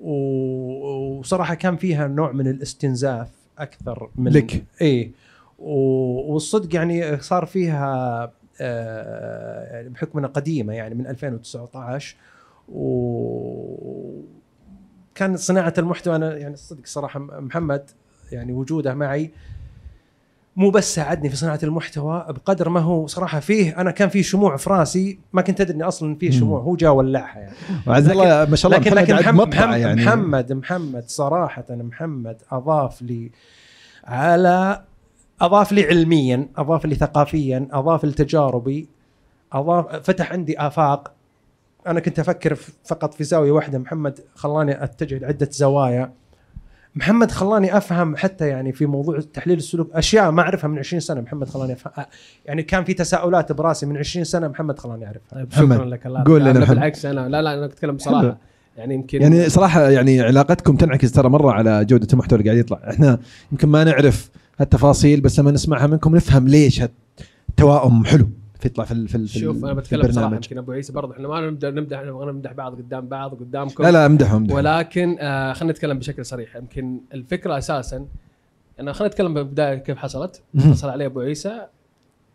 وصراحة 0.01 1.55
كان 1.55 1.77
فيها 1.77 2.07
نوع 2.07 2.33
من 2.33 2.49
الاستنزاف 2.49 3.29
أكثر 3.59 4.11
من 4.17 4.33
لك. 4.33 4.65
إي 4.83 5.12
والصدق 5.59 6.75
يعني 6.75 7.21
صار 7.21 7.47
فيها 7.47 8.33
آه، 8.61 9.75
يعني 9.75 9.89
بحكم 9.89 10.19
إنها 10.19 10.31
قديمة 10.31 10.73
يعني 10.73 10.95
من 10.95 11.07
2019 11.07 12.17
و 12.69 14.23
كان 15.15 15.37
صناعة 15.37 15.75
المحتوى 15.79 16.17
أنا 16.17 16.37
يعني 16.37 16.55
الصدق 16.55 16.87
صراحة 16.87 17.21
محمد 17.21 17.91
يعني 18.33 18.53
وجوده 18.53 18.95
معي 18.95 19.31
مو 20.57 20.71
بس 20.71 20.95
ساعدني 20.95 21.29
في 21.29 21.37
صناعة 21.37 21.59
المحتوى 21.62 22.27
بقدر 22.29 22.69
ما 22.69 22.81
هو 22.81 23.07
صراحة 23.07 23.40
فيه 23.40 23.81
أنا 23.81 23.90
كان 23.90 24.09
في 24.09 24.23
شموع 24.23 24.57
في 24.57 24.71
راسي 24.71 25.19
ما 25.33 25.42
كنت 25.42 25.61
أدري 25.61 25.75
إني 25.75 25.85
أصلا 25.85 26.14
فيه 26.14 26.31
شموع 26.31 26.61
هو 26.61 26.77
جا 26.77 26.88
ولعها 26.88 27.38
يعني. 27.38 27.55
وعز 27.87 28.09
الله 28.09 28.45
ما 28.45 28.57
شاء 28.57 28.73
الله 28.73 28.83
لكن 28.83 28.90
محمد 28.90 29.03
لكن 29.03 29.14
عاد 29.14 29.25
محمد, 29.25 29.55
محمد, 29.55 29.79
يعني. 29.81 30.05
محمد 30.05 30.53
محمد 30.53 31.05
صراحة 31.07 31.64
محمد 31.71 32.37
أضاف 32.51 33.03
لي 33.03 33.31
على 34.05 34.83
أضاف 35.40 35.73
لي 35.73 35.85
علميا 35.85 36.49
أضاف 36.57 36.87
لي 36.87 36.95
ثقافيا 36.95 37.69
أضاف 37.73 38.05
لي 38.05 38.12
تجاربي 38.12 38.88
اضاف 39.53 39.87
فتح 39.87 40.33
عندي 40.33 40.61
آفاق. 40.61 41.12
أنا 41.87 42.01
كنت 42.01 42.19
أفكر 42.19 42.55
فقط 42.85 43.14
في 43.14 43.25
زاوية 43.25 43.51
واحدة 43.51 43.79
محمد 43.79 44.21
خلاني 44.35 44.85
أتجه 44.85 45.19
لعدة 45.19 45.49
زوايا. 45.51 46.12
محمد 46.96 47.30
خلاني 47.30 47.76
أفهم 47.76 48.16
حتى 48.16 48.48
يعني 48.48 48.72
في 48.72 48.87
موضوع 48.87 49.20
تحليل 49.32 49.59
السلوك 49.59 49.90
أشياء 49.92 50.30
ما 50.30 50.42
أعرفها 50.42 50.68
من 50.68 50.78
20 50.78 51.00
سنة 51.00 51.20
محمد 51.20 51.48
خلاني 51.48 51.72
أفهم. 51.72 52.04
يعني 52.46 52.62
كان 52.62 52.85
في 52.85 52.94
تساؤلات 52.94 53.52
براسي 53.52 53.87
من 53.87 53.96
20 53.96 54.24
سنة 54.24 54.48
محمد 54.48 54.78
خلاني 54.78 55.06
أعرفها. 55.06 55.28
طيب 55.32 55.48
محمد، 55.52 55.76
شكرا 55.76 55.85
لك 55.85 56.06
الله. 56.06 56.24
قول 56.24 56.44
لنا. 56.44 56.64
بالعكس 56.64 57.06
أنا 57.06 57.28
لا 57.28 57.42
لا 57.42 57.54
أنا 57.54 57.64
أتكلم 57.64 57.96
بصراحه 57.96 58.38
يعني 58.76 58.94
يمكن 58.94 59.22
يعني 59.22 59.48
صراحة 59.48 59.90
يعني 59.90 60.20
علاقتكم 60.20 60.76
تنعكس 60.76 61.12
ترى 61.12 61.28
مرة 61.28 61.52
على 61.52 61.85
جودة 61.85 62.09
المحتوى 62.12 62.38
اللي 62.38 62.50
قاعد 62.50 62.61
يطلع. 62.61 62.80
إحنا 62.90 63.18
يمكن 63.52 63.68
ما 63.68 63.85
نعرف 63.85 64.30
هالتفاصيل 64.61 65.20
بس 65.20 65.40
لما 65.40 65.50
نسمعها 65.50 65.87
منكم 65.87 66.16
نفهم 66.16 66.48
ليش 66.48 66.82
هالتوائم 67.48 68.04
حلو. 68.04 68.28
في 68.59 68.69
يطلع 68.69 68.85
في 68.85 68.92
ال- 68.92 69.09
في, 69.09 69.29
شوف 69.29 69.64
أنا 69.64 69.73
بتكلم 69.73 70.01
بصراحه 70.01 70.19
البرنامج. 70.19 70.45
يمكن 70.45 70.59
أبو 70.59 70.73
عيسى 70.73 70.92
برضه 70.92 71.12
إحنا 71.14 71.29
ما 71.29 71.40
نبدا 71.51 71.71
نمدح 71.71 72.03
نبغى 72.03 72.27
نمدح 72.27 72.53
بعض 72.53 72.75
قدام 72.75 73.09
بعض 73.09 73.35
قدامكم. 73.35 73.85
لا 73.85 73.90
لا 73.92 74.07
امدحهم 74.07 74.37
امدحهم. 74.37 74.59
ولكن 74.59 75.16
آه 75.21 75.53
خلينا 75.53 75.73
نتكلم 75.73 75.99
بشكل 75.99 76.25
صريح. 76.25 76.57
يمكن 76.57 77.01
الفكرة 77.14 77.59
أساسا 77.59 78.07
انا 78.81 78.92
خلينا 78.92 79.12
نتكلم 79.14 79.35
بالبدايه 79.35 79.75
كيف 79.75 79.99
حصلت. 79.99 80.42
اتصل 80.57 80.88
علي 80.88 81.07
أبو 81.07 81.21
عيسى. 81.21 81.66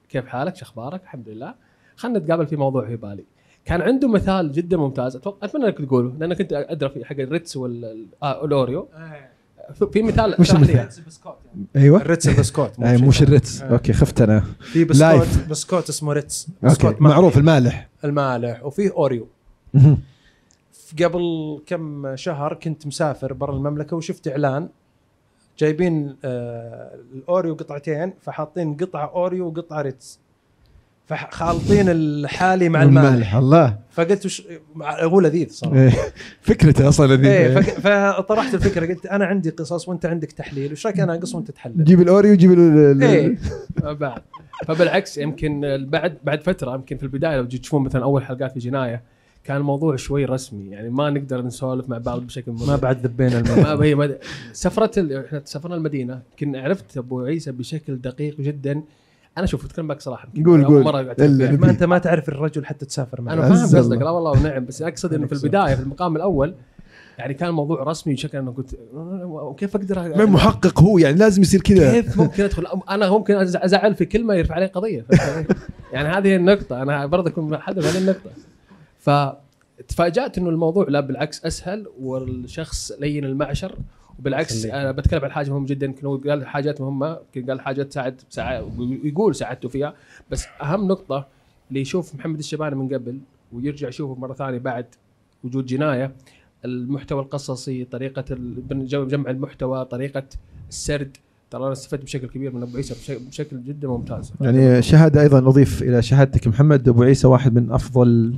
كيف 0.10 0.28
حالك؟ 0.28 0.56
شو 0.56 0.66
أخبارك؟ 0.66 1.04
الحمد 1.04 1.30
لله. 1.30 1.56
خلينا 1.96 2.20
نتقابل 2.20 2.48
في 2.48 2.56
موضوع 2.56 2.86
في 2.86 2.96
بالي. 2.96 3.24
كان 3.66 3.82
عنده 3.82 4.08
مثال 4.08 4.52
جدا 4.52 4.78
ممتاز. 4.78 5.16
أتوقع 5.16 5.48
أتمنى 5.48 5.66
إنك 5.66 5.78
تقوله 5.78 6.14
لأن 6.20 6.34
كنت 6.34 6.54
أدرى 6.54 6.90
في 6.90 7.06
حق 7.06 7.20
الريتز 7.20 7.58
والاوريو 7.58 8.88
في 9.94 10.02
مثال 10.02 10.30
لي 10.30 10.36
المثال؟ 10.36 10.70
إياه. 10.70 10.90
أيوه 11.76 12.02
الريتز 12.02 12.28
بسكوت 12.28 12.72
أي 12.84 12.98
مو 12.98 13.12
شريتس 13.12 13.62
آه. 13.62 13.66
أوكي 13.66 13.94
خفت 13.94 14.22
أنا 14.22 14.44
في 14.60 14.84
بسكوت 14.84 15.02
لايف. 15.02 15.50
بسكوت 15.50 15.90
اسمه 15.90 16.14
ريتس 16.14 16.48
أوكي 16.64 16.76
بسكوت 16.76 17.02
معروف 17.02 17.38
المالح 17.38 17.90
المالح 18.06 18.66
وفيه 18.66 18.92
أوريو. 18.92 19.28
قبل 21.04 21.60
كم 21.66 22.16
شهر 22.16 22.54
كنت 22.54 22.88
مسافر 22.88 23.34
برا 23.34 23.56
المملكة 23.56 23.96
وشفت 23.96 24.28
إعلان 24.28 24.70
جايبين 25.58 26.16
آه 26.26 26.96
الأوريو 27.14 27.56
قطعتين 27.56 28.14
فحاطين 28.22 28.78
قطعة 28.78 29.06
أوريو 29.16 29.48
وقطعة 29.48 29.82
ريتز 29.82 30.20
فخالطين 31.16 31.86
الحالي 31.90 32.70
مع 32.70 32.84
المالح 32.84 33.36
الله. 33.36 33.78
فقلت 33.92 34.26
وش 34.26 34.44
هو 34.84 35.20
لذيذ 35.20 35.50
صراحة. 35.50 35.76
إيه. 35.80 35.92
فكرته 36.42 36.88
أصلا 36.90 37.12
إيه 37.12 37.48
لذيذة. 37.48 37.62
فك- 37.62 37.80
فطرحت 37.80 38.54
الفكرة 38.54 38.86
قلت 38.86 39.06
أنا 39.06 39.26
عندي 39.26 39.50
قصص 39.50 39.90
وأنت 39.90 40.06
عندك 40.06 40.32
تحليل 40.32 40.72
وش 40.72 40.86
رأيك 40.88 41.00
أنا 41.00 41.16
اقص 41.16 41.36
وأنت 41.36 41.52
تحلل؟ 41.52 41.84
جيب 41.84 42.02
الأوريو 42.02 42.36
جيب 42.36 42.52
ال- 42.52 43.04
إيه. 43.04 43.38
بعد. 43.94 44.22
فبالعكس 44.68 45.18
يمكن 45.18 45.86
بعد 45.90 46.18
بعد 46.24 46.42
فترة 46.44 46.76
يمكن 46.76 46.98
في 46.98 47.04
البداية 47.04 47.38
لو 47.38 47.48
جيت 47.48 47.62
تشوفون 47.62 47.84
مثلا 47.84 48.04
أول 48.04 48.24
حلقات 48.24 48.52
في 48.52 48.60
جناية 48.60 49.02
كان 49.44 49.58
الموضوع 49.58 49.96
شوي 49.96 50.26
رسمي 50.26 50.70
يعني 50.72 50.90
ما 50.90 51.10
نقدر 51.10 51.42
نسولف 51.42 51.90
مع 51.90 51.98
بعض 51.98 52.22
بشكل 52.22 52.52
ما 52.68 52.76
بعد 52.76 53.06
ذبينا 53.06 53.42
ما 53.42 53.84
هي 53.86 53.96
ال... 54.98 55.26
إحنا 55.26 55.42
سافرنا 55.46 55.76
المدينة 55.76 56.22
يمكن 56.32 56.56
عرفت 56.56 56.98
أبو 56.98 57.22
عيسى 57.22 57.52
بشكل 57.52 57.96
دقيق 58.02 58.42
جدا 58.42 58.82
أنا 59.38 59.46
شوف 59.46 59.66
أتكلم 59.66 59.86
معك 59.88 60.02
صراحة 60.02 60.28
قول- 60.46 60.64
أول 60.64 60.84
قول. 60.84 60.94
قاعد 60.94 61.08
أتكلم. 61.08 61.60
ما 61.62 61.70
أنت 61.70 61.84
ما 61.84 61.98
تعرف 61.98 62.30
الرجل 62.30 62.66
حتى 62.66 62.86
تسافر 62.86 63.22
معه 63.22 63.34
أنا 63.34 63.42
فاهم 63.42 63.78
قصدك. 63.80 64.02
لا 64.02 64.10
والله 64.10 64.32
ونعم 64.32 64.66
بس 64.66 64.82
أقصد 64.82 65.14
إنه 65.14 65.28
في 65.28 65.34
البداية 65.34 65.76
في 65.76 65.82
المقام 65.82 66.16
الأول 66.16 66.54
يعني 67.18 67.34
كان 67.34 67.50
الموضوع 67.50 67.84
رسمي 67.84 68.14
بشكل 68.14 68.38
إنه 68.38 68.52
قلت 68.52 68.76
كيف 69.58 69.76
أقدر 69.76 70.18
من 70.18 70.26
محقق 70.32 70.80
هو 70.80 70.98
يعني 70.98 71.18
لازم 71.18 71.42
يصير 71.42 71.62
كذا 71.62 71.92
كيف 71.92 72.18
ممكن 72.22 72.44
أدخل 72.44 72.68
أنا 72.90 73.10
ممكن 73.10 73.36
أزعل 73.36 73.96
في 73.96 74.06
كلمة 74.06 74.34
يرفع 74.34 74.56
علي 74.56 74.66
قضية؟ 74.66 75.06
يعني 75.94 76.10
هذه 76.10 76.36
النقطة 76.36 76.82
أنا 76.82 77.06
برضه 77.06 77.30
أكون 77.30 77.58
حدث 77.58 77.86
هذه 77.86 78.02
النقطة 78.02 78.30
فتفاجات 79.80 80.38
إنه 80.38 80.50
الموضوع 80.50 80.86
لا 80.90 81.00
بالعكس 81.00 81.46
أسهل 81.46 81.88
والشخص 82.02 82.92
لين 83.00 83.26
المعشر 83.26 83.76
وبالعكس 84.22 84.62
خليك. 84.62 84.74
أنا 84.74 84.92
بتكلم 84.92 85.24
عن 85.26 85.32
حاجة 85.32 85.50
مهمه 85.50 85.66
جدا 85.66 85.86
يمكن 85.86 86.08
هو 86.08 86.18
قال 86.18 86.48
حاجات 86.48 86.82
مهمه 86.82 87.20
يمكن 87.36 87.50
قال 87.50 87.62
حاجات 87.62 87.88
تساعد 87.88 88.22
ساعد 88.30 88.80
ويقول 88.80 89.36
ساعدته 89.36 89.70
فيها 89.70 89.94
بس 90.32 90.46
أهم 90.62 90.88
نقطة 90.88 91.28
اللي 91.70 91.82
يشوف 91.82 92.16
محمد 92.16 92.40
الشباني 92.40 92.76
من 92.76 92.94
قبل 92.94 93.20
ويرجع 93.54 93.88
يشوفه 93.88 94.22
مرة 94.22 94.34
ثانية 94.34 94.58
بعد 94.58 94.86
وجود 95.44 95.66
جناية 95.66 96.16
المحتوى 96.66 97.22
القصصي 97.22 97.86
طريقة 97.86 98.26
جمع 99.06 99.30
المحتوى 99.30 99.86
طريقة 99.86 100.24
السرد 100.70 101.18
ترى 101.52 101.64
أنا 101.64 101.72
استفدت 101.72 102.04
بشكل 102.04 102.28
كبير 102.28 102.56
من 102.56 102.62
أبو 102.62 102.78
عيسى 102.78 103.18
بشكل- 103.30 103.64
جدا 103.64 103.88
ممتاز. 103.88 104.34
يعني 104.42 104.82
شهادة 104.82 105.22
أيضا 105.22 105.38
اضيف 105.38 105.82
إلى 105.84 106.02
شهادتك 106.02 106.48
محمد. 106.48 106.88
أبو 106.90 107.04
عيسى 107.04 107.28
واحد 107.28 107.54
من 107.56 107.72
أفضل 107.72 108.36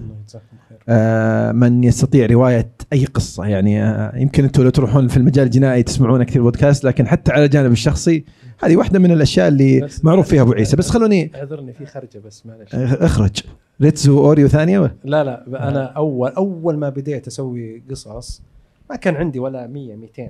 آه، 0.89 1.51
من 1.51 1.83
يستطيع 1.83 2.25
رواية 2.25 2.69
أي 2.93 3.05
قصة. 3.05 3.45
يعني 3.45 3.83
آه، 3.83 4.17
يمكن 4.17 4.43
أنتم 4.43 4.63
لو 4.63 4.69
تروحون 4.69 5.07
في 5.07 5.17
المجال 5.17 5.45
الجنائي 5.45 5.83
تسمعون 5.83 6.23
كثير 6.23 6.41
بودكاست 6.41 6.83
لكن 6.83 7.07
حتى 7.07 7.31
على 7.31 7.45
الجانب 7.45 7.71
الشخصي 7.71 8.25
هذه 8.63 8.75
واحدة 8.75 8.99
من 8.99 9.11
الأشياء 9.11 9.47
اللي 9.47 9.87
معروف 10.03 10.27
فيها 10.27 10.41
أبو 10.41 10.51
عيسى. 10.53 10.75
بس 10.75 10.89
خلوني 10.89 11.31
أعذرني 11.35 11.73
في 11.73 11.85
خرجة 11.85 12.19
بس 12.25 12.45
معلش. 12.45 12.75
آه، 12.75 13.05
اخرج. 13.05 13.37
ريتزو 13.81 14.19
أوريو 14.25 14.47
ثانية؟ 14.47 14.95
لا 15.03 15.23
لا 15.23 15.67
أنا 15.69 15.83
أول 15.85 16.29
أول 16.31 16.77
ما 16.77 16.89
بديت 16.89 17.27
أسوي 17.27 17.83
قصص 17.89 18.41
ما 18.89 18.95
كان 18.95 19.15
عندي 19.15 19.39
ولا 19.39 19.67
100 19.67 19.95
200 19.95 20.29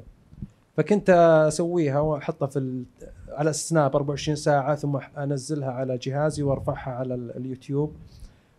فكنت 0.78 1.10
أسويها 1.48 2.00
وأحطها 2.00 2.48
في. 2.48 2.84
على 3.30 3.54
سناب 3.54 3.96
24 3.96 4.36
ساعة 4.36 4.76
ثم 4.76 5.00
أنزلها 5.18 5.72
على 5.72 5.98
جهازي 5.98 6.44
وأرفعها 6.44 6.92
على 6.92 7.14
ال- 7.16 7.38
اليوتيوب. 7.38 7.94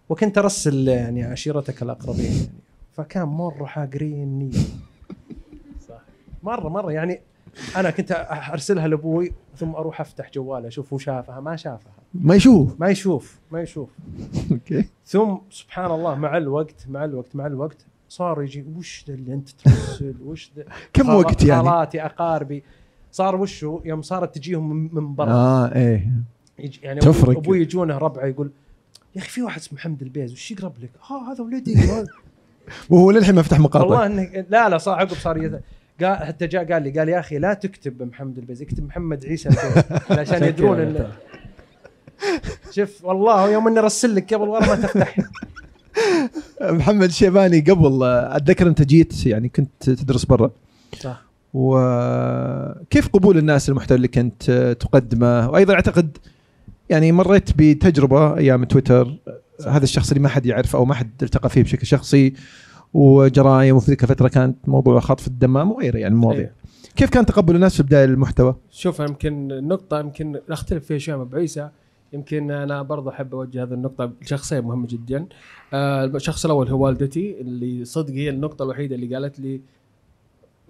وكنت 0.09 0.39
أرسل 0.39 0.89
يعني 0.89 1.25
عشيرتك 1.25 1.83
الأقربين 1.83 2.25
يعني. 2.25 2.49
فكان 2.93 3.23
مرة 3.29 3.65
حاقريني. 3.65 4.51
مرة 6.43 6.69
مرة 6.69 6.93
يعني 6.93 7.21
أنا 7.77 7.91
كنت 7.91 8.27
أرسلها 8.53 8.89
لأبوي 8.89 9.33
ثم 9.57 9.75
أروح 9.75 10.01
أفتح 10.01 10.31
جواله 10.31 10.69
أشوف 10.69 10.93
هو 10.93 10.99
شافها 10.99 11.41
ما 11.41 11.57
شافها. 11.57 11.93
ما 12.15 12.35
يشوف؟ 12.35 12.81
ما 12.81 12.89
يشوف 12.91 13.39
ما 13.51 13.61
يشوف. 13.63 13.89
أوكي. 14.53 14.89
ثم 15.07 15.37
سبحان 15.51 15.91
الله 15.91 16.15
مع 16.15 16.37
الوقت 16.37 16.87
مع 16.89 17.05
الوقت 17.05 17.37
مع 17.37 17.47
الوقت 17.47 17.87
صار 18.15 18.43
يجي 18.43 18.65
وش 18.77 19.05
ذا 19.09 19.15
اللي 19.15 19.35
أنت 19.35 19.51
ترسل؟ 19.51 20.15
وش 20.25 20.51
ذا؟ 20.57 20.65
كم 20.95 21.15
وقت 21.15 21.45
يعني؟ 21.45 21.69
خالاتي 21.71 22.05
أقاربي. 22.05 22.63
صار 23.13 23.37
وشو 23.37 23.81
يوم 23.85 24.03
صارت 24.03 24.35
تجيهم 24.35 24.89
من- 24.95 25.15
برا. 25.15 25.31
آه 25.33 25.75
إيه. 25.75 26.09
يعني 26.83 27.01
تفرق. 27.01 27.37
أبوي 27.39 27.61
يجونه 27.61 27.99
ربعه 27.99 28.27
يقول 28.27 28.51
يا 29.17 29.21
أخي 29.21 29.29
في 29.31 29.43
واحد 29.43 29.61
اسمه 29.61 29.79
محمد 29.79 30.03
البيز 30.03 30.33
وش 30.33 30.51
يقرب 30.51 30.73
لك؟ 30.83 30.91
ها 31.11 31.33
هذا 31.33 31.45
ولدي. 31.45 31.75
وهو 32.91 33.11
للحين 33.11 33.35
ما 33.35 33.43
فتح 33.43 33.59
مقاطع. 33.61 33.85
والله 33.87 34.07
انه 34.07 34.45
لا 34.51 34.69
لا 34.69 34.79
صار 34.79 34.99
عقب 34.99 35.09
صار 35.15 35.37
يز... 35.43 35.53
قال 36.03 36.17
حتى 36.17 36.47
جاء 36.47 36.73
قال 36.73 36.83
لي 36.83 36.91
قال 36.99 37.09
يا 37.09 37.21
أخي 37.21 37.39
لا 37.39 37.55
تكتب 37.55 38.03
محمد 38.03 38.39
البيز 38.39 38.63
اكتب 38.63 38.87
محمد 38.87 39.27
عيسى 39.27 39.49
البيز 39.49 39.85
عشان 40.19 40.45
يدرون 40.45 41.09
شوف 42.71 43.05
والله 43.05 43.51
يوم 43.51 43.69
إني 43.69 43.79
ارسل 43.79 44.15
لك 44.15 44.35
قبل 44.35 44.49
ورا 44.49 44.67
ما 44.67 44.75
تفتح. 44.75 45.17
محمد 46.61 47.09
الشيباني 47.09 47.61
قبل 47.61 48.03
أتذكر 48.05 48.67
أنت 48.67 48.83
جيت 48.83 49.27
يعني 49.27 49.49
كنت 49.49 49.91
تدرس 49.91 50.25
برا. 50.25 50.51
صح. 51.01 51.25
وكيف 51.55 53.09
قبول 53.09 53.39
الناس 53.39 53.69
للمحتوى 53.69 53.97
اللي 53.97 54.09
كنت 54.09 54.77
تقدمه؟ 54.81 55.51
وأيضا 55.51 55.75
أعتقد 55.75 56.19
يعني 56.91 57.13
مريت 57.13 57.51
بتجربة 57.57 58.37
أيام 58.37 58.65
تويتر. 58.65 59.17
هذا 59.67 59.85
الشخص 59.85 60.09
اللي 60.09 60.23
ما 60.23 60.29
حد 60.29 60.47
يعرفه 60.47 60.79
أو 60.79 60.85
ما 60.85 60.95
حد 60.95 61.11
التقى 61.23 61.51
فيه 61.51 61.63
بشكل 61.63 61.87
شخصي 61.87 62.35
وجرائم 62.95 63.77
وفي 63.77 63.91
ذيك 63.91 64.03
الفترة 64.03 64.29
كانت 64.29 64.69
موضوع 64.69 65.01
خطف 65.01 65.27
الدمام 65.27 65.73
وغيره 65.73 65.97
يعني 65.97 66.15
المواضيع 66.15 66.41
إيه. 66.41 66.53
كيف 66.97 67.11
كان 67.11 67.27
تقبل 67.27 67.55
الناس 67.55 67.77
في 67.77 67.83
بدايه 67.83 68.05
المحتوى؟ 68.05 68.55
شوف 68.71 69.01
يمكن 69.01 69.53
النقطة 69.53 70.01
يمكن 70.01 70.41
نختلف 70.51 70.87
فيها 70.87 70.99
شوية 70.99 71.17
مع 71.17 71.23
أبو 71.23 71.37
عيسى 71.37 71.69
يمكن 72.15 72.51
أنا 72.51 72.83
برضه 72.83 73.11
أحب 73.11 73.35
أوجه 73.35 73.63
هذه 73.63 73.75
النقطة 73.75 74.13
لشخصين 74.23 74.61
مهمة 74.61 74.87
جدا. 74.87 75.27
آه 75.73 76.05
الشخص 76.05 76.45
الأول 76.45 76.69
هو 76.69 76.85
والدتي 76.85 77.41
اللي 77.41 77.85
صدق 77.85 78.13
هي 78.13 78.31
النقطة 78.31 78.63
الوحيدة 78.63 78.95
اللي 78.95 79.15
قالت 79.15 79.41
لي 79.41 79.61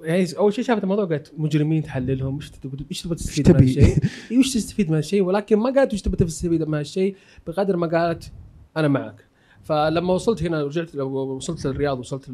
يعني 0.02 0.26
أول 0.38 0.52
شيء 0.52 0.64
شافت 0.64 0.82
الموضوع 0.82 1.04
قالت 1.04 1.32
مجرمين 1.38 1.82
تحللهم 1.82 2.36
إيش 2.36 2.50
تبي 2.50 2.86
إيش 2.90 3.02
تبي 3.02 3.14
تستفيد 3.14 3.48
من؟ 3.48 3.56
هالشيء؟ 3.56 3.96
وش 4.38 4.52
تستفيد 4.54 4.90
من 4.90 4.96
هالشيء 4.96 5.22
ولكن 5.22 5.56
ما 5.56 5.70
قالت 5.70 5.94
وش 5.94 6.02
تبي 6.02 6.16
تستفيد 6.16 6.62
من 6.62 6.74
هالشيء 6.74 7.16
بقدر 7.46 7.76
ما 7.76 7.86
قالت 7.86 8.32
أنا 8.76 8.88
معك. 8.88 9.24
فلما 9.62 10.14
وصلت 10.14 10.42
هنا 10.42 10.62
رجعت 10.62 10.96
وصلت 10.96 11.66
للرياض 11.66 11.98
وصلت 11.98 12.30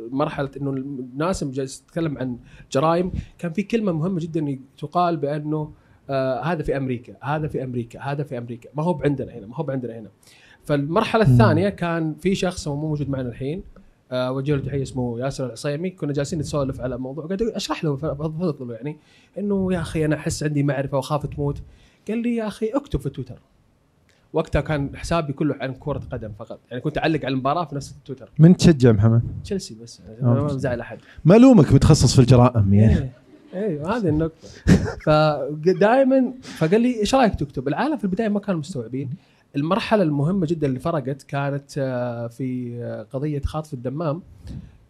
لمرحله 0.00 0.50
إنه 0.56 0.70
الناس 0.70 1.44
جالس 1.44 1.82
تتكلم 1.82 2.18
عن 2.18 2.38
جرائم 2.72 3.12
كان 3.38 3.52
في 3.52 3.62
كلمة 3.62 3.92
مهمة 3.92 4.20
جدا 4.20 4.58
تقال 4.78 5.16
بأنه 5.16 5.72
آه 6.10 6.42
هذا 6.42 6.62
في 6.62 6.76
أمريكا 6.76 7.14
هذا 7.22 7.48
في 7.48 7.64
أمريكا 7.64 8.00
هذا 8.00 8.22
في 8.22 8.38
أمريكا. 8.38 8.68
ما 8.74 8.82
هو 8.82 9.00
عندنا 9.04 9.32
هنا 9.32 9.46
ما 9.46 9.56
هو 9.56 9.70
عندنا 9.70 9.98
هنا. 9.98 10.08
فالمرحلة 10.64 11.22
الثانية 11.22 11.68
كان 11.68 12.14
في 12.14 12.34
شخص 12.34 12.68
هو 12.68 12.76
مو 12.76 12.88
موجود 12.88 13.10
معنا 13.10 13.28
الحين 13.28 13.62
آه 14.12 14.32
وجه 14.32 14.56
له 14.56 14.62
تحية 14.62 14.82
اسمه 14.82 15.20
ياسر 15.20 15.46
العصيمي. 15.46 15.90
كنا 15.90 16.12
جالسين 16.12 16.38
نتسولف 16.38 16.80
على 16.80 16.98
موضوع 16.98 17.26
قاعد 17.26 17.42
أشرح 17.42 17.84
له 17.84 17.96
فضل 17.96 18.70
يعني 18.70 18.96
إنه 19.38 19.72
يا 19.72 19.80
أخي 19.80 20.04
أنا 20.04 20.16
أحس 20.16 20.42
عندي 20.42 20.62
معرفة 20.62 20.96
وأخاف 20.96 21.26
تموت. 21.26 21.62
قال 22.08 22.18
لي 22.18 22.36
يا 22.36 22.46
أخي 22.46 22.66
اكتب 22.66 23.00
في 23.00 23.10
تويتر. 23.10 23.38
وقتها 24.32 24.60
كان 24.60 24.96
حسابي 24.96 25.32
كله 25.32 25.54
عن 25.60 25.74
كرة 25.74 26.02
قدم 26.12 26.32
فقط. 26.38 26.58
يعني 26.70 26.82
كنت 26.82 26.98
أعلق 26.98 27.24
على 27.24 27.32
المباراة 27.32 27.64
في 27.64 27.74
نفس 27.74 27.90
التويتر. 27.92 28.30
من 28.38 28.56
تشجع 28.56 28.92
محمد؟ 28.92 29.22
تشيلسي 29.44 29.76
بس 29.82 30.00
يعني 30.00 30.22
آه. 30.22 30.24
ما 30.24 30.42
مزعل 30.42 30.80
أحد. 30.80 30.98
ما 31.24 31.36
الومك 31.36 31.72
متخصص 31.72 32.14
في 32.14 32.18
الجرائم 32.18 32.74
يعني. 32.74 32.98
إيه. 32.98 33.12
أيوه 33.54 33.96
هذه 33.96 34.08
النقطة. 34.08 34.48
فدائما 35.04 36.32
فقال 36.42 36.80
لي 36.80 37.00
إيش 37.00 37.14
رأيك 37.14 37.34
تكتب؟ 37.34 37.68
العالم 37.68 37.96
في 37.96 38.04
البداية 38.04 38.28
ما 38.28 38.40
كانوا 38.40 38.60
مستوعبين. 38.60 39.10
المرحلة 39.56 40.02
المهمة 40.02 40.46
جدا 40.46 40.66
اللي 40.66 40.78
فرقت 40.78 41.22
كانت 41.22 41.78
آه، 41.78 42.26
في 42.26 42.78
آه، 42.82 43.02
قضية 43.02 43.40
خاطف 43.40 43.74
الدمام. 43.74 44.22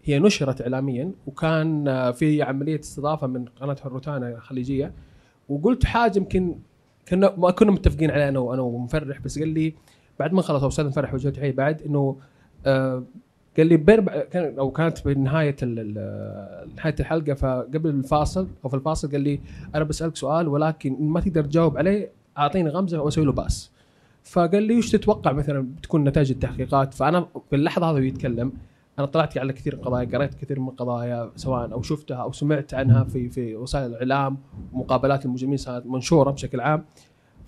هي 0.04 0.18
نشرت 0.18 0.60
اعلاميا 0.60 1.12
وكان 1.26 1.88
آه، 1.88 2.10
في 2.10 2.42
عملية 2.42 2.80
استضافة 2.80 3.26
من 3.26 3.44
قناة 3.44 3.76
روتانا 3.84 4.28
الخليجية 4.28 4.92
وقلت 5.48 5.84
حاجة 5.84 6.18
يمكن 6.18 6.58
كنا 7.08 7.34
ما 7.36 7.50
كنا 7.50 7.70
متفقين 7.70 8.10
عليها 8.10 8.28
أنا 8.28 8.38
وأنا 8.38 8.62
ومفرح. 8.62 9.20
بس 9.20 9.38
قال 9.38 9.48
لي 9.48 9.74
بعد 10.18 10.32
ما 10.32 10.42
خلص 10.42 10.64
أستاذ 10.64 10.86
مفرح 10.86 11.14
وجهه 11.14 11.50
بعد 11.50 11.82
إنه 11.82 12.16
قال 13.56 13.66
لي 13.66 13.76
بين 13.76 14.06
كان 14.06 14.58
أو 14.58 14.70
كانت 14.70 15.04
بنهايه 15.04 15.56
نهاية 15.64 16.94
الحلقة 17.00 17.34
فقبل 17.34 17.90
الفاصل 17.90 18.46
أو 18.64 18.68
في 18.68 18.76
الفاصل 18.76 19.10
قال 19.10 19.20
لي 19.20 19.40
أنا 19.74 19.84
بسألك 19.84 20.16
سؤال 20.16 20.48
ولكن 20.48 20.96
ما 21.00 21.20
تقدر 21.20 21.44
تجاوب 21.44 21.78
عليه 21.78 22.10
أعطيني 22.38 22.68
غمزة 22.68 23.00
وأسوي 23.00 23.24
له 23.24 23.32
بأس. 23.32 23.70
فقال 24.24 24.62
لي 24.62 24.78
وش 24.78 24.90
تتوقع 24.90 25.32
مثلا 25.32 25.68
بتكون 25.76 26.04
نتائج 26.04 26.30
التحقيقات؟ 26.30 26.94
فأنا 26.94 27.26
في 27.50 27.56
اللحظه 27.56 27.90
هذا 27.90 27.98
يتكلم 27.98 28.52
أنا 28.98 29.06
طلعت 29.06 29.38
على 29.38 29.52
كثير 29.52 29.74
من 29.74 29.80
القضايا 29.80 30.08
قريت 30.12 30.34
كثير 30.34 30.60
من 30.60 30.68
القضايا 30.68 31.30
سواء 31.36 31.72
أو 31.72 31.82
شفتها 31.82 32.16
أو 32.16 32.32
سمعت 32.32 32.74
عنها 32.74 33.04
في 33.04 33.28
في 33.28 33.56
وسائل 33.56 33.90
الإعلام 33.90 34.36
ومقابلات 34.72 35.24
المجرمين 35.26 35.56
صارت 35.56 35.86
منشورة 35.86 36.30
بشكل 36.30 36.60
عام. 36.60 36.84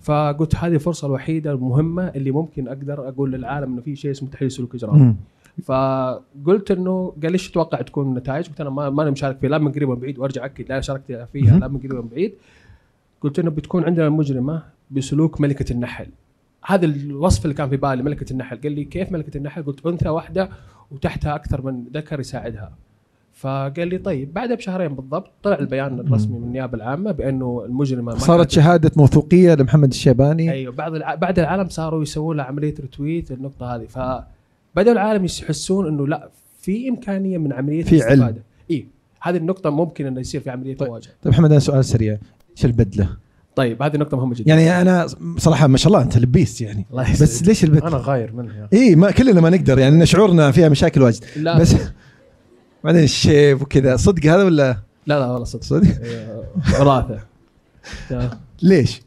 فقلت 0.01 0.55
هذه 0.55 0.73
الفرصه 0.73 1.07
الوحيدة 1.07 1.51
المهمة 1.51 2.07
اللي 2.07 2.31
ممكن 2.31 2.67
أقدر 2.67 3.09
أقول 3.09 3.31
للعالم 3.31 3.73
إنه 3.73 3.81
في 3.81 3.95
شيء 3.95 4.11
اسمه 4.11 4.29
تحليل 4.29 4.51
سلوك 4.51 4.75
اجرامي. 4.75 5.15
فقلت 5.63 6.71
إنه 6.71 7.13
قال 7.23 7.31
ليش 7.31 7.51
تتوقع 7.51 7.81
تكون 7.81 8.07
النتائج؟ 8.07 8.47
قلت 8.47 8.61
أنا 8.61 8.69
ما 8.69 8.89
ماني 8.89 9.11
مشارك 9.11 9.37
فيها 9.37 9.49
لا 9.49 9.57
من 9.57 9.71
قريب 9.71 9.89
ولا 9.89 9.95
من 9.95 10.01
بعيد 10.01 10.19
وأرجع 10.19 10.45
أكد 10.45 10.69
لا 10.69 10.81
شاركت 10.81 11.27
فيها 11.33 11.59
لا 11.59 11.67
من 11.67 11.77
قريب 11.77 11.91
ولا 11.91 12.01
من 12.01 12.07
بعيد 12.07 12.33
قلت 13.21 13.39
إنه 13.39 13.49
بتكون 13.49 13.83
عندنا 13.83 14.09
مجرمة 14.09 14.63
بسلوك 14.91 15.41
ملكة 15.41 15.73
النحل. 15.73 16.07
هذا 16.65 16.85
الوصف 16.85 17.45
اللي 17.45 17.55
كان 17.55 17.69
في 17.69 17.77
بالي 17.77 18.03
ملكة 18.03 18.31
النحل. 18.33 18.61
قال 18.61 18.71
لي 18.71 18.83
كيف 18.83 19.11
ملكة 19.11 19.37
النحل؟ 19.37 19.63
قلت 19.63 19.85
أنثى 19.85 20.09
واحدة 20.09 20.49
وتحتها 20.91 21.35
أكثر 21.35 21.61
من 21.61 21.83
ذكر 21.93 22.19
يساعدها. 22.19 22.71
فقال 23.33 23.87
لي 23.87 23.97
طيب 23.97 24.33
بعدها 24.33 24.55
بشهرين 24.55 24.95
بالضبط 24.95 25.31
طلع 25.43 25.59
البيان 25.59 25.99
الرسمي 25.99 26.39
من 26.39 26.43
النيابة 26.43 26.77
العامة 26.77 27.11
بأنه 27.11 27.63
المجرمة 27.65 28.15
صارت 28.15 28.51
شهادة 28.51 28.91
موثوقية 28.97 29.53
لمحمد 29.53 29.89
الشيباني. 29.89 30.51
أيوه 30.51 30.73
بعض 30.73 30.95
الع... 30.95 31.15
بعد 31.15 31.39
العالم 31.39 31.69
صاروا 31.69 32.03
يسوون 32.03 32.37
له 32.37 32.43
عملية 32.43 32.73
رتويت 32.79 33.31
النقطة 33.31 33.75
هذه. 33.75 34.25
فبداوا 34.75 34.93
العالم 34.93 35.25
يحسون 35.25 35.87
إنه 35.87 36.07
لا 36.07 36.29
في 36.61 36.89
إمكانية 36.89 37.37
من 37.37 37.53
عملية 37.53 37.83
في 37.83 38.03
علم. 38.03 38.35
إي 38.71 38.87
هذه 39.21 39.37
النقطة 39.37 39.69
ممكن 39.69 40.05
إنه 40.05 40.19
يصير 40.19 40.41
في 40.41 40.49
عملية 40.49 40.77
طيب. 40.77 40.89
مواجهة 40.89 41.11
طيب 41.23 41.33
محمد 41.33 41.51
أنا 41.51 41.59
سؤال 41.59 41.85
سريع 41.85 42.17
إيش 42.57 42.65
البدلة؟ 42.65 43.09
طيب 43.55 43.83
هذه 43.83 43.97
نقطة 43.97 44.17
مهمة 44.17 44.35
جدا 44.35 44.49
يعني 44.49 44.81
أنا 44.81 45.07
صراحة 45.37 45.67
ما 45.67 45.77
شاء 45.77 45.87
الله 45.87 46.01
أنت 46.01 46.17
لبيس 46.17 46.61
يعني 46.61 46.85
الله 46.91 47.03
يسعدك. 47.03 47.21
بس 47.21 47.43
ليش 47.43 47.63
البدلة؟ 47.63 47.87
أنا 47.87 47.97
غاير 47.97 48.33
منها 48.33 48.69
إي 48.73 48.95
ما 48.95 49.11
كلنا 49.11 49.41
ما 49.41 49.49
نقدر 49.49 49.79
يعني 49.79 50.05
شعورنا 50.05 50.51
فيها 50.51 50.69
مشاكل 50.69 51.01
واجد 51.01 51.23
لا 51.35 51.59
بس 51.59 51.75
بعدين 52.83 53.03
الشيب 53.03 53.61
وكذا 53.61 53.95
صدق 53.95 54.25
هذا 54.25 54.43
ولا 54.43 54.77
لا 55.07 55.19
لا 55.19 55.27
والله 55.31 55.43
صدق 55.45 55.63
صدق؟ 55.63 55.87
وراثة 56.79 57.19
تمام. 58.09 58.29
ليش؟ 58.61 59.01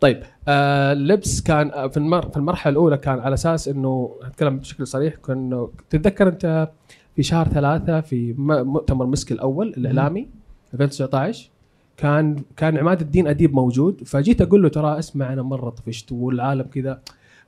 طيب 0.00 0.22
آه 0.48 0.92
اللبس 0.92 1.40
كان 1.40 1.70
آه، 1.70 1.86
في 1.86 1.96
المر 1.96 2.28
في 2.30 2.36
المرحلة 2.36 2.70
الأولى 2.70 2.96
كان 2.96 3.18
على 3.18 3.34
أساس 3.34 3.68
إنه 3.68 4.16
أتكلم 4.22 4.58
بشكل 4.58 4.86
صريح 4.86 5.14
كانه 5.14 5.70
تتذكر 5.90 6.28
أنت 6.28 6.70
في 7.16 7.22
شهر 7.22 7.48
ثلاثة 7.48 8.00
في 8.00 8.32
مؤتمر 8.38 9.06
مسك 9.06 9.32
الأول 9.32 9.68
الإعلامي 9.68 10.28
2019 10.74 11.50
كان 11.96 12.42
كان 12.56 12.78
عماد 12.78 13.00
الدين 13.00 13.26
أديب 13.26 13.54
موجود 13.54 14.04
فجيت 14.04 14.40
أقول 14.42 14.62
له 14.62 14.68
ترى 14.68 14.98
اسمع 14.98 15.32
أنا 15.32 15.42
مرة 15.42 15.70
طفشت 15.70 16.12
والعالم 16.12 16.62
كذا 16.62 17.00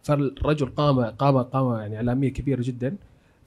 فالرجل 0.03 0.67
قامه 0.67 1.07
قامه 1.07 1.43
قامه 1.43 1.79
يعني 1.81 1.97
إعلامية 1.97 2.29
كبيرة 2.29 2.63
جدا 2.63 2.97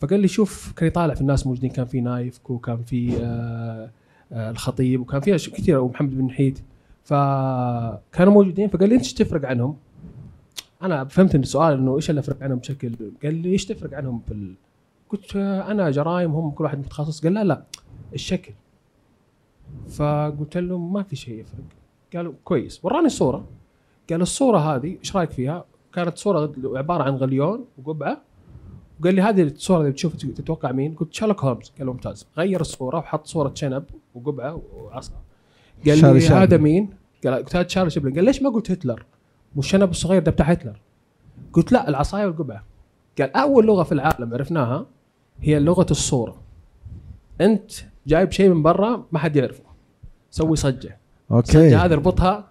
فقال 0.02 0.20
لي 0.20 0.28
شوف 0.28 0.74
كان 0.76 0.88
يطالع 0.88 1.14
في 1.14 1.22
الناس 1.22 1.48
موجودين 1.48 1.70
كان 1.70 1.86
في 1.86 2.02
نايف 2.02 2.40
وكان 2.50 2.78
في 2.78 3.18
آه 3.24 3.90
آه 4.32 4.52
الخطيب 4.52 5.02
وكان 5.02 5.22
في 5.22 5.36
أشياء 5.36 5.56
كثير 5.56 5.80
ومحمد 5.80 6.18
بن 6.18 6.30
حيد 6.30 6.60
فكانوا 7.04 8.34
موجودين 8.34 8.68
فقال 8.68 8.90
لي 8.90 8.96
أنت 8.96 9.04
إيش 9.04 9.14
تفرق 9.14 9.50
عنهم؟ 9.50 9.78
أنا 10.84 11.06
فهمت 11.06 11.36
إن 11.36 11.42
السؤال 11.42 11.74
إنه 11.74 11.96
إيش 11.96 12.10
اللي 12.10 12.20
افرق 12.20 12.44
عنهم 12.44 12.58
بشكل 12.58 12.96
قال 13.24 13.36
لي 13.36 13.52
إيش 13.52 13.66
تفرق 13.66 13.98
عنهم 13.98 14.22
في 14.28 14.32
ال... 14.32 14.54
قلت 15.10 15.36
أنا 15.36 15.92
جرائم 15.92 16.32
هم 16.32 16.52
كل 16.52 16.64
واحد 16.64 16.80
متخصص. 16.80 17.24
قال 17.24 17.34
لا 17.34 17.44
لا 17.44 17.64
الشكل. 18.14 18.54
فقلت 19.90 20.58
له 20.58 20.78
ما 20.78 21.04
في 21.04 21.16
شيء 21.16 21.40
يفرق. 21.40 21.64
قالوا 22.16 22.34
كويس 22.44 22.86
وراني 22.86 23.06
الصورة. 23.06 23.46
قال 24.10 24.22
الصورة 24.22 24.58
هذه 24.58 24.98
إيش 25.00 25.16
رأيك 25.16 25.32
فيها؟ 25.32 25.66
كانت 25.94 26.18
صورة 26.18 26.54
عبارة 26.66 27.04
عن 27.04 27.16
غليون 27.16 27.66
وقبعة. 27.78 28.22
وقال 29.02 29.16
لي 29.16 29.22
هذه 29.22 29.44
الصورة 29.44 29.80
اللي 29.80 29.92
بتشوف 29.92 30.16
تتوقع 30.16 30.72
مين؟ 30.72 30.96
قلت 30.96 31.14
شارلوك 31.14 31.44
هولمز. 31.44 31.72
قال 31.78 31.88
ممتاز. 31.88 32.28
غير 32.38 32.62
الصورة 32.62 32.98
وحط 32.98 33.28
صورة 33.28 33.52
شنب 33.56 33.84
وقبعة 34.16 34.62
وعصا. 34.78 35.14
قال 35.86 36.14
لي. 36.14 36.28
هذا 36.28 36.58
مين؟ 36.58 36.90
قال 37.24 37.34
قلت 37.34 37.56
هذا 37.56 37.68
شارلي 37.68 37.90
شابلن. 37.90 38.16
قال 38.16 38.24
ليش 38.24 38.42
ما 38.42 38.50
قلت 38.50 38.72
هتلر؟ 38.72 39.06
والشنب 39.56 39.90
الصغير 39.90 40.22
ده 40.22 40.32
بتاع 40.32 40.46
هتلر. 40.46 40.80
قلت 41.54 41.72
لا 41.72 41.90
العصاية 41.90 42.26
والقبعة. 42.26 42.64
قال 43.20 43.36
أول 43.36 43.66
لغة 43.66 43.84
في 43.84 43.92
العالم 43.92 44.34
عرفناها 44.34 44.86
هي 45.42 45.60
لغة 45.60 45.86
الصورة. 45.92 46.36
أنت 47.42 47.72
جايب 48.08 48.32
شيء 48.32 48.50
من 48.50 48.64
برا 48.64 49.06
ما 49.12 49.20
حد 49.20 49.36
يعرفه. 49.36 49.64
سوي 50.32 50.56
صجة. 50.56 50.98
أوكي. 51.32 51.52
صجة 51.52 51.86
هذه 51.86 51.94
اربطها 51.94 52.48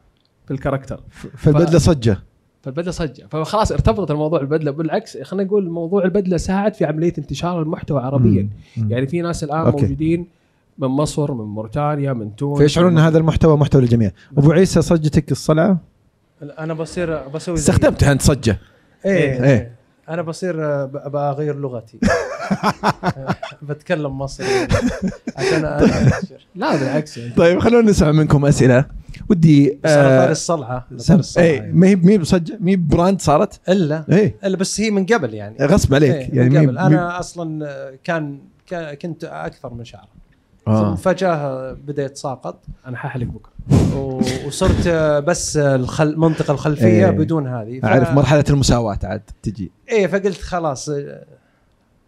في 0.46 0.50
ال 0.50 0.55
character 0.55 1.00
فالبدله 1.36 1.78
صجة. 1.78 2.18
فالبدله 2.62 2.90
صجة. 2.90 3.26
فخلاص 3.30 3.72
ارتبطت 3.72 4.10
الموضوع 4.10 4.40
البدله 4.40 4.70
بالعكس 4.70 5.18
خلينا 5.18 5.46
نقول 5.46 5.70
موضوع 5.70 6.04
البدلة 6.04 6.36
ساعد 6.36 6.74
في 6.74 6.84
عملية 6.84 7.12
انتشار 7.18 7.62
المحتوى 7.62 8.00
عربيا. 8.00 8.48
مم. 8.76 8.90
يعني 8.90 9.06
في 9.06 9.20
ناس 9.20 9.44
الآن 9.44 9.60
أوكي. 9.60 9.82
موجودين 9.82 10.26
من 10.78 10.88
مصر 10.88 11.32
من 11.34 11.44
موريتانيا 11.44 12.12
من 12.12 12.36
تونس. 12.36 12.58
فيشعرون 12.58 12.92
إن 12.98 13.04
هذا 13.04 13.18
المحتوى 13.18 13.56
محتوى 13.56 13.80
للجميع. 13.82 14.10
أبو 14.38 14.52
عيسى 14.52 14.82
صجتك 14.82 15.32
الصلعه 15.32 15.78
أنا 16.58 16.74
بصير 16.74 17.28
بسوي 17.28 17.54
استخدمتها 17.54 18.12
أنت 18.12 18.22
صجة. 18.22 18.58
إيه, 19.06 19.12
إيه. 19.12 19.44
إيه. 19.44 19.72
أنا 20.08 20.22
بصير 20.22 20.64
آه، 20.64 20.84
ب- 20.84 20.96
أبغى 20.96 21.22
اغير 21.30 21.56
لغتي. 21.56 21.98
آه، 23.04 23.34
بتكلم 23.62 24.18
مصري. 24.18 24.46
عشان 25.36 25.62
أ- 25.62 26.34
لا 26.54 26.76
بالعكس. 26.76 27.18
يعني 27.18 27.34
طيب 27.34 27.58
خلونا 27.58 27.90
نسمع 27.90 28.12
منكم 28.12 28.46
أسئلة. 28.46 28.84
ودي 29.28 29.68
طاري 29.84 29.94
آه 29.94 30.30
الصلعة 30.30 30.86
اي 31.38 31.54
يعني. 31.54 31.72
ما 31.72 31.86
هي 31.86 31.96
ما 31.96 32.10
هي 32.12 32.18
بصجة 32.18 32.56
ما 32.60 32.70
هي 32.70 32.76
brand 32.76 33.20
صارت؟ 33.20 33.60
إلا. 33.68 34.04
اي 34.12 34.34
إلا 34.44 34.56
بس 34.56 34.80
هي 34.80 34.90
من 34.90 35.06
قبل 35.06 35.34
يعني. 35.34 35.56
غصب 35.66 35.94
عليك. 35.94 36.14
إيه، 36.14 36.28
يعني 36.34 36.48
من 36.50 36.58
قبل. 36.58 36.78
أنا 36.78 37.18
أصلا 37.20 37.66
كان 38.04 38.38
كان- 38.66 38.94
كنت 38.94 39.24
أكثر 39.24 39.74
من 39.74 39.84
شعر. 39.84 40.08
آه. 40.68 40.90
ثم 40.90 40.96
فجأة 40.96 41.72
بدا 41.72 42.04
يتساقط 42.04 42.64
أنا 42.86 42.96
ححلق 42.96 43.26
بكرة. 43.26 43.52
وصرت 44.46 44.88
بس 45.26 45.56
الخل... 45.56 46.08
المنطقة 46.08 46.52
الخلفية 46.52 47.06
إيه. 47.06 47.10
بدون 47.10 47.46
هذه. 47.46 47.80
ف... 47.80 47.84
أعرف 47.84 48.10
مرحلة 48.10 48.44
المساواة 48.50 48.98
عاد 49.04 49.22
تجي. 49.42 49.70
إيه 49.88 50.06
فقلت 50.06 50.40
خلاص 50.40 50.90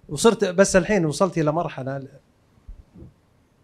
وصرت 0.08 0.44
بس 0.44 0.76
الحين 0.76 1.06
وصلت 1.06 1.38
إلى 1.38 1.52
مرحلة 1.52 2.02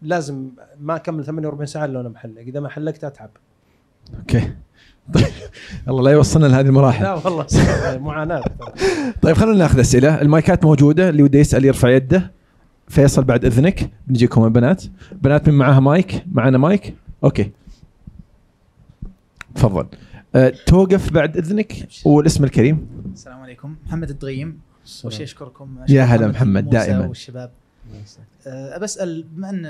لازم 0.02 0.48
ما 0.80 0.96
أكمل 0.96 1.24
48 1.24 1.66
ساعة 1.66 1.84
إلا 1.84 1.98
وأنا 1.98 2.08
محلق. 2.08 2.40
إذا 2.40 2.60
ما 2.60 2.68
حلقت 2.68 3.04
أتعب. 3.04 3.30
أوكي. 4.18 4.40
طيب 5.14 5.26
الله 5.88 6.02
لا 6.02 6.10
يوصلنا 6.10 6.46
لهذه 6.46 6.66
المراحل. 6.66 7.04
لا 7.04 7.14
والله 7.14 7.46
معاناة. 7.98 8.42
طيب 9.22 9.36
خلونا 9.36 9.58
ناخذ 9.58 9.80
أسئلة. 9.80 10.20
المايكات 10.20 10.64
موجودة 10.64 11.08
اللي 11.08 11.22
وده 11.22 11.38
يسأل 11.38 11.64
يرفع 11.64 11.88
يده. 11.88 12.37
فيصل 12.88 13.24
بعد 13.24 13.44
إذنك. 13.44 13.90
بنجيكم 14.06 14.44
البنات 14.44 14.84
بنات. 15.12 15.48
من 15.48 15.54
معاها 15.54 15.80
مايك؟ 15.80 16.24
معنا 16.32 16.58
مايك؟ 16.58 16.94
أوكي. 17.24 17.50
تفضل. 19.54 19.86
أه 20.34 20.52
توقف 20.66 21.12
بعد 21.12 21.36
إذنك 21.36 21.88
والاسم 22.04 22.44
الكريم. 22.44 22.88
السلام 23.12 23.40
عليكم. 23.40 23.76
محمد 23.86 24.10
الدغيم. 24.10 24.60
اول 25.04 25.12
شيء 25.12 25.24
اشكركم 25.24 25.78
يا 25.88 26.02
هلا 26.02 26.28
محمد، 26.28 26.64
موسى 26.64 26.76
دائماً. 26.76 27.06
والشباب. 27.06 27.50
أه، 28.46 28.78
بسال 28.78 29.22
بما 29.22 29.50
أن 29.50 29.64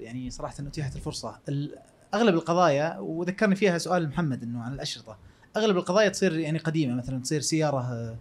يعني 0.00 0.30
صراحة 0.30 0.54
أتيحت 0.60 0.96
الفرصة 0.96 1.36
ال- 1.48 1.74
أغلب 2.14 2.34
القضايا 2.34 2.98
وذكرني 2.98 3.54
فيها 3.54 3.78
سؤال 3.78 4.08
محمد 4.08 4.42
إنه 4.42 4.62
عن 4.62 4.72
الأشرطة 4.72 5.16
أغلب 5.56 5.76
القضايا 5.76 6.08
تصير 6.08 6.38
يعني 6.38 6.58
قديمة 6.58 6.94
مثلا 6.94 7.18
تصير 7.22 7.40
سيارة 7.40 8.16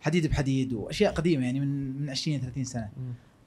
حديد 0.00 0.26
بحديد 0.26 0.72
وأشياء 0.72 1.12
قديمة 1.12 1.44
يعني 1.44 1.60
من 1.60 2.00
من 2.02 2.10
20 2.10 2.40
30 2.40 2.64
سنة. 2.64 2.88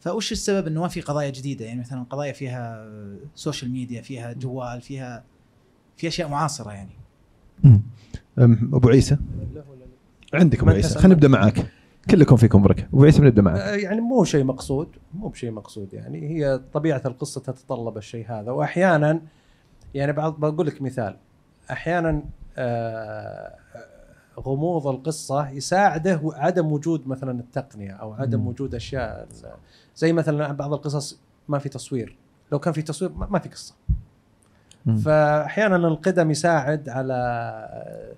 فوش 0.03 0.31
السبب 0.31 0.67
إنه 0.67 0.81
ما 0.81 0.87
في 0.87 1.01
قضايا 1.01 1.29
جديدة؟ 1.29 1.65
يعني 1.65 1.79
مثلا 1.79 2.03
قضايا 2.09 2.33
فيها 2.33 2.75
أه، 2.75 3.15
social 3.35 3.71
media 3.71 4.01
فيها 4.01 4.33
جوال 4.33 4.81
فيها 4.81 5.23
في 5.97 6.07
أشياء 6.07 6.29
معاصرة 6.29 6.71
يعني. 6.71 6.91
أم، 7.65 8.71
أبو 8.73 8.89
عيسى؟ 8.89 9.17
عندك 10.33 10.59
أبو 10.59 10.69
عيسى. 10.69 10.99
خلينا 10.99 11.13
نبدأ 11.13 11.27
معك 11.27 11.65
كلكم 12.09 12.35
فيكم 12.35 12.61
بركة. 12.61 12.83
أبو 12.93 13.03
عيسى 13.03 13.21
بنبدا 13.21 13.41
معك. 13.41 13.59
آه، 13.59 13.75
يعني 13.75 14.01
مو 14.01 14.23
شيء 14.23 14.43
مقصود 14.43 14.87
مو 15.13 15.27
بشيء 15.27 15.51
مقصود 15.51 15.93
يعني. 15.93 16.29
هي 16.29 16.61
طبيعة 16.73 17.01
القصة 17.05 17.41
تتطلب 17.41 17.97
الشيء 17.97 18.25
هذا. 18.31 18.51
واحيانا 18.51 19.21
يعني 19.93 20.13
بعض 20.13 20.39
بقول 20.39 20.67
لك 20.67 20.81
مثال. 20.81 21.17
أحيانا 21.71 22.23
آه، 22.57 23.55
غموض 24.39 24.87
القصة 24.87 25.49
يساعده 25.49 26.21
عدم 26.23 26.71
وجود 26.71 27.07
مثلا 27.07 27.39
التقنية 27.39 27.91
أو 27.91 28.13
عدم. 28.13 28.47
وجود 28.47 28.75
أشياء 28.75 29.27
زي 29.95 30.13
مثلا 30.13 30.51
بعض 30.51 30.73
القصص 30.73 31.19
ما 31.47 31.59
في 31.59 31.69
تصوير 31.69 32.17
لو 32.51 32.59
كان 32.59 32.73
في 32.73 32.81
تصوير 32.81 33.11
ما 33.11 33.39
في 33.39 33.49
قصة. 33.49 33.73
فاحيانا 35.05 35.75
القدم 35.75 36.31
يساعد 36.31 36.89
على 36.89 38.13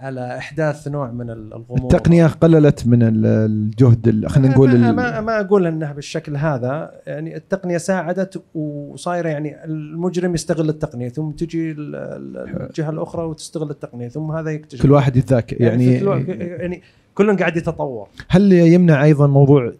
على 0.00 0.38
إحداث 0.38 0.88
نوع 0.88 1.10
من 1.10 1.30
الغموض. 1.30 1.82
التقنية 1.82 2.26
قللت 2.26 2.86
من 2.86 3.02
ال- 3.02 3.26
الجهد 3.26 4.08
ال- 4.08 4.30
خلينا 4.30 4.54
نقول 4.54 4.78
ما, 4.78 4.92
ما, 4.92 5.20
ما 5.20 5.40
أقول 5.40 5.66
انها 5.66 5.92
بالشكل 5.92 6.36
هذا. 6.36 6.90
يعني 7.06 7.36
التقنية 7.36 7.78
ساعدت 7.78 8.42
وصايرة 8.54 9.28
يعني 9.28 9.64
المجرم 9.64 10.34
يستغل 10.34 10.68
التقنية 10.68 11.08
ثم 11.08 11.30
تجي 11.30 11.70
ال- 11.70 11.96
ال- 11.96 12.66
الجهة 12.70 12.90
الأخرى 12.90 13.22
وتستغل 13.24 13.70
التقنية 13.70 14.08
ثم 14.08 14.30
هذا 14.32 14.50
يكتشف. 14.50 14.82
كل 14.82 14.92
واحد 14.92 15.16
يتذاكر 15.16 15.62
يعني 15.62 15.98
الوقت- 15.98 16.28
يعني 16.28 16.82
كل 17.14 17.36
قاعد 17.36 17.56
يتطور. 17.56 18.08
هل 18.28 18.52
يمنع 18.52 19.04
أيضا 19.04 19.26
موضوع 19.26 19.72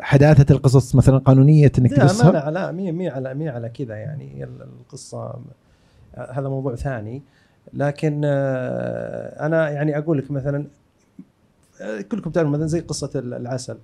حداثة 0.00 0.54
القصص 0.54 0.94
مثلا 0.94 1.18
قانونية 1.18 1.72
إنك 1.78 1.92
لا 1.92 1.98
ما 1.98 2.04
تقصها؟ 2.06 2.30
أنا 2.30 2.38
على 2.40 2.72
مي 2.72 2.92
مي 2.92 3.08
على 3.08 3.34
مي 3.34 3.48
على 3.48 3.68
كذا 3.68 3.94
يعني 3.96 4.44
القصة. 4.80 5.34
هذا 6.32 6.48
موضوع 6.48 6.74
ثاني. 6.74 7.22
لكن 7.74 8.20
آه، 8.24 9.46
أنا 9.46 9.70
يعني 9.70 9.98
أقول 9.98 10.18
لك 10.18 10.30
مثلا 10.30 10.66
آه، 11.80 12.00
كلكم 12.00 12.30
تعرفون 12.30 12.52
مثلا 12.52 12.66
زي 12.66 12.80
قصة 12.80 13.10
ال- 13.14 13.34
العسل. 13.34 13.78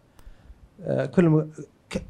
آه، 0.84 1.06
كل 1.06 1.28
م... 1.28 1.48
ك... 1.90 2.02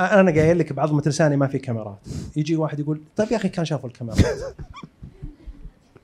أنا 0.00 0.30
قايل 0.30 0.58
لك 0.58 0.72
بعض 0.72 0.92
مدرساني 0.92 1.36
ما 1.36 1.46
في 1.46 1.58
كاميرات. 1.58 1.98
يجي 2.36 2.56
واحد 2.56 2.80
يقول 2.80 3.00
طيب 3.16 3.32
يا 3.32 3.36
أخي 3.36 3.48
كان 3.48 3.64
شافوا 3.64 3.88
الكاميرات. 3.88 4.18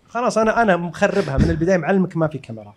خلاص 0.09 0.38
أنا 0.38 0.62
أنا 0.62 0.77
مخربها 0.77 1.38
من 1.38 1.50
البداية 1.50 1.77
معلمك 1.77 2.16
ما 2.16 2.29
في 2.29 2.38
كاميرات. 2.38 2.74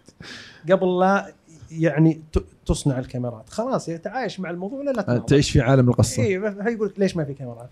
قبل 0.72 1.00
لا 1.00 1.32
يعني 1.72 2.22
ت- 2.34 2.44
تصنع 2.66 3.00
الكاميرات. 3.00 3.50
خلاص 3.50 3.86
تعايش 3.86 4.40
مع 4.40 4.50
الموضوع 4.50 4.80
ولا 4.80 4.92
لا؟ 4.92 5.18
تعيش 5.18 5.52
في 5.52 5.62
عالم 5.62 5.90
القصة. 5.90 6.24
اي 6.24 6.32
يقول 6.34 6.88
لك 6.88 7.00
ليش 7.00 7.16
ما 7.18 7.24
في 7.26 7.34
كاميرا 7.34 7.68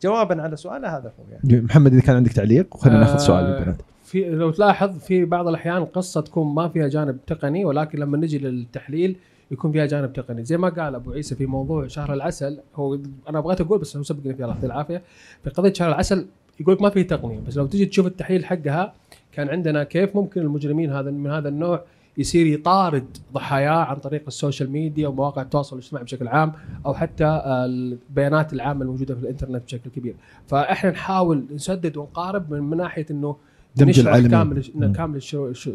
فجوابا 0.00 0.42
على 0.42 0.56
سؤاله 0.56 0.96
هذا 0.96 1.12
هو 1.20 1.24
يعني. 1.32 1.60
محمد 1.64 1.92
إذا 1.92 2.00
كان 2.02 2.16
عندك 2.16 2.32
تعليق 2.32 2.76
وخلينا 2.76 2.98
ناخذ 3.00 3.18
سؤال 3.18 3.44
البنات. 3.44 3.76
في 4.12 4.24
لو 4.24 4.50
تلاحظ 4.50 4.98
في 4.98 5.24
بعض 5.24 5.48
الأحيان 5.48 5.84
قصة 5.84 6.20
تكون 6.20 6.54
ما 6.54 6.68
فيها 6.68 6.88
جانب 6.88 7.18
تقني 7.26 7.64
ولكن 7.64 7.98
لما 7.98 8.18
نجي 8.18 8.38
للتحليل 8.38 9.16
يكون 9.50 9.72
فيها 9.72 9.86
جانب 9.86 10.12
تقني. 10.12 10.44
زي 10.44 10.56
ما 10.56 10.68
قال 10.68 10.94
أبو 10.94 11.12
عيسى 11.12 11.34
في 11.34 11.46
موضوع 11.46 11.86
شهر 11.86 12.12
العسل 12.12 12.58
هو 12.74 12.98
أنا 13.28 13.40
بغيت 13.40 13.60
أقول 13.60 13.78
بس 13.78 13.96
هو 13.96 14.02
سبقني 14.02 14.34
فيه 14.34 14.44
الله 14.44 14.54
يعطيه 14.54 14.66
العافية. 14.66 15.02
في 15.44 15.50
قضية 15.50 15.72
شهر 15.72 15.88
العسل 15.88 16.26
يقول 16.60 16.78
ما 16.80 16.90
في 16.90 17.04
تقنيه 17.04 17.40
بس 17.46 17.56
لو 17.56 17.66
تجي 17.66 17.86
تشوف 17.86 18.06
التحليل 18.06 18.44
حقها 18.44 18.94
كان 19.32 19.48
عندنا 19.48 19.84
كيف 19.84 20.16
ممكن 20.16 20.40
المجرمين 20.40 20.92
هذا 20.92 21.10
من 21.10 21.30
هذا 21.30 21.48
النوع 21.48 21.84
يصير 22.18 22.46
يطارد 22.46 23.16
ضحاياه 23.34 23.84
عن 23.84 23.96
طريق 23.96 24.22
ال 24.26 24.32
social 24.32 24.70
media 24.70 25.08
ومواقع 25.08 25.42
التواصل 25.42 25.76
الاجتماعي 25.76 26.04
بشكل 26.04 26.28
عام 26.28 26.52
أو 26.86 26.94
حتى 26.94 27.42
البيانات 27.46 28.52
العامة 28.52 28.82
الموجودة 28.82 29.14
في 29.14 29.20
الإنترنت 29.20 29.64
بشكل 29.64 29.90
كبير. 29.90 30.14
فإحنا 30.46 30.90
نحاول 30.90 31.44
نسدد 31.54 31.96
ونقارب 31.96 32.52
من 32.52 32.76
ناحية 32.76 33.06
إنه 33.10 33.36
دمج 33.76 33.88
نشرح 33.88 34.06
العالمين. 34.06 34.30
كامل. 34.30 34.92
كامل 34.96 35.22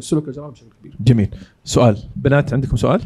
سلوك 0.02 0.28
الجرائم 0.28 0.50
بشكل 0.50 0.66
كبير. 0.80 0.96
جميل. 1.00 1.30
سؤال. 1.64 1.98
بنات 2.16 2.52
عندكم 2.52 2.76
سؤال؟ 2.76 3.02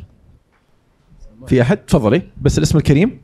في 1.47 1.63
أحد؟ 1.63 1.77
تفضلي. 1.77 2.23
بس 2.43 2.59
الاسم 2.59 2.79
الكريم؟ 2.79 3.21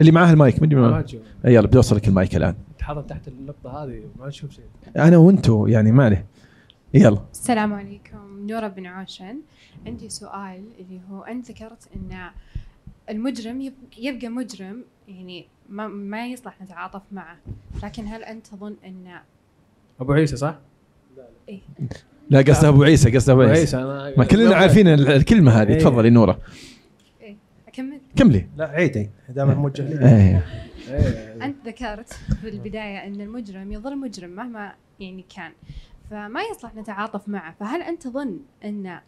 اللي 0.00 0.12
معاه 0.12 0.32
المايك 0.32 0.62
من 0.62 0.74
معاه 0.74 1.00
تشوف 1.00 1.20
يلا 1.44 1.66
بدي 1.66 1.76
أوصلك 1.76 2.08
المايك 2.08 2.36
الآن. 2.36 2.54
تحضر 2.78 3.02
تحت 3.02 3.28
النقطه 3.28 3.84
هذه 3.84 4.02
ما 4.20 4.28
نشوف 4.28 4.50
شيء. 4.50 4.64
أنا 4.96 5.16
وأنتو 5.16 5.66
يعني 5.66 5.92
ما 5.92 6.04
عليه. 6.04 6.26
يلا. 6.94 7.18
السلام 7.32 7.72
عليكم. 7.72 8.46
نورة 8.46 8.68
بن 8.68 8.86
عوشن. 8.86 9.36
عندي 9.86 10.08
سؤال 10.08 10.62
اللي 10.78 11.00
هو 11.10 11.22
أنت 11.22 11.50
ذكرت 11.50 11.88
أن 11.96 12.30
المجرم 13.10 13.60
يب- 13.60 13.72
يبقى 13.98 14.28
مجرم 14.28 14.84
يعني 15.08 15.46
ما, 15.68 15.88
ما 15.88 16.26
يصلح 16.26 16.62
نتعاطف 16.62 17.02
معه. 17.12 17.36
لكن 17.84 18.06
هل 18.06 18.24
أنت 18.24 18.46
تظن 18.46 18.76
أن 18.84 19.20
أبو 20.00 20.12
عيسى 20.12 20.36
صح؟ 20.36 20.58
لا 22.30 22.40
قصده 22.40 22.68
أبو 22.68 22.82
عيسى 22.82 23.10
قصده 23.10 23.32
أبو 23.32 23.42
عيسى. 23.42 23.76
ما 24.16 24.24
كلنا 24.24 24.54
عارفين 24.54 24.88
ال- 24.88 25.08
الكلمة 25.08 25.52
هذه. 25.52 25.68
إيه. 25.72 25.78
تفضلي 25.78 26.10
نورة. 26.10 26.38
أكمل. 27.68 28.00
كملي. 28.16 28.46
لا 28.56 28.68
عيدي 28.68 29.10
دام 29.28 29.58
موجه 29.58 29.82
لي. 29.82 30.08
إيه. 30.08 30.44
إيه. 30.90 31.44
أنت 31.44 31.56
ذكرت 31.66 32.12
في 32.12 32.48
البداية 32.48 33.06
أن 33.06 33.20
المجرم 33.20 33.72
يظل 33.72 33.98
مجرم 33.98 34.30
مهما 34.30 34.72
يعني 35.00 35.24
كان 35.36 35.52
فما 36.10 36.40
يصلح 36.50 36.74
نتعاطف 36.74 37.28
معه. 37.28 37.54
فهل 37.60 37.82
أنت 37.82 38.02
تظن 38.02 38.38
أن 38.64 38.98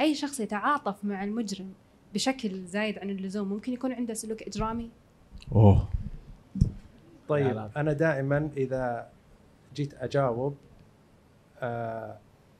أي 0.00 0.14
شخص 0.14 0.40
يتعاطف 0.40 1.04
مع 1.04 1.24
المجرم 1.24 1.66
بشكل 2.14 2.64
زايد 2.66 2.98
عن 2.98 3.10
اللزوم 3.10 3.48
ممكن 3.48 3.72
يكون 3.72 3.92
عنده 3.92 4.14
سلوك 4.14 4.42
إجرامي؟ 4.42 4.90
أوه. 5.52 5.88
طيب. 7.28 7.68
أنا 7.76 7.92
دائما 7.92 8.48
إذا 8.56 9.06
جيت 9.76 9.94
أجاوب 9.94 10.54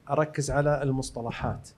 أركز 0.09 0.51
على 0.51 0.83
المصطلحات. 0.83 1.69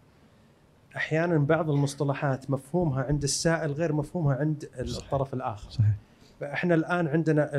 أحيانا 0.95 1.37
بعض 1.37 1.69
المصطلحات 1.69 2.51
مفهومها 2.51 3.03
عند 3.03 3.23
السائل 3.23 3.71
غير 3.71 3.93
مفهومها 3.93 4.35
عند 4.35 4.69
الطرف 4.79 5.33
الآخر. 5.33 5.69
صحيح. 5.69 5.95
فإحنا 6.39 6.75
الآن 6.75 7.07
عندنا 7.07 7.49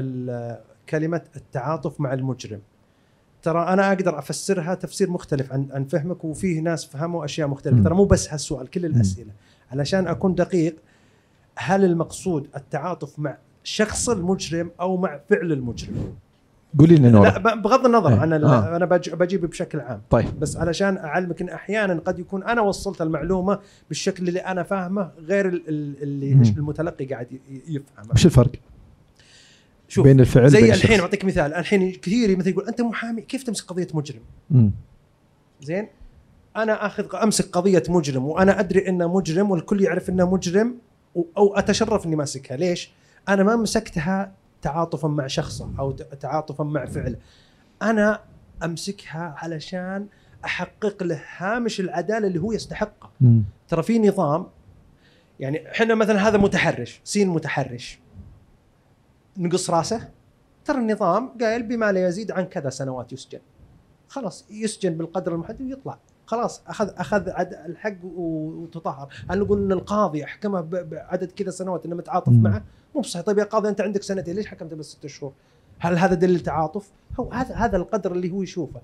كلمة 0.88 1.22
التعاطف 1.36 2.00
مع 2.00 2.12
المجرم. 2.12 2.60
ترى 3.42 3.68
أنا 3.68 3.88
أقدر 3.88 4.18
أفسرها 4.18 4.74
تفسير 4.74 5.10
مختلف 5.10 5.52
عن 5.52 5.68
عن 5.72 5.84
فهمك 5.84 6.24
وفيه 6.24 6.60
ناس 6.60 6.84
فهموا 6.84 7.24
أشياء 7.24 7.48
مختلفة. 7.48 7.84
ترى 7.84 7.94
مو 7.94 8.04
بس 8.04 8.32
هالسؤال 8.32 8.70
كل 8.70 8.84
الأسئلة. 8.84 9.32
علشان 9.72 10.06
أكون 10.06 10.34
دقيق 10.34 10.76
هل 11.56 11.84
المقصود 11.84 12.48
التعاطف 12.56 13.18
مع 13.18 13.36
شخص 13.64 14.08
المجرم 14.08 14.70
أو 14.80 14.96
مع 14.96 15.20
فعل 15.28 15.52
المجرم؟ 15.52 16.16
قولي 16.78 16.96
لنا 16.96 17.09
لا 17.18 17.38
بغض 17.54 17.87
النظر. 17.87 18.20
عن 18.20 18.33
ال- 18.33 18.44
آه. 18.44 18.76
أنا 18.76 18.85
بج- 18.87 19.14
بجيب 19.14 19.46
بشكل 19.46 19.81
عام 19.81 20.00
طيب 20.11 20.40
بس 20.40 20.57
علشان 20.57 20.96
أعلمك 20.96 21.40
إن 21.42 21.49
أحيانا 21.49 21.95
قد 22.01 22.18
يكون 22.18 22.42
أنا 22.45 22.61
وصلت 22.61 23.03
المعلومة 23.03 23.59
بالشكل 23.88 24.28
اللي 24.28 24.40
أنا 24.40 24.62
فاهمه 24.62 25.11
غير 25.18 25.49
ال- 25.49 25.68
ال- 25.68 26.03
اللي 26.03 26.34
مم. 26.34 26.42
المتلقي 26.57 27.05
قاعد 27.05 27.40
يفهمه 27.68 28.11
وش 28.14 28.26
الفرق 28.26 28.51
شوف 29.88 30.05
بين 30.05 30.20
الفعل 30.20 30.49
زي 30.49 30.59
وبين 30.59 30.72
الحين؟ 30.72 31.01
أعطيك 31.01 31.24
مثال 31.24 31.55
الحين 31.55 31.92
كثير 31.92 32.36
مثلا 32.36 32.49
يقول 32.49 32.68
أنت 32.68 32.80
محامي 32.80 33.22
كيف 33.22 33.42
تمسك 33.42 33.66
قضية 33.66 33.88
مجرم 33.95 34.20
مم. 34.51 34.70
زين 35.62 35.88
أنا 36.57 36.86
أخذ 36.86 37.07
أمسك 37.22 37.51
قضية 37.51 37.82
مجرم 37.88 38.24
وأنا 38.24 38.61
أدري 38.61 38.88
إنه 38.88 39.14
مجرم 39.16 39.51
والكل 39.51 39.82
يعرف 39.82 40.09
إنه 40.11 40.30
مجرم 40.34 40.74
أو 41.36 41.55
أتشرف 41.57 42.07
إني 42.07 42.16
ماسكها 42.16 42.57
ليش 42.57 42.90
أنا 43.28 43.42
ما 43.42 43.57
مسكتها 43.57 44.32
تعاطفا 44.68 45.08
مع 45.08 45.26
شخصه 45.26 45.70
أو 45.78 45.92
تعاطفا 45.92 46.64
مع 46.64 46.86
فعله. 46.86 47.16
أنا 47.82 48.20
أمسكها 48.64 49.34
علشان 49.38 50.06
أحقق 50.44 51.02
له 51.02 51.22
هامش 51.36 51.80
العدالة 51.80 52.26
اللي 52.26 52.38
هو 52.38 52.52
يستحقه. 52.52 53.10
ترى 53.68 53.82
في 53.82 53.98
نظام 53.98 54.46
يعني 55.40 55.70
إحنا 55.70 55.94
مثلا 55.94 56.28
هذا 56.28 56.38
متحرش 56.38 57.00
سين 57.04 57.28
متحرش. 57.28 57.98
نقص 59.36 59.70
رأسه. 59.70 60.08
ترى 60.64 60.78
النظام 60.78 61.38
قايل 61.40 61.62
بما 61.62 61.92
لا 61.92 62.08
يزيد 62.08 62.30
عن 62.30 62.44
كذا 62.44 62.70
سنوات 62.70 63.12
يسجن. 63.12 63.40
خلاص 64.08 64.46
يسجن 64.50 64.98
بالقدر 64.98 65.34
المحدد 65.34 65.62
ويطلع. 65.62 65.98
خلاص 66.26 66.62
اخذ 66.66 66.90
أخذ 66.96 67.28
الحق 67.66 68.04
وتطهر. 68.04 69.08
هل 69.30 69.40
نقول 69.40 69.62
إن 69.62 69.72
القاضي 69.72 70.24
أحكمه 70.24 70.60
بعدد 70.60 71.32
كذا 71.32 71.50
سنوات 71.50 71.86
إنه 71.86 71.96
متعاطف. 71.96 72.32
معه؟ 72.32 72.64
مو 72.95 73.01
بصحيح. 73.01 73.24
طيب 73.24 73.39
يا 73.39 73.45
قاضي 73.45 73.68
أنت 73.68 73.80
عندك 73.80 74.03
سنتين 74.03 74.34
ليش 74.36 74.47
حكمت 74.47 74.74
بس 74.74 74.86
ست 74.86 75.07
شهور؟ 75.07 75.32
هل 75.78 75.99
هذا 75.99 76.14
دليل 76.14 76.41
تعاطف؟ 76.41 76.89
هو 77.20 77.32
هذا 77.32 77.55
هذا 77.55 77.76
القدر 77.76 78.12
اللي 78.12 78.30
هو 78.30 78.43
يشوفه. 78.43 78.80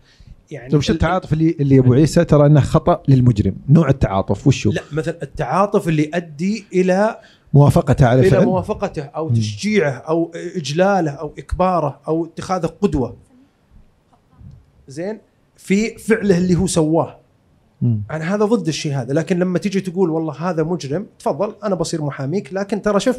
يعني 0.50 0.68
طيب 0.70 0.78
وش 0.78 0.90
ال- 0.90 0.94
التعاطف 0.94 1.32
اللي 1.32 1.56
اللي 1.60 1.78
أبو 1.78 1.94
عيسى 1.94 2.24
ترى 2.24 2.46
إنه 2.46 2.60
خطأ 2.60 3.02
للمجرم؟ 3.08 3.56
نوع 3.68 3.88
التعاطف 3.88 4.46
وشو 4.46 4.70
لا 4.72 4.82
مثلا 4.92 5.22
التعاطف 5.22 5.88
اللي 5.88 6.04
يؤدي 6.14 6.64
إلى 6.72 7.18
موافقته 7.54 8.06
على 8.06 8.20
إلى 8.20 8.30
فعل. 8.30 8.44
موافقته 8.44 9.02
أو. 9.02 9.30
تشجيعه 9.30 9.90
أو 9.90 10.30
إجلاله 10.56 11.10
أو 11.10 11.32
إكباره 11.38 12.00
أو 12.08 12.24
اتخاذه 12.24 12.66
قدوة. 12.66 13.16
زين؟ 14.88 15.18
في 15.56 15.98
فعله 15.98 16.38
اللي 16.38 16.54
هو 16.56 16.66
سواه. 16.66 17.16
مم. 17.82 18.02
أنا 18.10 18.34
هذا 18.34 18.44
ضد 18.44 18.68
الشيء 18.68 18.94
هذا 18.94 19.12
لكن 19.12 19.38
لما 19.38 19.58
تيجي 19.58 19.80
تقول 19.80 20.10
والله 20.10 20.32
هذا 20.50 20.62
مجرم 20.62 21.06
تفضل 21.18 21.54
أنا 21.64 21.74
بصير 21.74 22.02
محاميك 22.02 22.54
لكن 22.54 22.82
ترى 22.82 23.00
شوف 23.00 23.18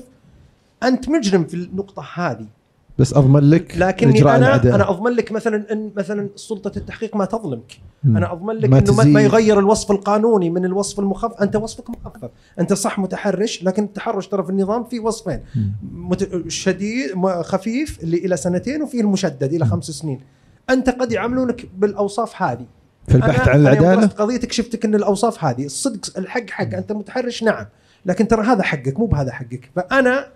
أنت 0.83 1.09
مجرم 1.09 1.43
في 1.43 1.53
النقطة 1.53 2.05
هذه. 2.15 2.45
بس 2.99 3.13
أضمن 3.13 3.49
لك 3.49 3.77
لكني 3.77 4.17
إجراء 4.19 4.35
أنا 4.35 4.47
العدالة. 4.47 4.75
أنا 4.75 4.89
أضمن 4.89 5.11
لك 5.11 5.31
مثلا 5.31 5.71
ان 5.71 5.91
مثلا 5.97 6.29
سلطة 6.35 6.71
التحقيق 6.77 7.15
ما 7.15 7.25
تظلمك. 7.25 7.79
أنا 8.05 8.33
أضمن 8.33 8.55
لك 8.55 8.69
ما 8.69 8.77
إنه 8.79 8.91
ما, 8.93 9.03
تزيد. 9.03 9.13
ما 9.13 9.21
يغير 9.21 9.59
الوصف 9.59 9.91
القانوني 9.91 10.49
من 10.49 10.65
الوصف 10.65 10.99
المخفف 10.99 11.41
أنت 11.41 11.55
وصفك 11.55 11.89
مخفف. 11.89 12.29
أنت 12.59 12.73
صح 12.73 12.99
متحرش 12.99 13.63
لكن 13.63 13.83
التحرش 13.83 14.27
ترى 14.27 14.43
في 14.43 14.49
النظام 14.49 14.83
في 14.83 14.99
وصفين. 14.99 15.39
مت... 15.91 16.43
شديد 16.47 17.25
خفيف 17.41 18.03
اللي 18.03 18.17
إلى 18.17 18.37
سنتين 18.37 18.81
وفيه 18.81 19.01
المشدد 19.01 19.53
إلى 19.53 19.65
خمس 19.65 19.85
سنين. 19.85 20.19
أنت 20.69 20.89
قد 20.89 21.11
يعاملونك 21.11 21.69
بالأوصاف 21.77 22.41
هذه. 22.41 22.65
في 23.07 23.15
البحث 23.15 23.45
أنا- 23.45 23.49
عن 23.49 23.59
العدالة؟ 23.61 24.07
قضيتك 24.07 24.51
شفتك 24.51 24.85
إن 24.85 24.95
الأوصاف 24.95 25.43
هذه. 25.43 25.65
الصدق 25.65 26.17
الحق 26.17 26.49
حق. 26.49 26.73
أنت 26.73 26.91
متحرش 26.91 27.43
نعم. 27.43 27.65
لكن 28.05 28.27
ترى 28.27 28.45
هذا 28.45 28.63
حقك 28.63 28.99
مو 28.99 29.05
بهذا 29.05 29.31
حقك. 29.31 29.71
فأنا 29.75 30.27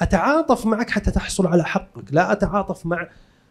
أتعاطف 0.00 0.66
معك 0.66 0.90
حتى 0.90 1.10
تحصل 1.10 1.46
على 1.46 1.64
حقك. 1.64 2.04
لا 2.12 2.32
أتعاطف 2.32 2.86
مع 2.86 3.08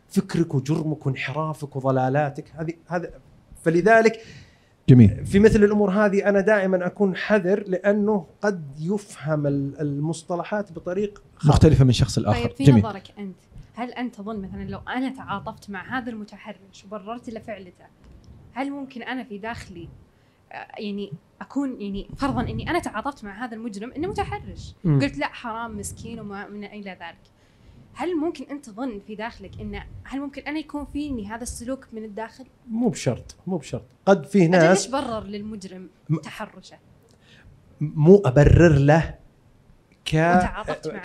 فكرك 0.09 0.55
وجرمك 0.55 1.05
وانحرافك 1.05 1.75
وضلالاتك. 1.75 2.51
هذه 2.55 2.73
هذا 2.87 3.11
فلذلك 3.63 4.21
جميل. 4.89 5.25
في 5.25 5.39
مثل 5.39 5.63
الأمور 5.63 5.91
هذه 5.91 6.29
أنا 6.29 6.39
دائما 6.39 6.85
أكون 6.85 7.15
حذر 7.15 7.63
لأنه 7.67 8.25
قد 8.41 8.79
يفهم 8.79 9.47
ال- 9.47 9.81
المصطلحات 9.81 10.71
بطريق 10.71 11.21
خاطئ. 11.35 11.49
مختلفة 11.49 11.85
من 11.85 11.91
شخص 11.91 12.17
الآخر 12.17 12.45
طيب 12.47 12.55
في 12.55 12.63
جميل. 12.63 12.83
نظرك 12.83 13.13
أنت. 13.19 13.35
هل 13.75 13.91
أنت 13.91 14.15
تظن 14.15 14.41
مثلا 14.41 14.63
لو 14.63 14.79
أنا 14.87 15.09
تعاطفت 15.09 15.69
مع 15.69 15.97
هذا 15.99 16.09
المتحرش 16.09 16.85
وبررت 16.85 17.29
له 17.29 17.39
فعلته 17.39 17.85
هل 18.53 18.71
ممكن 18.71 19.01
أنا 19.03 19.23
في 19.23 19.37
داخلي 19.37 19.87
آه، 20.51 20.67
يعني 20.79 21.11
أكون 21.41 21.81
يعني 21.81 22.09
فرضا 22.17 22.41
إني 22.41 22.69
أنا 22.69 22.79
تعاطفت 22.79 23.23
مع 23.23 23.45
هذا 23.45 23.55
المجرم 23.55 23.91
إنه 23.97 24.07
متحرش 24.07 24.73
مم. 24.83 24.99
قلت 25.01 25.17
لا 25.17 25.27
حرام 25.27 25.77
مسكين 25.77 26.19
وما 26.19 26.47
من 26.47 26.63
إلى 26.63 26.91
ذلك 26.91 27.17
هل 27.93 28.15
ممكن 28.17 28.45
أنت 28.51 28.65
تظن 28.65 28.99
في 29.07 29.15
داخلك 29.15 29.51
انه 29.61 29.83
هل 30.03 30.19
ممكن 30.19 30.41
أنا 30.41 30.59
يكون 30.59 30.85
فيني 30.93 31.27
هذا 31.27 31.43
السلوك 31.43 31.87
من 31.93 32.03
الداخل؟ 32.03 32.45
مو 32.71 32.89
بشرط 32.89 33.35
مو 33.47 33.57
بشرط 33.57 33.83
قد 34.05 34.25
في 34.25 34.37
أجل 34.43 34.51
ليش 34.51 34.61
ناس 34.61 34.87
برر 34.87 35.23
للمجرم 35.23 35.87
م- 36.09 36.15
تحرشه؟ 36.17 36.77
مو 37.81 38.21
أبرر 38.25 38.77
له 38.77 39.15
ك... 40.05 40.15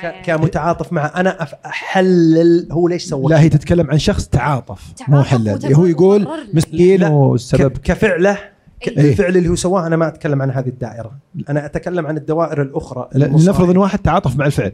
ك... 0.01 0.23
كمتعاطف 0.25 0.93
معه 0.93 1.07
أنا 1.07 1.43
أحلل 1.67 2.69
هو 2.73 2.89
ليش 2.89 3.05
سوى 3.05 3.31
لا 3.31 3.41
هي 3.41 3.49
تتكلم 3.49 3.91
عن 3.91 3.99
شخص 3.99 4.29
تعاطف 4.29 4.89
مو 4.89 4.95
تعاطف 5.23 5.29
حلل 5.29 5.55
وتبرر 5.55 5.75
هو 5.75 5.85
يقول. 5.87 6.29
مسكين 6.55 7.05
والسبب 7.05 7.77
ك... 7.77 7.81
كفعله 7.81 8.54
ك... 8.81 8.89
إيه. 8.89 9.11
الفعل 9.11 9.37
اللي 9.37 9.49
هو 9.49 9.55
سواه 9.55 9.87
أنا 9.87 9.97
ما 9.97 10.09
أتكلم 10.09 10.43
عن 10.43 10.51
هذه 10.51 10.69
الدائرة 10.69 11.13
أنا 11.49 11.67
أتكلم 11.67 12.07
عن 12.07 12.17
الدوائر 12.17 12.63
الأخرى. 12.63 13.09
لنفرض 13.15 13.71
ان 13.71 13.77
واحد 13.77 13.99
تعاطف 13.99 14.37
مع 14.37 14.47
الفعل 14.47 14.73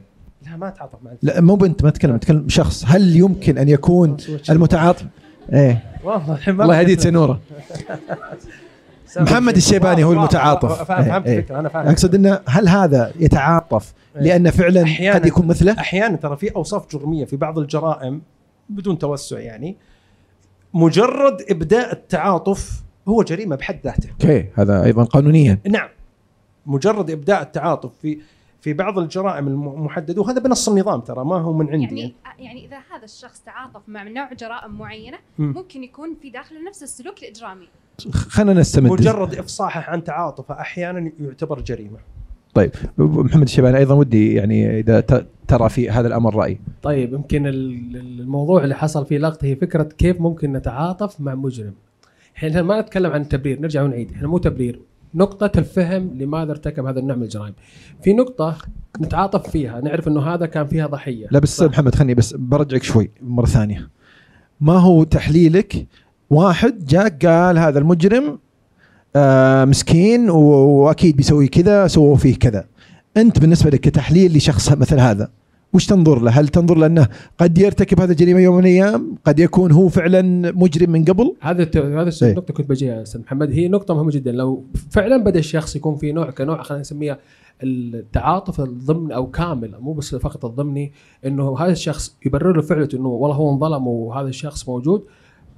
لا 0.51 0.57
ما 0.57 0.69
اتعاطف 0.69 0.99
مع 1.05 1.11
لا 1.23 1.41
مو 1.41 1.55
بنت 1.55 1.85
ما 1.85 1.91
تتكلم 1.91 2.17
تتكلم 2.17 2.49
شخص 2.49 2.85
هل 2.87 3.17
يمكن 3.17 3.59
أن 3.59 3.69
يكون 3.69 4.17
المتعاطف 4.51 5.07
إيه 5.53 5.83
والله 6.05 6.35
الحين 6.35 6.61
الله 6.61 6.81
يهديك 6.81 7.01
سنورة 7.01 7.41
محمد 9.17 9.57
الشيباني 9.57 10.05
هو 10.05 10.13
المتعاطف. 10.13 10.83
فاهم- 10.83 11.05
فهمت 11.05 11.27
إيه، 11.27 11.33
إيه. 11.33 11.39
الفكرة 11.39 11.61
أنا 11.61 11.69
فاهم 11.69 11.87
أقصد 11.89 12.15
إنه 12.15 12.41
هل 12.47 12.69
هذا 12.69 13.13
يتعاطف. 13.19 13.93
لأن 14.15 14.51
فعلا. 14.51 15.13
قد 15.15 15.27
يكون 15.27 15.47
مثله 15.47 15.73
أحيانا 15.73 16.17
ترى 16.17 16.37
في 16.37 16.55
أوصاف 16.57 16.93
جرمية 16.97 17.25
في 17.25 17.37
بعض 17.37 17.59
الجرائم 17.59 18.23
بدون 18.69 18.99
توسع 18.99 19.39
يعني 19.39 19.77
مجرد 20.75 21.37
إبداء 21.51 21.93
التعاطف 21.93 22.83
هو 23.09 23.23
جريمة 23.23 23.57
بحد 23.57 23.81
ذاته 23.85 24.11
أوكي 24.11 24.47
هذا 24.55 24.85
أيضا 24.85 25.05
قانونيا. 25.05 25.59
نعم. 25.69 25.89
مجرد 26.67 27.11
إبداء 27.11 27.43
التعاطف 27.43 27.91
في 28.03 28.19
في 28.61 28.73
بعض 28.73 28.99
الجرائم 28.99 29.49
المحددة 29.49 30.23
وهذا 30.23 30.41
بنص 30.41 30.69
النظام 30.69 31.01
ترى 31.01 31.25
ما 31.25 31.37
هو 31.37 31.53
من 31.53 31.71
عندي. 31.71 31.85
يعني 32.01 32.15
يعني 32.39 32.67
إذا 32.67 32.77
هذا 32.77 33.05
الشخص 33.05 33.41
تعاطف 33.41 33.81
مع 33.89 34.03
نوع 34.03 34.33
جرائم 34.33 34.79
معينة 34.79 35.19
مم. 35.39 35.53
ممكن 35.57 35.83
يكون 35.85 36.17
في 36.23 36.31
داخله 36.31 36.59
نفس 36.69 36.83
السلوك 36.83 37.23
الإجرامي. 37.23 37.69
خلينا 38.13 38.61
نستمد. 38.61 38.91
مجرد 38.93 39.35
إفصاحه 39.35 39.93
عن 39.93 40.05
تعاطفه 40.05 40.61
أحيانا 40.61 41.13
يعتبر 41.21 41.61
جريمة. 41.61 41.99
طيب 42.55 42.71
محمد 42.99 43.43
الشيباني 43.43 43.79
أيضا 43.79 43.95
ودي 43.95 44.35
يعني 44.35 44.79
إذا 44.81 45.01
ت- 45.01 45.27
ترى 45.49 45.69
في 45.69 45.91
هذا 45.91 46.09
الأمر 46.09 46.35
رأي. 46.37 46.61
طيب 46.83 47.13
يمكن 47.13 47.47
ال- 47.47 47.97
ال- 47.97 48.21
الموضوع 48.21 48.65
اللي 48.65 48.75
حصل 48.75 49.07
فيه 49.07 49.19
لقطه 49.19 49.45
هي 49.47 49.57
فكرة 49.57 49.83
كيف 49.83 50.21
ممكن 50.21 50.53
نتعاطف 50.53 51.21
مع 51.21 51.35
مجرم. 51.35 51.75
إحنا 52.49 52.63
ما 52.63 52.81
نتكلم 52.81 53.13
عن 53.13 53.29
تبرير 53.29 53.61
نرجع 53.61 53.83
ونعيد 53.83 54.13
إحنا 54.13 54.29
مو 54.29 54.39
تبرير 54.39 54.81
نقطة 55.15 55.59
الفهم 55.59 56.19
لماذا 56.19 56.51
ارتكب 56.51 56.87
هذا 56.87 57.01
النوع 57.01 57.17
من 57.17 57.23
الجرائم. 57.23 57.55
في 58.03 58.13
نقطة 58.13 58.57
نتعاطف 59.01 59.51
فيها 59.51 59.81
نعرف 59.81 60.09
إنه 60.09 60.21
هذا 60.21 60.47
كان 60.47 60.67
فيها 60.67 60.87
ضحية. 60.87 61.29
لا 61.31 61.39
بس 61.39 61.57
صح. 61.57 61.67
محمد 61.67 61.95
خلني 61.95 62.15
بس 62.15 62.35
برجعك 62.39 62.83
شوي 62.83 63.11
مرة 63.23 63.47
ثانية 63.47 63.89
ما 64.61 64.79
هو 64.79 65.05
تحليلك 65.05 65.87
واحد 66.31 66.85
جاك 66.85 67.27
قال 67.27 67.59
هذا 67.59 67.79
المجرم 67.79 68.39
آه 69.17 69.65
مسكين 69.65 70.31
وأكيد 70.31 71.17
بيسوي 71.17 71.49
كذا 71.49 71.87
سووا 71.87 72.17
فيه 72.17 72.39
كذا 72.39 72.65
أنت 73.17 73.39
بالنسبة 73.39 73.71
لك 73.71 73.81
كتحليل 73.81 74.37
لشخص 74.37 74.73
مثل 74.73 75.01
هذا 75.01 75.31
وش 75.73 75.87
تنظر 75.87 76.23
له؟ 76.23 76.31
هل 76.31 76.49
تنظر 76.49 76.79
له 76.79 76.87
انه 76.87 77.09
قد 77.39 77.59
يرتكب 77.59 78.01
هذا 78.01 78.13
الجريمة 78.13 78.41
يوم 78.41 78.55
من 78.55 78.61
الأيام؟ 78.61 79.15
قد 79.25 79.39
يكون 79.39 79.73
هو 79.73 79.89
فعلا 79.89 80.23
مجرم 80.53 80.91
من 80.91 81.05
قبل؟ 81.05 81.35
هذا 81.41 81.71
هذا 81.75 82.11
إيه. 82.23 82.31
النقطة 82.31 82.55
كنت 82.55 82.71
بجيها 82.71 83.03
أستاذ 83.03 83.21
محمد 83.21 83.51
هي 83.51 83.69
نقطة 83.69 83.95
مهمة 83.95 84.11
جدا 84.11 84.33
لو 84.33 84.65
فعلا 84.91 85.17
بدأ 85.17 85.39
الشخص 85.39 85.77
يكون 85.77 85.97
في 85.97 86.13
نوع 86.13 86.31
كنوع 86.31 86.63
خلينا 86.63 86.81
نسميها 86.81 87.19
التعاطف 87.63 88.61
الضمني 88.61 89.15
أو 89.15 89.31
كامل 89.31 89.75
مو 89.81 89.93
بس 89.93 90.15
فقط 90.15 90.45
الضمني 90.45 90.93
إنه 91.27 91.59
هذا 91.59 91.73
الشخص 91.73 92.17
يبرر 92.27 92.57
له 92.57 92.63
فعلته 92.63 92.97
إنه 92.97 93.09
والله 93.09 93.37
هو 93.37 93.53
انظلم 93.53 93.87
وهذا 93.87 94.29
الشخص 94.29 94.69
موجود 94.69 95.05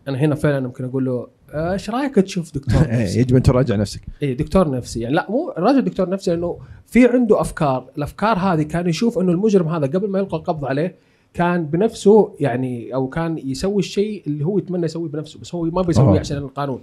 أنا 0.09 0.19
هنا 0.19 0.35
فعلا 0.35 0.61
ممكن 0.61 0.85
أقول 0.85 1.05
له 1.05 1.27
إيش 1.55 1.91
رأيك 1.91 2.15
تشوف 2.15 2.55
دكتور 2.55 2.83
إيه، 2.83 3.03
نفسي؟ 3.03 3.21
يجب 3.21 3.37
أن 3.37 3.43
تراجع 3.43 3.77
نفسك. 3.77 4.01
اي 4.23 4.35
دكتور 4.35 4.71
نفسي 4.71 5.01
يعني 5.01 5.15
لا 5.15 5.27
مو 5.31 5.55
راجل 5.59 5.85
دكتور 5.85 6.09
نفسي 6.09 6.31
لأنه 6.31 6.59
في 6.87 7.07
عنده 7.07 7.41
أفكار 7.41 7.85
الأفكار 7.99 8.39
هذه 8.39 8.63
كان 8.63 8.89
يشوف 8.89 9.19
إنه 9.19 9.33
المجرم 9.33 9.69
هذا 9.69 9.87
قبل 9.87 10.09
ما 10.09 10.19
يلقى 10.19 10.37
القبض 10.37 10.65
عليه 10.65 10.95
كان 11.35 11.67
بنفسه 11.67 12.33
يعني 12.41 12.95
أو 12.95 13.09
كان 13.09 13.39
يسوي 13.39 13.79
الشيء 13.79 14.23
اللي 14.27 14.45
هو 14.45 14.59
يتمنى 14.59 14.85
يسويه 14.85 15.09
بنفسه 15.09 15.41
بس 15.41 15.55
هو 15.55 15.65
ما 15.65 15.83
بيسويه 15.83 16.17
آه. 16.17 16.21
عشان 16.21 16.37
القانون 16.37 16.81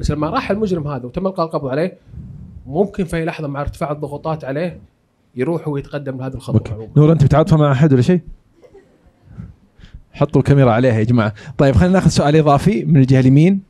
بس 0.00 0.10
لما 0.10 0.30
راح 0.30 0.50
المجرم 0.50 0.88
هذا 0.88 1.06
وتم 1.06 1.26
إلقاء 1.26 1.46
القبض 1.46 1.68
عليه 1.68 1.98
ممكن 2.66 3.04
في 3.04 3.24
لحظة 3.24 3.48
مع 3.48 3.60
ارتفاع 3.60 3.92
الضغوطات 3.92 4.44
عليه 4.44 4.80
يروح 5.36 5.68
ويتقدم 5.68 6.18
لهذه 6.18 6.34
الخطوه. 6.34 6.88
نور 6.96 7.12
أنت 7.12 7.24
بتعاطفه 7.24 7.56
مع 7.56 7.72
أحد 7.72 7.92
ولا 7.92 8.02
شيء؟ 8.02 8.20
حطوا 10.12 10.40
الكاميرا 10.40 10.72
عليها 10.72 10.98
يا 10.98 11.04
جماعة. 11.04 11.34
طيب 11.58 11.74
خلينا 11.74 11.94
ناخذ 11.94 12.08
سؤال 12.08 12.36
إضافي 12.36 12.84
من 12.84 12.96
الجهة 12.96 13.20
اليمين. 13.20 13.60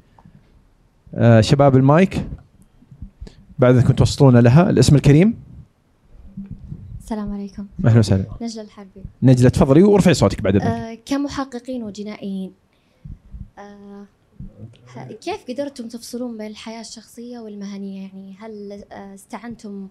آه 1.17 1.41
شباب 1.41 1.77
المايك. 1.77 2.27
بعد 3.59 3.77
انكم 3.77 3.93
توصلونا 3.95 4.39
لها. 4.39 4.71
الاسم 4.71 4.97
الكريم؟ 4.97 5.35
السلام 7.01 7.33
عليكم. 7.33 7.67
أهلا 7.85 7.99
وسهلا. 7.99 8.25
نجلة 8.41 8.63
الحربي. 8.63 9.03
نجلة 9.23 9.49
تفضلي 9.49 9.83
وارفعي 9.83 10.15
صوتك 10.15 10.41
بعد 10.41 10.57
اذنك 10.57 10.67
أه 10.69 10.99
كمحققين 11.07 11.83
وجنائيين. 11.83 12.53
أه 13.59 14.05
ه- 14.97 15.13
كيف 15.13 15.45
قدرتم 15.49 15.89
تفصلون 15.89 16.39
بين 16.39 16.47
الحياة 16.47 16.81
الشخصية 16.81 17.39
والمهنية؟ 17.39 18.01
يعني 18.03 18.35
هل 18.41 18.83
أه 18.93 19.15
استعنتم 19.15 19.89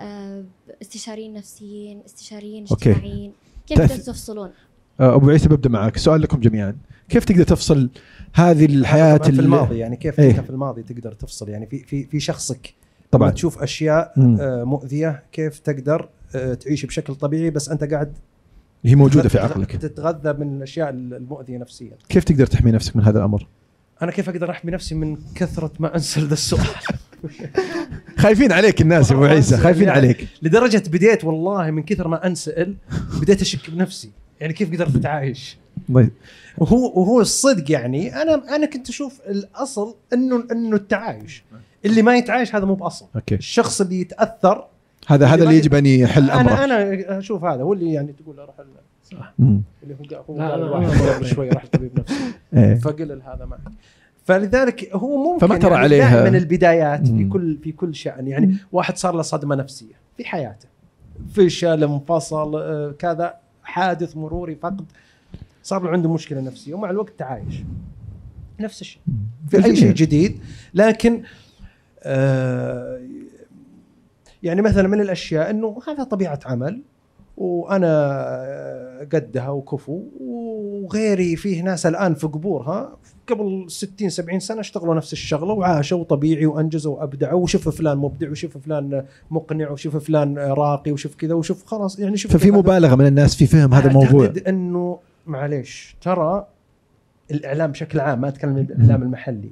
أه 0.00 0.44
استشاريين 0.82 1.34
نفسيين 1.34 2.00
استشاريين. 2.06 2.64
اجتماعيين؟ 2.72 3.32
كيف 3.66 4.06
تفصلون؟ 4.06 4.50
آه، 5.00 5.14
أبو 5.14 5.30
عيسى 5.30 5.48
ببدأ 5.48 5.68
معك. 5.68 5.96
سؤال 5.98 6.20
لكم 6.20 6.40
جميعا. 6.40 6.76
كيف 7.08 7.24
تقدر 7.24 7.42
تفصل 7.42 7.90
هذه 8.34 8.64
الحياة 8.64 9.16
في 9.18 9.28
ال- 9.28 9.40
الماضي 9.40 9.78
يعني 9.78 9.96
كيف 9.96 10.20
إيه. 10.20 10.30
انت 10.30 10.40
في 10.40 10.50
الماضي 10.50 10.82
تقدر 10.82 11.12
تفصل؟ 11.12 11.48
يعني 11.48 11.66
في 11.66 11.78
في 11.78 12.04
في 12.04 12.20
شخصك 12.20 12.74
طبعا. 13.10 13.30
تشوف 13.30 13.62
أشياء. 13.62 14.12
آه، 14.40 14.64
مؤذية 14.64 15.22
كيف 15.32 15.58
تقدر 15.58 16.08
آه، 16.34 16.54
تعيش 16.54 16.86
بشكل 16.86 17.14
طبيعي 17.14 17.50
بس 17.50 17.68
أنت 17.68 17.84
قاعد 17.84 18.12
هي 18.84 18.94
موجودة 18.94 19.28
في 19.28 19.38
عقلك. 19.38 19.76
تتغذى 19.76 20.32
من 20.32 20.56
الأشياء 20.56 20.88
المؤذية 20.90 21.58
نفسيا. 21.58 21.92
كيف 22.08 22.24
تقدر 22.24 22.46
تحمي 22.46 22.70
نفسك 22.72 22.96
من 22.96 23.02
هذا 23.02 23.18
الأمر؟ 23.18 23.46
أنا 24.02 24.10
كيف 24.12 24.28
أقدر 24.28 24.50
أحمي 24.50 24.72
نفسي 24.72 24.94
من 24.94 25.16
كثرة 25.34 25.72
ما 25.78 25.94
أنسى 25.94 26.20
ذا 26.20 26.32
السؤال؟ 26.32 26.66
خايفين 28.18 28.52
عليك 28.52 28.80
الناس 28.82 29.10
يا 29.10 29.16
أبو 29.16 29.24
عيسى 29.24 29.56
خايفين 29.56 29.82
يعني 29.88 29.98
عليك. 29.98 30.28
لدرجة 30.42 30.82
بديت 30.90 31.24
والله 31.24 31.70
من 31.70 31.82
كثر 31.82 32.08
ما 32.08 32.26
أنسأل 32.26 32.76
بديت 33.20 33.40
أشك 33.40 33.70
بنفسي. 33.70 34.10
يعني 34.40 34.52
كيف 34.52 34.72
قدرت 34.72 34.96
أتعايش. 34.96 35.58
وهو 36.58 36.92
وهو 37.00 37.20
الصدق 37.20 37.70
يعني 37.72 38.22
أنا 38.22 38.56
أنا 38.56 38.66
كنت 38.66 38.88
أشوف 38.88 39.20
الأصل 39.28 39.94
إنه 40.12 40.44
إنه 40.52 40.76
التعايش. 40.76 41.44
اللي 41.84 42.02
ما 42.02 42.16
يتعايش 42.16 42.54
هذا 42.54 42.64
مو 42.64 42.74
بأصل. 42.74 43.06
أوكي. 43.16 43.34
الشخص 43.34 43.80
اللي 43.80 44.00
يتأثر 44.00 44.66
هذا 45.06 45.26
هذا 45.26 45.44
اللي 45.44 45.56
يجب 45.56 45.74
أن 45.74 45.86
يحل 45.86 46.30
أمره. 46.30 46.64
أنا 46.64 46.64
أنا 46.64 47.18
أشوف 47.18 47.44
هذا 47.44 47.62
هو 47.62 47.72
اللي 47.72 47.92
يعني 47.92 48.12
تقول 48.12 48.38
راح 48.38 48.54
ال- 48.60 48.66
مم. 49.38 49.62
اللي 49.82 49.94
هو 50.30 51.12
قبل 51.12 51.26
شوي 51.26 51.48
راح 51.48 51.66
طبيب 51.66 51.98
نفسي 52.00 52.14
إيه. 52.54 52.74
فقلل 52.74 53.22
هذا 53.22 53.44
معك. 53.44 53.60
فلذلك 54.24 54.90
هو 54.94 55.16
ممكن 55.32 55.46
فما 55.46 55.58
ترى 55.58 55.70
يعني 55.70 55.84
عليها- 55.84 56.22
دائما 56.22 56.38
البدايات 56.38 57.06
في. 57.08 57.24
كل 57.24 57.58
في 57.62 57.72
كل 57.72 57.94
شأن. 57.94 58.28
يعني 58.28 58.56
واحد 58.72 58.96
صار 58.96 59.14
له 59.14 59.22
صدمة 59.22 59.54
نفسية 59.54 59.94
في 60.16 60.24
حياته. 60.24 60.68
فشل 61.34 61.84
انفصل 61.84 62.56
آه، 62.56 62.94
كذا 62.98 63.34
حادث 63.62 64.16
مروري 64.16 64.54
فقد 64.54 64.84
صار 65.68 65.82
له 65.82 65.90
عنده 65.90 66.12
مشكلة 66.12 66.40
نفسية 66.40 66.74
ومع 66.74 66.90
الوقت 66.90 67.12
تعايش. 67.18 67.54
نفس 68.60 68.80
الشيء. 68.80 69.02
في 69.48 69.64
أي. 69.64 69.76
شيء 69.76 69.92
جديد 69.92 70.40
لكن 70.74 71.22
آه 72.02 73.00
يعني 74.42 74.62
مثلا 74.62 74.88
من 74.88 75.00
الأشياء 75.00 75.50
إنه 75.50 75.78
هذا 75.88 76.04
طبيعة 76.04 76.40
عمل 76.46 76.82
وأنا 77.36 79.08
قدها 79.12 79.48
وكفو 79.48 80.02
وغيري 80.20 81.36
فيه 81.36 81.62
ناس 81.62 81.86
الآن 81.86 82.14
في 82.14 82.26
قبورها 82.26 82.96
قبل 83.26 83.64
60 83.68 84.08
70 84.08 84.40
سنة 84.40 84.60
اشتغلوا 84.60 84.94
نفس 84.94 85.12
الشغلة 85.12 85.52
وعاشوا 85.52 86.04
طبيعي 86.04 86.46
وأنجزوا 86.46 86.96
وأبدعوا 86.96 87.42
وشوف 87.42 87.68
فلان 87.68 87.98
مبدع 87.98 88.30
وشوف 88.30 88.58
فلان 88.58 89.04
مقنع 89.30 89.70
وشوف 89.70 89.96
فلان 89.96 90.38
راقي 90.38 90.92
وشوف 90.92 91.14
كذا 91.14 91.34
وشوف 91.34 91.64
خلاص 91.64 91.98
يعني 91.98 92.16
شوف 92.16 92.32
ففي 92.32 92.50
مبالغة 92.50 92.94
من 92.94 93.06
الناس 93.06 93.36
في 93.36 93.46
فهم 93.46 93.74
هذا 93.74 93.88
الموضوع. 93.88 94.22
اعتقد 94.22 94.38
إنه 94.38 94.98
معليش 95.28 95.96
ترى 96.00 96.46
الإعلام 97.30 97.70
بشكل 97.70 98.00
عام 98.00 98.20
ما 98.20 98.28
أتكلم 98.28 98.50
عن 98.50 98.58
الاعلام 98.58 99.02
المحلي 99.02 99.50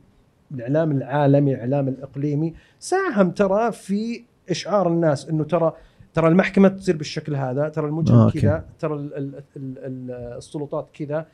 الإعلام 0.51 0.91
العالمي 0.91 1.55
الإعلام 1.55 1.89
الإقليمي 1.89 2.55
ساهم 2.81 3.31
ترى 3.31 3.73
في 3.73 4.23
إشعار 4.51 4.89
الناس 4.89 5.29
إنه 5.29 5.45
ترى 5.45 5.73
ترى 6.15 6.29
المحكمة 6.29 6.69
تصير 6.69 6.97
بالشكل 6.97 7.37
هذا 7.37 7.69
ترى 7.69 7.87
المجرم 7.87 8.19
آه،. 8.19 8.31
كذا 8.31 8.65
ترى 8.79 8.95
ال 8.95 9.17
ال 9.17 9.35
ال 9.57 9.79
ال 9.79 10.11
السلطات 10.11 10.89
كذا 10.95 11.27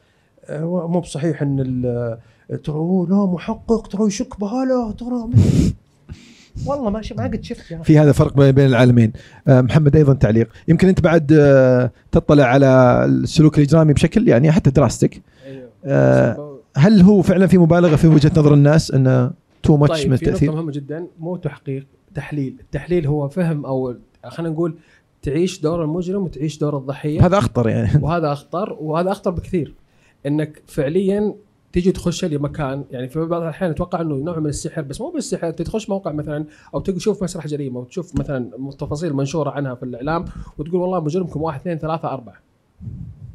آه، 0.44 0.88
مو 0.88 1.00
بصحيح 1.00 1.42
إن 1.42 2.18
ترى 2.64 2.76
هو 2.76 3.06
لا 3.06 3.26
محقق 3.26 3.86
ترى 3.86 4.06
يشك 4.06 4.40
بهالة 4.40 4.92
ترى 4.92 5.28
والله 6.66 6.90
ما 6.90 7.00
ما 7.18 7.24
قد 7.24 7.44
شفت 7.44 7.70
يا 7.70 7.76
أخي. 7.76 7.84
في 7.84 7.98
هذا 7.98 8.12
فرق 8.12 8.36
بين 8.36 8.66
العالمين. 8.66 9.12
آه، 9.48 9.60
محمد 9.60 9.96
أيضا 9.96 10.14
تعليق. 10.14 10.48
يمكن 10.68 10.88
أنت 10.88 11.00
بعد 11.00 11.32
آه، 11.32 11.90
تطلع 12.12 12.44
على 12.44 13.04
السلوك 13.04 13.58
الإجرامي 13.58 13.92
بشكل 13.92 14.28
يعني 14.28 14.52
حتى 14.52 14.70
دراستك. 14.70 15.22
أيوه. 15.46 15.68
آه، 15.84 16.58
هل 16.76 17.00
هو 17.00 17.22
فعلا 17.22 17.46
في 17.46 17.58
مبالغة 17.58 17.96
في 17.96 18.06
وجهة 18.06 18.32
نظر 18.36 18.54
الناس 18.54 18.90
إنه 18.90 19.30
تو 19.62 19.76
ماتش 19.76 20.00
طيب 20.00 20.08
من 20.08 20.14
التأثير؟ 20.14 20.52
مهمة 20.52 20.72
جدا 20.72 21.06
مو 21.20 21.36
تحقيق 21.36 21.86
تحليل، 22.14 22.56
التحليل 22.60 23.06
هو 23.06 23.28
فهم 23.28 23.66
أو 23.66 23.94
خلينا 24.26 24.52
نقول 24.52 24.74
تعيش 25.22 25.60
دور 25.60 25.84
المجرم 25.84 26.22
وتعيش 26.22 26.58
دور 26.58 26.78
الضحية. 26.78 27.26
هذا 27.26 27.38
أخطر 27.38 27.68
يعني. 27.68 27.90
وهذا 28.02 28.32
أخطر 28.32 28.76
وهذا 28.80 29.10
أخطر 29.10 29.30
بكثير. 29.30 29.74
إنك 30.26 30.62
فعليا 30.66 31.34
تيجي 31.72 31.92
تخش 31.92 32.24
لمكان 32.24 32.84
يعني 32.90 33.08
في 33.08 33.24
بعض 33.24 33.42
الأحيان 33.42 33.70
أتوقع 33.70 34.00
إنه 34.00 34.14
نوع 34.14 34.38
من 34.38 34.46
السحر 34.46 34.82
بس 34.82 35.00
مو 35.00 35.10
بالسحر 35.10 35.50
تخش 35.50 35.90
موقع 35.90 36.12
مثلا 36.12 36.44
أو 36.74 36.80
تشوف 36.80 37.22
مسرح 37.22 37.46
جريمة 37.46 37.80
وتشوف 37.80 38.20
مثلا 38.20 38.50
تفاصيل 38.78 39.12
منشورة 39.12 39.50
عنها 39.50 39.74
في 39.74 39.82
الإعلام 39.82 40.24
وتقول 40.58 40.80
والله 40.80 41.00
مجرمكم 41.00 41.42
واحد 41.42 41.60
اثنين 41.60 41.78
ثلاثة 41.78 42.08
أربعة. 42.08 42.36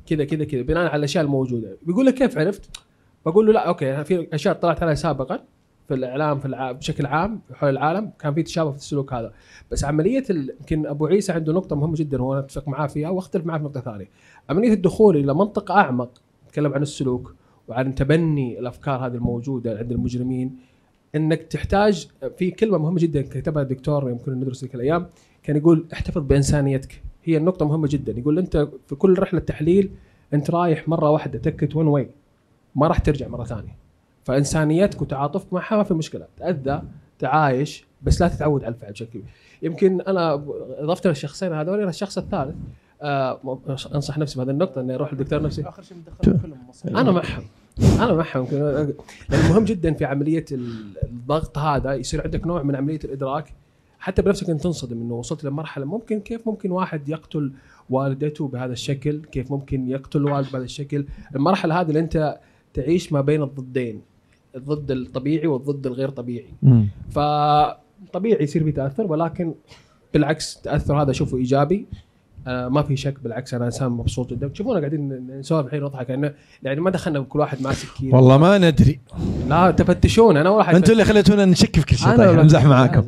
كذا 0.05 0.25
كذا 0.25 0.43
كذا 0.43 0.61
بناء 0.61 0.88
على 0.88 0.95
الأشياء 0.95 1.23
الموجودة. 1.23 1.77
بيقول 1.85 2.05
لك 2.05 2.13
كيف 2.13 2.38
عرفت؟ 2.38 2.77
بقول 3.25 3.47
له 3.47 3.53
لا 3.53 3.67
أوكي 3.67 4.03
في 4.03 4.27
أشياء 4.33 4.53
طلعت 4.55 4.83
عليها 4.83 4.95
سابقا 4.95 5.39
في 5.88 5.93
الإعلام 5.93 6.39
في 6.39 6.45
الع... 6.45 6.71
بشكل 6.71 7.05
عام 7.05 7.41
حول 7.53 7.69
العالم 7.69 8.11
كان 8.19 8.33
في 8.33 8.43
تشابه 8.43 8.71
في 8.71 8.77
السلوك 8.77 9.13
هذا. 9.13 9.33
بس 9.71 9.85
عملية 9.85 10.23
ال... 10.29 10.55
يمكن 10.59 10.88
أبو 10.88 11.07
عيسى 11.07 11.31
عنده 11.31 11.53
نقطة 11.53 11.75
مهمة 11.75 11.95
جدا 11.95 12.21
وأنا 12.21 12.39
أتفق 12.39 12.67
معاه 12.67 12.88
فيها 12.88 13.09
وأختلف 13.09 13.45
معاه 13.45 13.57
في 13.57 13.63
نقطة 13.63 13.79
ثانية. 13.79 14.09
عملية 14.49 14.73
الدخول 14.73 15.17
إلى 15.17 15.33
منطقة 15.33 15.75
أعمق 15.75 16.09
نتكلم 16.47 16.73
عن 16.73 16.81
السلوك 16.81 17.33
وعن 17.68 17.95
تبني 17.95 18.59
الأفكار 18.59 19.07
هذه 19.07 19.15
الموجودة 19.15 19.78
عند 19.78 19.91
المجرمين 19.91 20.55
إنك 21.15 21.41
تحتاج 21.41 22.07
في 22.38 22.51
كلمة 22.51 22.78
مهمة 22.78 22.99
جدا 22.99 23.22
كتبها 23.22 23.63
الدكتور 23.63 24.09
يمكن 24.09 24.32
ندرس 24.32 24.63
ذيك 24.63 24.76
الأيام 24.76 25.05
كان 25.43 25.57
يقول 25.57 25.86
احتفظ 25.93 26.22
بإنسانيتك. 26.22 27.01
هي 27.24 27.38
النقطة 27.38 27.65
مهمة 27.65 27.88
جدا. 27.91 28.20
يقول 28.20 28.39
أنت 28.39 28.68
في 28.88 28.95
كل 28.95 29.20
رحلة 29.20 29.39
تحليل 29.39 29.91
أنت 30.34 30.51
رايح 30.51 30.88
مرة 30.89 31.09
واحدة 31.09 31.39
تكت 31.39 31.76
ون 31.76 31.88
واي 31.88 32.09
ما 32.76 32.88
راح 32.88 32.99
ترجع 32.99 33.28
مرة 33.28 33.43
ثانية. 33.43 33.76
فإنسانيتك 34.24 35.01
وتعاطفك 35.01 35.53
معها 35.53 35.78
ما 35.78 35.84
في 35.84 35.93
مشكلة. 35.93 36.28
تأذى 36.38 36.82
تعايش 37.20 37.86
بس 38.01 38.22
لا 38.22 38.28
تتعود 38.28 38.63
على 38.63 38.76
الفعل 38.76 38.91
بشكل 38.91 39.09
كبير. 39.09 39.24
يمكن 39.61 40.01
أنا 40.01 40.34
أضفت 40.80 41.07
للشخصين 41.07 41.53
هذول 41.53 41.88
الشخص 41.88 42.18
الثالث 42.18 42.55
آه 43.01 43.59
أنصح 43.95 44.17
نفسي 44.17 44.39
بهذه 44.39 44.49
النقطة 44.49 44.81
إني 44.81 44.95
أروح 44.95 45.13
للدكتور 45.13 45.41
نفسي. 45.41 45.61
آخر 45.61 45.81
شيء 45.81 45.97
كلهم 46.23 46.67
مصر. 46.69 46.89
أنا 46.89 47.11
معهم. 47.11 47.43
أنا 47.99 48.13
معهم. 48.13 48.47
لأن 49.29 49.49
مهم 49.49 49.63
جدا 49.63 49.93
في 49.93 50.05
عملية 50.05 50.45
الضغط 51.03 51.57
هذا 51.57 51.93
يصير 51.93 52.23
عندك 52.23 52.47
نوع 52.47 52.63
من 52.63 52.75
عملية 52.75 52.99
الإدراك. 53.03 53.53
حتى 53.99 54.21
بنفسك 54.21 54.49
أنت 54.49 54.63
تنصدم 54.63 55.01
إنه 55.01 55.13
وصلت 55.13 55.43
لمرحلة 55.43 55.85
ممكن 55.85 56.19
كيف 56.19 56.47
ممكن 56.47 56.71
واحد 56.71 57.09
يقتل 57.09 57.51
والدته 57.89 58.47
بهذا 58.47 58.73
الشكل؟ 58.73 59.21
كيف 59.31 59.51
ممكن 59.51 59.89
يقتل 59.89 60.25
والد 60.25 60.51
بهذا 60.51 60.63
الشكل؟ 60.63 61.05
المرحلة 61.35 61.81
هذه 61.81 61.87
اللي 61.87 61.99
أنت 61.99 62.39
تعيش 62.73 63.13
ما 63.13 63.21
بين 63.21 63.43
الضدين 63.43 64.01
الضد 64.55 64.91
الطبيعي 64.91 65.47
والضد 65.47 65.87
الغير 65.87 66.09
طبيعي. 66.09 66.53
فطبيعي 67.09 68.43
يصير 68.43 68.63
في 68.63 68.71
تأثر 68.71 69.11
ولكن 69.11 69.53
بالعكس 70.13 70.57
التاثر 70.57 71.01
هذا 71.01 71.11
اشوفه 71.11 71.37
إيجابي. 71.37 71.87
آه 72.47 72.67
ما 72.67 72.81
في 72.83 72.97
شك 72.97 73.19
بالعكس 73.23 73.53
أنا 73.53 73.65
إنسان 73.65 73.89
مبسوط 73.91 74.29
جدا. 74.33 74.47
تشوفونا 74.47 74.79
قاعدين 74.79 75.27
نسولف 75.39 75.65
الحين 75.67 75.83
نضحك 75.83 76.09
يعني 76.09 76.33
يعني 76.63 76.81
ما 76.81 76.89
دخلنا 76.89 77.19
كل 77.19 77.39
واحد 77.39 77.61
مع 77.61 77.73
سكين 77.73 78.15
والله 78.15 78.37
ما 78.37 78.57
ندري. 78.57 78.99
لا 79.47 79.71
تفتشون. 79.71 80.37
أنا 80.37 80.49
واحد 80.49 80.75
أنتم 80.75 80.91
اللي 80.91 81.05
خليتونا 81.05 81.45
نشك 81.45 81.79
في 81.79 81.85
كل 81.85 81.95
شيء. 81.97 82.07
أنا 82.07 82.17
طيب 82.17 82.39
امزح 82.39 82.65
معاكم. 82.65 83.01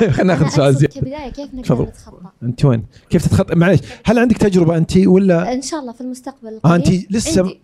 طيب 0.00 0.10
خلينا 0.10 0.22
ناخذ 0.22 0.48
سؤال 0.48 0.74
زياده 0.74 1.00
كبدايه 1.00 1.30
كيف 1.30 1.54
نقدر 1.54 1.62
تفضل. 1.64 1.84
نتخطى؟ 1.84 2.16
أنت 2.42 2.64
وين؟ 2.64 2.84
كيف 3.10 3.26
تتخطى؟ 3.26 3.54
معليش. 3.54 3.80
هل 4.04 4.18
عندك 4.18 4.36
تجربة 4.38 4.76
أنت 4.76 4.96
ولا؟ 4.96 5.52
إن 5.52 5.62
شاء 5.62 5.80
الله 5.80 5.92
في 5.92 6.00
المستقبل 6.00 6.48
آه، 6.64 6.76
القريب. 6.76 6.86
أنت 7.02 7.12
لسه- 7.12 7.40
عندي, 7.42 7.60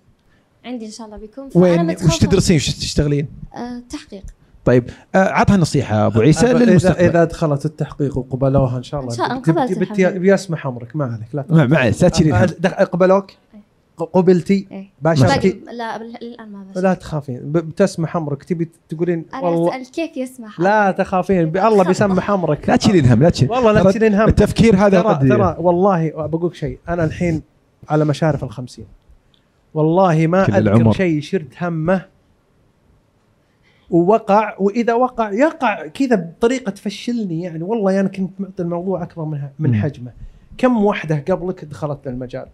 عندي 0.65 0.87
إن 0.87 0.91
شاء 0.91 1.07
الله 1.07 1.19
بيكون. 1.19 1.49
وين. 1.55 1.91
وش 1.91 2.19
تدرسين؟ 2.19 2.57
وش 2.57 2.71
تشتغلين؟ 2.71 3.27
آه 3.55 3.83
تحقيق. 3.91 4.23
طيب 4.69 4.85
آه، 5.15 5.19
عطها 5.29 5.57
نصيحة 5.57 6.07
أبو 6.07 6.21
عيسى 6.21 6.53
للمستقبل. 6.53 7.05
إذا 7.05 7.25
دخلت 7.25 7.65
التحقيق 7.65 8.19
وقبلوها 8.19 8.79
إن 8.79 8.83
شاء 8.83 9.01
الله 9.01 9.13
إن 9.13 9.17
شاء 9.17 9.27
الله 9.51 10.19
بيسمح 10.19 10.67
امرك 10.67 10.97
ما 10.97 11.05
عليك 11.05 11.29
لا 11.35 11.45
ما 11.51 11.67
معليش 11.67 12.03
لا 12.03 12.09
تشيلين 12.09 12.35
قبلوك؟ 12.93 13.31
ق- 13.97 14.03
قبلتي؟ 14.03 14.67
إيه. 14.73 14.91
باشرتي؟ 15.03 15.51
باقي- 15.51 15.77
لا 15.77 15.97
الآن 15.97 16.49
ما 16.53 16.65
بس 16.75 16.83
لا 16.83 16.95
تخافين 16.95 17.41
بتسمح 17.45 18.17
امرك 18.17 18.45
تبي 18.45 18.69
تقولين 18.89 19.25
أنا 19.35 19.43
والله 19.43 19.81
أسأل 19.81 19.93
كيف 19.93 20.17
يسمح؟ 20.17 20.61
لا 20.61 20.91
تخافين 20.91 21.51
ب- 21.51 21.57
الله 21.57 21.85
بيسمح 21.85 22.31
امرك 22.31 22.69
لا 22.69 22.77
تشيلين 22.77 23.07
هم 23.07 23.23
لا 23.23 23.31
تشيلين 23.31 23.55
والله 23.57 23.73
لا 23.73 23.91
تشيلين 23.91 24.15
هم 24.15 24.29
التفكير 24.29 24.77
هذا 24.77 25.01
ترى 25.03 25.09
قد 25.15 25.29
ترى 25.29 25.57
والله 25.59 26.11
بقولك 26.27 26.55
شيء. 26.55 26.79
أنا 26.89 27.05
الحين 27.05 27.43
على 27.89 28.05
مشارف 28.05 28.45
الخمسين. 28.45 28.87
والله 29.75 30.27
ما 30.27 30.43
أذكر. 30.59 30.93
شيء 30.93 31.21
شرت 31.21 31.63
همه 31.63 32.18
ووقع 33.91 34.55
وإذا 34.59 34.95
وقع 34.95 35.33
يقع 35.33 35.87
كذا 35.87 36.17
بطريقة 36.17 36.71
تفشلني 36.71 37.43
يعني. 37.43 37.63
والله 37.63 38.01
أنا 38.01 38.09
كنت 38.09 38.41
معطي 38.41 38.63
الموضوع 38.63 39.03
أكبر 39.03 39.25
من 39.25 39.41
من. 39.59 39.75
حجمه. 39.75 40.13
كم 40.59 40.85
وحدة 40.85 41.25
قبلك 41.31 41.65
دخلت 41.65 42.09
للمجال 42.09 42.47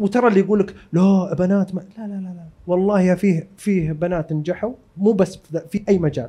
وترى 0.00 0.28
اللي 0.28 0.40
يقول 0.40 0.60
لك 0.60 0.74
لا 0.92 1.34
بنات 1.34 1.74
ما 1.74 1.80
لا 1.98 2.02
لا 2.02 2.14
لا 2.14 2.20
لا. 2.20 2.44
والله 2.66 3.00
يا 3.00 3.14
فيه 3.14 3.48
فيه 3.56 3.92
بنات 3.92 4.32
نجحوا 4.32 4.72
مو 4.96 5.12
بس 5.12 5.38
في 5.70 5.82
أي 5.88 5.98
مجال. 5.98 6.28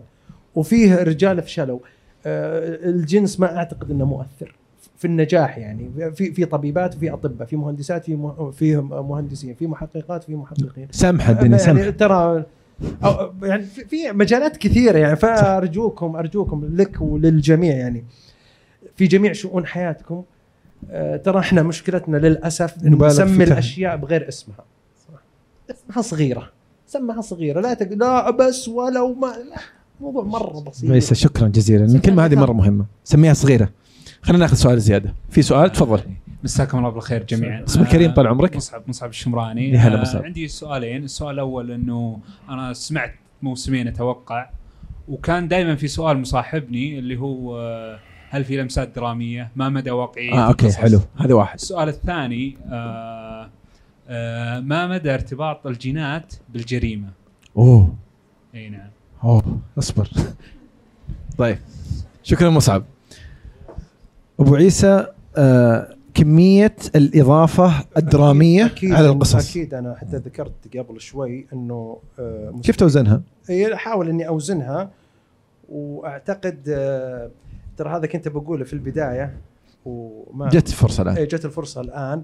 وفيه 0.56 1.04
رجال 1.04 1.42
فشلوا. 1.42 1.80
آه، 2.26 2.90
الجنس 2.90 3.40
ما 3.40 3.58
أعتقد 3.58 3.92
إنه 3.92 4.06
مؤثر 4.06 4.56
في 4.98 5.06
النجاح 5.06 5.58
يعني. 5.58 5.90
في 6.16 6.34
في 6.34 6.46
طبيبات 6.46 6.94
في 6.94 7.14
أطباء 7.14 7.48
في 7.48 7.56
مهندسات 7.56 8.06
في 8.06 8.32
في 8.54 8.78
مهندسين 8.92 9.54
في 9.56 9.68
محققات 9.68 10.24
في 10.24 10.36
محققين. 10.36 10.88
سامحه 10.92 11.32
الدنيا 11.32 11.58
يعني 11.58 11.92
ترى 11.92 12.46
أو 13.04 13.34
يعني 13.44 13.64
في 13.64 14.12
مجالات 14.12 14.58
كثيرة 14.58 14.98
يعني 14.98 15.16
فأرجوكم 15.16 16.16
أرجوكم 16.16 16.70
لك 16.76 17.02
وللجميع 17.02 17.76
يعني. 17.76 18.06
في 18.96 19.08
جميع 19.08 19.34
شؤون 19.34 19.66
حياتكم 19.66 20.24
آه، 20.92 21.18
ترى 21.18 21.40
إحنا 21.40 21.64
مشكلتنا 21.64 22.18
للأسف 22.18 22.86
إنه 22.86 23.08
نسمي 23.08 23.44
الأشياء 23.44 23.98
بغير 23.98 24.28
اسمها. 24.28 24.66
اسمها 25.70 26.02
صغيرة. 26.02 26.52
سمها 26.88 27.22
صغيرة. 27.22 27.62
لا 27.62 27.74
تق... 27.74 27.88
لا 27.94 28.32
بس 28.32 28.68
ولو 28.68 29.14
ما 29.14 29.28
لا 29.28 29.62
موضوع 30.02 30.24
مرة 30.24 30.60
بسيط. 30.60 30.90
ليس 30.90 31.14
شكرا 31.14 31.48
جزيلا. 31.48 31.86
الكلمة 31.86 32.26
هذه 32.26 32.36
مرة 32.36 32.54
مهمة. 32.54 32.86
سميها 33.04 33.34
صغيرة. 33.34 33.70
خلينا 34.22 34.40
ناخذ 34.40 34.56
سؤال 34.56 34.82
زيادة. 34.82 35.14
في 35.30 35.42
سؤال؟ 35.42 35.72
تفضل. 35.72 36.02
مساكم 36.44 36.78
الله 36.78 36.90
بالخير 36.90 37.24
جميعا. 37.24 37.64
اسمك 37.64 37.88
كريم 37.88 38.12
طال 38.12 38.28
عمرك؟ 38.28 38.56
مصعب 38.56 38.84
مصعب 38.88 39.10
الشمراني. 39.10 39.70
يا 39.70 39.80
هلا 39.80 39.98
آه، 39.98 40.02
مصعب. 40.02 40.24
عندي 40.24 40.48
سؤالين. 40.48 41.04
السؤال 41.04 41.34
الأول 41.34 41.72
إنه 41.72 42.20
أنا 42.50 42.74
سمعت 42.74 43.14
موسمين 43.42 43.88
أتوقع 43.88 44.50
وكان 45.08 45.48
دائما 45.48 45.76
في 45.76 45.88
سؤال 45.88 46.18
مصاحبني 46.18 47.00
اللي 47.00 47.18
هو 47.18 47.60
آه، 47.60 48.00
هل 48.30 48.44
في 48.44 48.58
لمسات 48.58 48.96
درامية؟ 48.96 49.52
ما 49.56 49.70
مدى 49.70 49.92
واقعيه 49.92 50.34
آه 50.34 50.48
أوكي؟ 50.48 50.72
حلو. 50.72 51.00
هذا 51.18 51.34
واحد. 51.34 51.56
السؤال 51.56 51.90
الثاني 51.90 52.58
آه 52.72 53.50
آه 54.08 54.60
ما 54.60 54.88
مدى 54.88 55.14
ارتباط 55.14 55.68
الجينات 55.68 56.34
بالجريمة؟ 56.50 57.08
أوه. 57.58 57.96
أي 58.56 58.70
نعم. 58.70 58.90
أوه 59.24 59.60
أصبر. 59.78 60.10
طيب 61.38 61.58
شكرا 62.24 62.50
مصعب. 62.50 62.84
أبو 64.40 64.56
عيسى 64.56 65.08
آه 65.38 65.96
كمية 66.14 66.76
الإضافة 66.96 67.86
الدرامية 67.98 68.66
أكيد 68.66 68.94
على 68.94 69.10
القصص. 69.10 69.50
أكيد. 69.50 69.74
أنا 69.74 69.96
حتى 69.96 70.18
ذكرت 70.18 70.78
قبل 70.78 71.02
شوي 71.02 71.48
إنه 71.54 71.98
آه، 72.20 72.54
كيف 72.64 72.76
توزنها؟ 72.76 73.22
أحاول 73.50 74.10
إني 74.10 74.28
أوزنها 74.28 74.92
وأعتقد 75.70 76.60
آه، 76.70 77.30
ترى 77.78 77.90
هذا 77.90 78.08
كنت 78.08 78.28
بقوله 78.28 78.64
في 78.64 78.74
البداية 78.74 79.38
وما 79.86 80.50
جت 80.50 80.70
فرصه 80.70 81.04
الآن. 81.04 81.28
جت 81.28 81.46
الفرصة 81.46 81.82
الآن. 81.82 82.24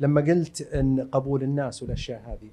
لما 0.00 0.20
قلت 0.20 0.62
إن 0.74 1.08
قبول 1.12 1.42
الناس 1.42 1.82
والأشياء 1.82 2.22
هذه 2.26 2.50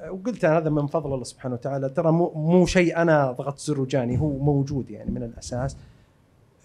آه، 0.00 0.12
وقلت 0.12 0.44
أنا 0.44 0.58
هذا 0.58 0.70
من 0.70 0.86
فضل 0.86 1.14
الله 1.14 1.24
سبحانه 1.24 1.54
وتعالى. 1.54 1.88
ترى 1.88 2.12
مو, 2.12 2.32
مو 2.34 2.66
شيء 2.66 2.96
أنا 2.96 3.32
ضغطت 3.32 3.58
زر 3.58 3.80
وجاني 3.80 4.20
هو 4.20 4.38
موجود 4.38 4.90
يعني 4.90 5.10
من 5.10 5.22
الأساس 5.22 5.76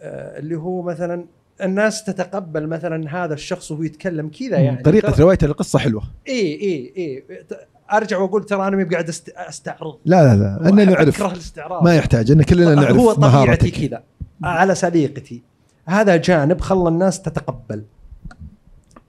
اللي 0.02 0.56
هو 0.56 0.82
مثلا 0.82 1.26
الناس 1.62 2.04
تتقبل 2.04 2.68
مثلا 2.68 3.24
هذا 3.24 3.34
الشخص 3.34 3.72
وهو 3.72 3.84
يتكلم 3.84 4.30
كذا 4.40 4.58
يعني. 4.58 4.84
طريقة 4.84 5.12
ترى- 5.12 5.20
روايه 5.20 5.38
القصة 5.44 5.80
حلوة. 5.80 6.04
إي 6.28 6.62
إي 6.62 6.94
إي. 6.98 7.24
أرجع 7.94 8.18
وأقول 8.18 8.44
ترى 8.44 8.68
أنا 8.68 8.78
ما 8.78 8.90
قاعد 8.92 9.12
أست- 9.12 9.32
أستعرض. 9.50 9.98
لا 10.06 10.24
لا 10.24 10.36
لا 10.40 10.60
وأحب 10.62 10.76
نعرف. 10.90 11.16
أكره 11.22 11.32
الاستعراض. 11.34 11.84
ما 11.84 11.96
يحتاج 11.96 12.32
أن 12.32 12.42
كلنا 12.44 12.76
نعرف 12.76 12.98
هو 12.98 13.14
طبيعتي 13.14 13.72
كذا 13.72 14.04
على 14.44 14.76
سليقتي. 14.76 15.42
هذا 15.86 16.16
جانب 16.16 16.62
خلى 16.62 16.90
الناس 16.90 17.22
تتقبل. 17.22 17.84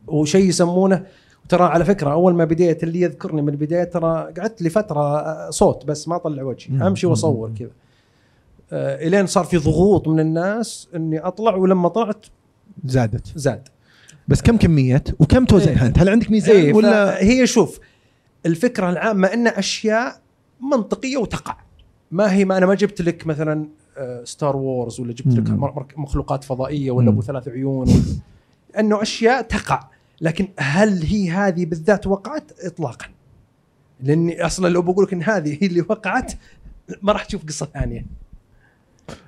وشيء 0.07 0.49
يسمونه 0.49 1.03
ترى 1.49 1.65
على 1.65 1.85
فكرة 1.85 2.13
أول 2.13 2.35
ما 2.35 2.45
بديت 2.45 2.83
اللي 2.83 3.01
يذكرني 3.01 3.43
من 3.43 3.49
البداية 3.49 3.85
ترى 3.85 4.33
قعدت 4.39 4.63
لي 4.63 4.71
فتره 4.71 5.19
آه، 5.19 5.51
صوت 5.51 5.85
بس 5.87 6.09
ما 6.09 6.17
اطلع 6.17 6.43
وجهي. 6.43 6.87
أمشي 6.87 7.07
وأصور 7.07 7.51
كذا. 7.59 7.71
آه، 8.73 9.07
إلين 9.07 9.27
صار 9.27 9.45
في 9.45 9.57
ضغوط 9.57 10.09
من 10.09 10.21
الناس 10.21 10.89
إني 10.97 11.19
أطلع 11.19 11.55
ولما 11.55 11.89
طلعت 11.89 12.27
زادت. 12.85 13.39
زاد. 13.39 13.69
بس 14.29 14.43
كم 14.43 14.57
كمية 14.57 15.05
وكم 15.19 15.45
توزنها 15.45 15.87
انت؟ 15.87 15.99
هل 15.99 16.09
عندك 16.09 16.31
ميزان 16.31 16.57
إيه 16.57 16.73
ولا؟ 16.73 17.23
هي 17.23 17.47
شوف 17.47 17.81
الفكرة 18.47 18.91
العامة 18.91 19.29
إن 19.29 19.47
أشياء 19.47 20.21
منطقية 20.73 21.17
وتقع. 21.17 21.57
ما 22.11 22.33
هي 22.33 22.45
ما 22.45 22.59
أنا 22.59 22.67
ما 22.67 22.75
جبت 22.75 23.03
لك 23.03 23.27
مثلا 23.27 23.69
آه، 23.97 24.25
ستار 24.25 24.57
وورز 24.57 25.01
ولا 25.01 25.13
جبت 25.13 25.35
لك 25.35 25.51
مخلوقات 25.99 26.45
فضائية 26.45 26.91
ولا. 26.91 27.09
أبو 27.09 27.23
ثلاث 27.23 27.49
عيون 27.49 27.89
إنه 28.79 29.03
أشياء 29.03 29.43
تقع. 29.43 29.89
لكن 30.21 30.49
هل 30.59 31.03
هي 31.03 31.31
هذه 31.31 31.67
بالذات 31.67 32.07
وقعت؟ 32.07 32.53
اطلاقا. 32.61 33.07
لأني 34.01 34.47
أصلا 34.47 34.69
لو 34.69 34.83
بقول 34.83 35.05
لك 35.05 35.13
إن 35.13 35.23
هذه 35.23 35.59
هي 35.61 35.67
اللي 35.67 35.81
وقعت 35.81 36.33
ما 37.03 37.13
راح 37.13 37.25
تشوف 37.25 37.45
قصة 37.45 37.67
ثانية. 37.75 38.07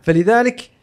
فلذلك 0.02 0.60
آه، 0.60 0.79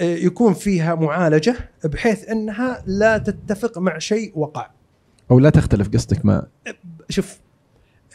يكون 0.00 0.54
فيها 0.54 0.94
معالجة 0.94 1.56
بحيث 1.84 2.28
أنها 2.28 2.82
لا 2.86 3.18
تتفق 3.18 3.78
مع 3.78 3.98
شيء 3.98 4.32
وقع 4.34 4.70
أو 5.30 5.38
لا 5.38 5.50
تختلف 5.50 5.88
قصدك 5.88 6.24
ما 6.24 6.46
شوف 7.08 7.38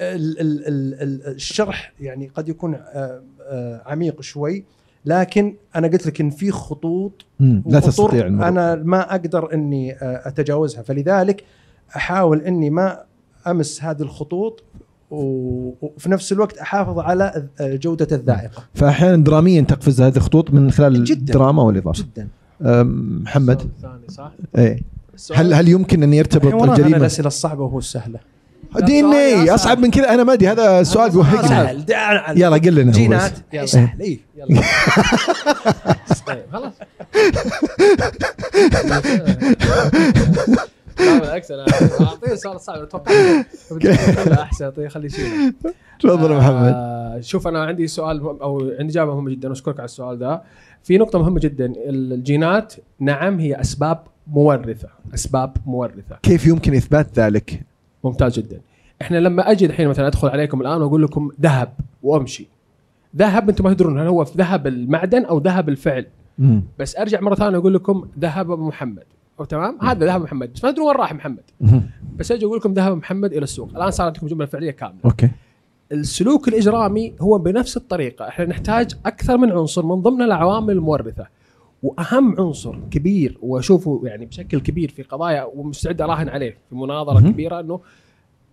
ال 0.01 0.39
ال 0.39 0.67
ال 0.67 0.93
ال 1.01 1.27
الشرح 1.27 1.93
يعني 1.99 2.27
قد 2.27 2.49
يكون 2.49 2.75
آه، 2.75 3.23
آه، 3.41 3.81
عميق 3.85 4.21
شوي 4.21 4.65
لكن 5.05 5.55
أنا 5.75 5.87
قلت 5.87 6.07
لك 6.07 6.21
إن 6.21 6.29
في 6.29 6.51
خطوط. 6.51 7.25
لا 7.39 7.79
تستطيع 7.79 8.25
المرور. 8.25 8.47
أنا 8.47 8.75
ما 8.75 9.11
أقدر 9.11 9.53
إني 9.53 9.93
آه، 9.93 10.27
أتجاوزها 10.27 10.81
فلذلك 10.81 11.43
أحاول 11.95 12.41
إني 12.41 12.69
ما 12.69 13.03
أمس 13.47 13.83
هذه 13.83 14.01
الخطوط 14.01 14.63
وفي 15.11 16.09
نفس 16.09 16.31
الوقت 16.31 16.57
أحافظ 16.57 16.99
على 16.99 17.47
آه، 17.61 17.75
جودة 17.75 18.07
الذائقة. 18.15 18.63
فأحيانا 18.75 19.23
دراميا 19.23 19.61
تقفز 19.61 20.01
هذه 20.01 20.17
الخطوط 20.17 20.53
من 20.53 20.71
خلال 20.71 21.03
جداً. 21.03 21.19
الدراما 21.19 21.63
والإضافة. 21.63 22.03
جدا. 22.03 22.27
أم، 22.61 23.21
محمد. 23.23 23.61
الثاني 23.61 24.07
صح؟ 24.09 24.31
إيه. 24.57 24.79
هل 25.35 25.53
هل 25.53 25.67
يمكن 25.69 26.03
أن 26.03 26.13
يرتبط 26.13 26.63
الجريمة؟ 26.69 26.97
الأسئلة 26.97 27.27
الصعبة 27.27 27.63
وهو 27.63 27.77
السهلة. 27.79 28.19
دي 28.79 28.99
ان 28.99 29.13
اي 29.13 29.33
أصعب. 29.43 29.49
أصعب 29.53 29.79
من 29.79 29.91
كذا. 29.91 30.13
أنا 30.13 30.23
ما 30.23 30.33
أدري 30.33 30.47
هذا 30.47 30.83
سؤال 30.83 31.11
بوهقني 31.11 31.83
يلا 32.39 32.57
قل 32.57 32.75
لنا 32.75 32.91
جينات. 32.91 33.31
يلا. 33.53 33.65
سهل 33.65 34.01
اي 34.01 34.19
يلا 34.37 34.61
طيب 36.27 36.43
خلاص. 36.51 36.73
لا 40.99 41.19
بالعكس 41.19 41.51
أنا 41.51 41.65
أعطيه 42.01 42.31
السؤال 42.33 42.59
صعب. 42.61 42.81
أتوقع 42.81 43.11
أحسن 44.43 44.69
طيب 44.69 44.87
خليه 44.87 45.05
يشيله. 45.05 45.53
تفضل 45.99 46.31
يا 46.31 46.37
محمد. 46.37 46.73
آه، 46.75 47.19
شوف 47.21 47.47
أنا 47.47 47.63
عندي 47.63 47.87
سؤال 47.87 48.21
أو 48.21 48.71
عندي 48.79 48.91
إجابة 48.91 49.13
مهمة 49.15 49.31
جدا 49.31 49.49
واشكرك 49.49 49.79
على 49.79 49.85
السؤال 49.85 50.19
ده. 50.19 50.41
في 50.83 50.97
نقطة 50.97 51.19
مهمة 51.19 51.39
جدا 51.39 51.73
الجينات 51.89 52.73
نعم 52.99 53.39
هي 53.39 53.61
أسباب 53.61 53.99
مورثة 54.27 54.89
أسباب 55.13 55.57
مورثة. 55.65 56.17
كيف 56.23 56.47
يمكن 56.47 56.73
إثبات 56.73 57.19
ذلك؟ 57.19 57.61
ممتاز 58.03 58.39
جدا. 58.39 58.59
إحنا 59.01 59.17
لما 59.17 59.51
أجي 59.51 59.65
الحين 59.65 59.87
مثلا 59.87 60.07
أدخل 60.07 60.27
عليكم 60.27 60.61
الآن 60.61 60.81
وأقول 60.81 61.03
لكم 61.03 61.31
ذهب 61.41 61.73
وأمشي. 62.03 62.47
ذهب 63.15 63.49
أنتم 63.49 63.63
ما 63.63 63.73
تدرون 63.73 63.99
هل 63.99 64.07
هو 64.07 64.23
ذهب 64.37 64.67
المعدن 64.67 65.25
أو 65.25 65.37
ذهب 65.37 65.69
الفعل. 65.69 66.05
مم. 66.39 66.63
بس 66.79 66.97
أرجع 66.97 67.21
مرة 67.21 67.35
ثانية 67.35 67.57
أقول 67.57 67.73
لكم 67.73 68.07
ذهب 68.19 68.51
أبو 68.51 68.67
محمد. 68.67 69.03
تمام؟ 69.45 69.77
هذا 69.81 70.05
ذهب 70.05 70.21
محمد. 70.21 70.53
بس 70.53 70.63
ما 70.63 70.71
تدرون 70.71 70.87
وين 70.87 70.95
راح 70.95 71.13
محمد. 71.13 71.43
بس 72.15 72.31
أجي 72.31 72.45
أقول 72.45 72.57
لكم 72.57 72.73
ذهب 72.73 72.97
محمد 72.97 73.33
إلى 73.33 73.43
السوق. 73.43 73.69
الآن 73.75 73.91
صار 73.91 74.07
عندكم 74.07 74.27
جملة 74.27 74.45
فعلية 74.45 74.71
كاملة. 74.71 74.99
أوكي. 75.05 75.29
السلوك 75.91 76.47
الإجرامي 76.47 77.13
هو 77.21 77.37
بنفس 77.37 77.77
الطريقة. 77.77 78.27
إحنا 78.27 78.45
نحتاج 78.45 78.91
أكثر 79.05 79.37
من 79.37 79.51
عنصر 79.51 79.85
من 79.85 80.01
ضمن 80.01 80.21
العوامل 80.21 80.73
المورثة. 80.73 81.27
وأهم 81.83 82.35
عنصر 82.39 82.79
كبير 82.91 83.37
وأشوفه 83.41 84.01
يعني 84.03 84.25
بشكل 84.25 84.59
كبير 84.59 84.89
في 84.89 85.03
قضايا 85.03 85.43
ومستعد 85.43 86.01
أراهن 86.01 86.29
عليه 86.29 86.57
في 86.69 86.75
مناظرة. 86.75 87.19
كبيرة 87.19 87.59
إنه 87.59 87.79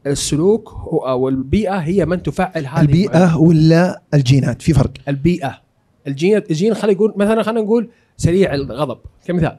السلوك 0.07 0.69
هو 0.69 0.99
أو 0.99 1.29
البيئة 1.29 1.77
هي 1.77 2.07
من 2.07 2.23
تفعل 2.23 2.67
هذه 2.67 2.81
البيئة 2.81 3.37
ولا 3.37 4.03
الجينات؟ 4.15 4.63
في 4.63 4.73
فرق. 4.73 4.93
البيئة. 5.09 5.61
الجين 6.07 6.37
الجين 6.37 6.75
خلي 6.75 6.93
يقول 6.93 7.15
مثلا 7.17 7.43
خلينا 7.43 7.61
نقول 7.61 7.89
سريع 8.17 8.55
الغضب. 8.55 8.99
كمثال. 9.27 9.57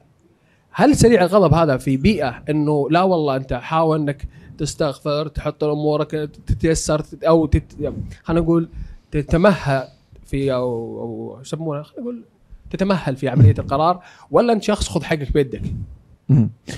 هل 0.77 0.95
سريع 0.95 1.21
الغضب 1.21 1.53
هذا 1.53 1.77
في 1.77 1.97
بيئة 1.97 2.43
إنه 2.49 2.89
لا 2.89 3.03
والله 3.03 3.35
أنت 3.35 3.53
حاول 3.53 3.99
إنك 3.99 4.27
تستغفر 4.57 5.27
تحط 5.27 5.63
امورك 5.63 6.11
تتيسر 6.47 7.01
أو 7.27 7.45
تت... 7.45 7.93
خلينا 8.23 8.41
نقول 8.41 8.69
تتمهل 9.11 9.87
في 10.25 10.53
أو 10.53 10.99
أو 11.01 11.37
يسمونها 11.41 11.83
خلينا 11.83 12.01
نقول 12.01 12.23
تتمهل 12.69 13.15
في 13.15 13.29
عملية 13.29 13.55
القرار 13.59 14.03
ولا 14.31 14.53
أنت 14.53 14.63
شخص 14.63 14.89
خذ 14.89 15.03
حقك 15.03 15.33
بيدك. 15.33 15.61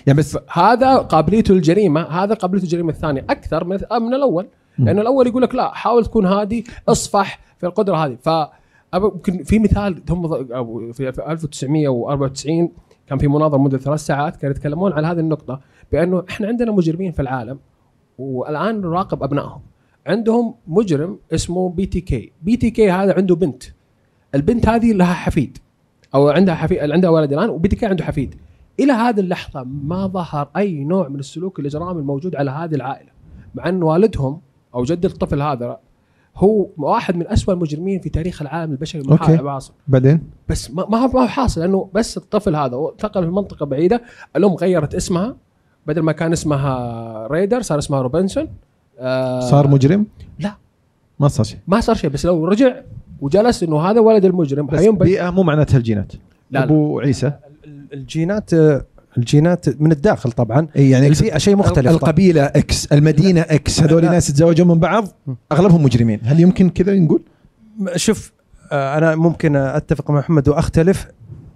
يعني 0.07 0.19
بس 0.19 0.37
هذا 0.53 0.97
قابليته 0.97 1.53
للجريمه 1.53 2.01
هذا 2.01 2.33
قابليته 2.33 2.65
للجريمه 2.65 2.89
الثانية 2.89 3.25
أكثر 3.29 3.63
من 3.63 3.79
من 3.91 4.13
الأول. 4.13 4.47
لأنه 4.79 5.01
الأول 5.01 5.27
يقول 5.27 5.41
لك 5.41 5.55
لا 5.55 5.73
حاول 5.73 6.05
تكون 6.05 6.25
هادي 6.25 6.65
اصفح 6.87 7.39
في 7.59 7.65
القدرة 7.65 7.95
هذه. 8.05 8.17
ف 8.21 8.29
يمكن 8.95 9.43
في 9.43 9.59
مثال 9.59 10.03
هم 10.09 10.45
في 10.93 11.09
1994 11.09 12.71
كان 13.07 13.17
في 13.17 13.27
مناظره 13.27 13.57
مدة 13.57 13.77
ثلاث 13.77 13.99
ساعات 13.99 14.35
كانوا 14.35 14.55
يتكلمون 14.55 14.93
على 14.93 15.07
هذه 15.07 15.19
النقطة 15.19 15.61
بأنه 15.91 16.23
إحنا 16.29 16.47
عندنا 16.47 16.71
مجرمين 16.71 17.11
في 17.11 17.21
العالم 17.21 17.59
والآن 18.17 18.81
نراقب 18.81 19.23
أبنائهم. 19.23 19.61
عندهم 20.07 20.55
مجرم 20.67 21.19
اسمه 21.33 21.69
بي 21.69 21.85
تي 21.85 22.01
كي. 22.01 22.31
بي 22.41 22.57
تي 22.57 22.71
كي 22.71 22.91
هذا 22.91 23.13
عنده 23.13 23.35
بنت. 23.35 23.63
البنت 24.35 24.69
هذه 24.69 24.93
لها 24.93 25.13
حفيد. 25.13 25.57
أو 26.15 26.29
عندها 26.29 26.55
حفيد 26.55 26.91
عندها 26.91 27.09
ولد 27.09 27.33
الآن 27.33 27.49
و 27.49 27.67
BTK 27.67 27.85
عنده 27.85 28.03
حفيد. 28.03 28.35
إلى 28.79 28.93
هذه 28.93 29.19
اللحظة 29.19 29.63
ما 29.63 30.07
ظهر 30.07 30.49
أي 30.57 30.83
نوع 30.83 31.07
من 31.07 31.19
السلوك 31.19 31.59
الإجرامي 31.59 31.99
الموجود 31.99 32.35
على 32.35 32.51
هذه 32.51 32.75
العائلة 32.75 33.09
مع 33.55 33.69
أن 33.69 33.83
والدهم 33.83 34.41
أو 34.75 34.83
جد 34.83 35.05
الطفل 35.05 35.41
هذا 35.41 35.79
هو 36.37 36.67
واحد 36.77 37.15
من 37.15 37.27
أسوأ 37.27 37.53
المجرمين 37.53 37.99
في 37.99 38.09
تاريخ 38.09 38.41
العالم 38.41 38.71
البشري. 38.71 39.01
المعاصر 39.01 39.73
بعدين 39.87 40.21
بس 40.49 40.71
ما 40.71 40.85
ما 40.89 40.97
هو 40.97 41.07
ما 41.07 41.21
هو 41.21 41.27
حاصل 41.27 41.61
لأنه 41.61 41.89
بس 41.93 42.17
الطفل 42.17 42.55
هذا 42.55 42.89
انتقل 42.91 43.23
في 43.25 43.31
منطقة 43.31 43.65
بعيدة 43.65 44.01
الأم 44.35 44.53
غيرت 44.53 44.95
اسمها 44.95 45.35
بدل 45.87 46.01
ما 46.01 46.11
كان 46.11 46.31
اسمها 46.33 47.27
ريدر 47.31 47.61
صار 47.61 47.77
اسمها 47.77 48.01
روبنسون 48.01 48.47
آه 48.99 49.39
صار 49.39 49.67
مجرم؟ 49.67 50.05
لا. 50.39 50.53
ما 51.19 51.27
صار 51.27 51.45
شيء 51.45 51.59
ما 51.67 51.79
صار 51.79 51.95
شيء 51.95 52.09
بس 52.09 52.25
لو 52.25 52.45
رجع 52.45 52.75
وجلس 53.21 53.63
إنه 53.63 53.79
هذا 53.81 53.99
ولد 53.99 54.25
المجرم 54.25 54.65
بس 54.65 54.79
حينبت 54.79 55.03
بيئة 55.03 55.29
مو 55.29 55.43
معناتها 55.43 55.77
الجينات 55.77 56.13
لا، 56.13 56.19
لا. 56.59 56.63
أبو 56.63 56.99
عيسى 56.99 57.31
الجينات 57.93 58.51
الجينات 59.17 59.81
من 59.81 59.91
الداخل 59.91 60.31
طبعا. 60.31 60.67
إي 60.75 60.89
يعني 60.89 61.07
البيئة 61.07 61.37
شيء 61.37 61.55
مختلف. 61.55 61.77
طبعاً. 61.85 61.91
القبيلة 61.95 62.45
X 62.45 62.85
المدينة 62.85 63.41
X 63.41 63.81
هذول. 63.81 64.05
ناس 64.05 64.27
تزوجوا 64.27 64.65
من 64.65 64.79
بعض 64.79 65.07
أغلبهم 65.51 65.83
مجرمين. 65.83 66.19
هل 66.23 66.39
يمكن 66.39 66.69
كذا 66.69 66.93
نقول؟ 66.95 67.21
شوف 67.95 68.31
آه، 68.71 68.97
أنا 68.97 69.15
ممكن 69.15 69.55
أتفق 69.55 70.11
مع 70.11 70.19
محمد 70.19 70.49
وأختلف. 70.49 71.07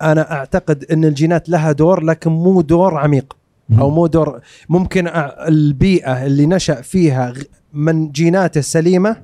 أنا 0.02 0.32
أعتقد 0.32 0.86
إن 0.92 1.06
الجينات 1.06 1.50
لها 1.50 1.72
دور 1.72 2.04
لكن 2.04 2.32
مو 2.32 2.62
دور 2.62 2.98
عميق. 2.98 3.38
أو 3.80 3.90
مو 3.90 4.08
دور. 4.08 4.40
ممكن 4.70 5.08
أ- 5.08 5.12
البيئة 5.48 6.26
اللي 6.26 6.46
نشأ 6.46 6.82
فيها 6.82 7.34
من 7.74 8.12
جيناته 8.12 8.62
سليمة 8.62 9.16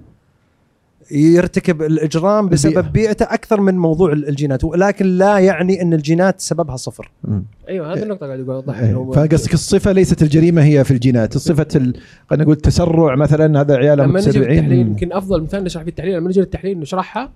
يرتكب 1.12 1.82
الإجرام 1.82 2.50
بسبب 2.50 2.78
البيئة. 2.78 2.92
بيئته 2.92 3.24
أكثر 3.24 3.62
من 3.62 3.78
موضوع 3.78 4.12
ال- 4.14 4.30
الجينات 4.30 4.64
ولكن 4.64 5.06
لا 5.06 5.38
يعني 5.40 5.82
إن 5.82 5.94
الجينات 5.94 6.40
سببها 6.42 6.76
صفر 6.76 7.12
مم. 7.24 7.44
أيوه 7.70 7.94
هذه 7.94 8.04
النقطة 8.04 8.26
قاعد 8.28 8.40
يقول 8.40 8.56
اوضح 8.56 8.80
إيه. 8.80 9.12
فقصدك 9.12 9.54
الصفة 9.54 9.92
ليست 9.92 10.22
الجريمة 10.22 10.64
هي 10.64 10.84
في 10.84 10.92
الجينات 10.92 11.36
الصفة 11.36 11.68
ال... 11.76 11.94
خلينا 12.30 12.44
نقول 12.44 12.56
التسرع 12.56 13.16
مثلا 13.16 13.62
هذا 13.62 13.76
عيالة 13.76 14.04
لما 14.04 14.20
نجي 14.20 14.30
متسرعين 14.30 14.66
مم. 14.66 14.74
يمكن 14.74 15.14
أفضل 15.14 15.42
مثال 15.42 15.64
نشرح 15.64 15.84
فيه 15.84 15.90
التحليل 15.90 16.16
لما 16.18 16.28
نجي 16.30 16.40
للتحليل 16.40 16.80
نشرحها. 16.80 17.32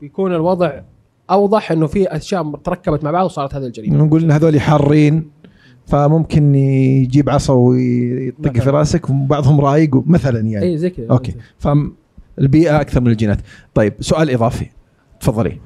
بيكون 0.00 0.34
الوضع 0.34 0.80
أوضح 1.30 1.72
إنه 1.72 1.86
في 1.86 2.16
أشياء 2.16 2.56
تركبت 2.56 3.04
مع 3.04 3.10
بعض 3.10 3.24
وصارت 3.26 3.54
هذه 3.54 3.66
الجريمة 3.66 4.04
نقول 4.04 4.22
إن 4.22 4.30
هذول 4.30 4.60
حارين 4.60 5.30
فممكن 5.86 6.54
يجيب 6.54 7.30
عصا 7.30 7.52
ويطق 7.52 8.52
في. 8.60 8.70
رأسك 8.70 9.10
وبعضهم 9.10 9.60
رايق 9.60 10.06
مثلا 10.06 10.40
يعني 10.40 10.66
اي 10.66 10.78
زي 10.78 10.90
كذا 10.90 11.06
أوكي 11.10 11.34
فالبيئه 12.36 12.80
أكثر 12.80 13.00
من 13.00 13.10
الجينات. 13.10 13.38
طيب 13.74 13.94
سؤال 14.00 14.30
إضافي. 14.30 14.66
تفضلي. 15.20 15.60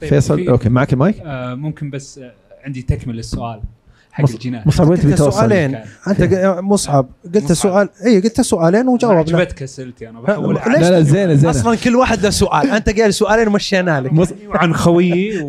طيب، 0.00 0.10
فيصل 0.10 0.36
في- 0.36 0.50
أوكي 0.50 0.68
معك 0.68 0.92
المايك؟ 0.92 1.16
آه 1.24 1.54
ممكن 1.54 1.90
بس 1.90 2.18
آه، 2.18 2.32
عندي 2.64 2.82
تكمل 2.82 3.18
السؤال 3.18 3.60
حق 4.12 4.24
مص- 4.24 4.32
الجنان 4.34 4.62
مصعب 4.66 4.88
وين 4.90 5.00
تبي 5.00 5.14
توصل 5.14 5.32
سؤالين. 5.40 5.74
أنت 6.08 6.22
مصعب. 6.62 7.08
قلت 7.24 7.36
مصعب. 7.44 7.54
سؤال 7.54 7.88
اي 8.06 8.20
قلت 8.20 8.40
سؤالين 8.40 8.88
وجاوب 8.88 9.16
عجبتك 9.16 9.62
اسئلتي 9.62 10.08
أنا 10.08 10.20
بحول 10.20 10.54
لا، 10.54 10.60
عن- 10.62 10.80
لا 10.80 10.90
لا 10.90 11.00
زينه 11.00 11.34
زينه 11.34 11.50
أصلا 11.50 11.74
كل 11.76 11.96
واحد 11.96 12.20
له 12.22 12.30
سؤال. 12.30 12.70
أنت 12.70 12.88
قايل 13.00 13.14
سؤالين 13.14 13.48
ومشينا 13.48 14.00
لك. 14.00 14.12
مص... 14.12 14.28
وعن 14.48 14.74
خويي 14.74 15.40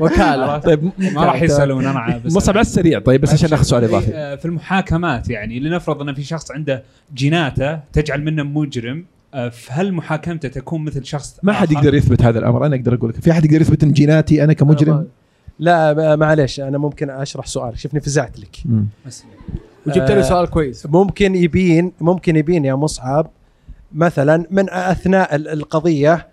وكالة. 0.00 0.58
طيب 0.58 0.90
ما 0.98 1.24
راح 1.24 1.42
يسألون 1.42 1.86
أنا 1.86 2.20
بس 2.24 2.36
مصعب 2.36 2.54
على 2.56 2.60
السريع. 2.66 2.98
طيب 2.98 3.20
بس 3.20 3.32
عشان 3.32 3.50
ناخذ 3.50 3.62
سؤال 3.64 3.82
في- 3.88 3.88
إضافي. 3.90 4.10
آه، 4.14 4.36
في 4.36 4.44
المحاكمات 4.44 5.30
يعني 5.30 5.60
لنفرض 5.60 6.02
إن 6.02 6.14
في 6.14 6.22
شخص 6.22 6.50
عنده 6.50 6.82
جيناته 7.14 7.76
تجعل 7.92 8.22
منه 8.24 8.42
مجرم 8.42 9.04
فهل 9.52 9.92
محاكمته 9.92 10.48
تكون 10.48 10.84
مثل 10.84 11.04
شخص 11.04 11.38
ما 11.42 11.52
حد؟ 11.52 11.72
يقدر 11.72 11.94
يثبت 11.94 12.22
هذا 12.22 12.38
الأمر 12.38 12.66
أنا 12.66 12.76
أقدر 12.76 12.94
أقول 12.94 13.10
لك. 13.10 13.16
في 13.20 13.30
أحد 13.30 13.44
يقدر 13.44 13.60
يثبت 13.60 13.82
إن 13.82 13.92
جيناتي 13.92 14.44
أنا 14.44 14.52
كمجرم؟ 14.52 15.06
لا 15.58 16.16
معليش 16.16 16.60
أنا 16.60 16.78
ممكن 16.78 17.10
أشرح 17.10 17.46
سؤال. 17.46 17.78
شوفني 17.78 18.00
فزعت 18.00 18.38
لك. 18.40 18.56
وجبت 19.86 20.10
لي 20.10 20.18
آه، 20.18 20.22
سؤال 20.22 20.46
كويس. 20.50 20.86
ممكن 20.86 21.34
يبين 21.34 21.92
ممكن 22.00 22.36
يبين 22.36 22.64
يا 22.64 22.74
مصعب 22.74 23.30
مثلا 23.92 24.44
من 24.50 24.70
أثناء 24.70 25.34
ال- 25.36 25.48
القضية 25.48 26.28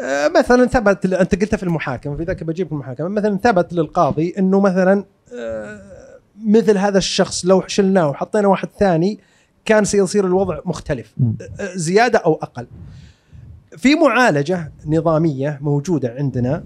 آه، 0.00 0.28
مثلا 0.38 0.66
ثبت 0.66 1.06
أنت 1.06 1.34
قلتها 1.34 1.56
في 1.56 1.62
المحاكمة 1.62 2.16
في 2.16 2.22
ذاك 2.24 2.44
بجيب 2.44 2.66
في 2.66 2.72
المحاكمة 2.72 3.08
مثلا 3.08 3.36
ثبت 3.38 3.72
للقاضي 3.72 4.34
إنه 4.38 4.60
مثلا 4.60 5.04
آه، 5.38 5.80
مثل 6.46 6.78
هذا 6.78 6.98
الشخص 6.98 7.46
لو 7.46 7.62
شلناه 7.66 8.08
وحطينا 8.08 8.48
واحد 8.48 8.68
ثاني 8.78 9.18
كان 9.64 9.84
سيصير 9.84 10.26
الوضع 10.26 10.58
مختلف. 10.64 11.14
آه، 11.60 11.70
زيادة 11.74 12.18
أو 12.18 12.34
أقل. 12.34 12.66
في 13.76 13.94
معالجة 13.94 14.72
نظامية 14.86 15.58
موجودة 15.62 16.14
عندنا. 16.18 16.64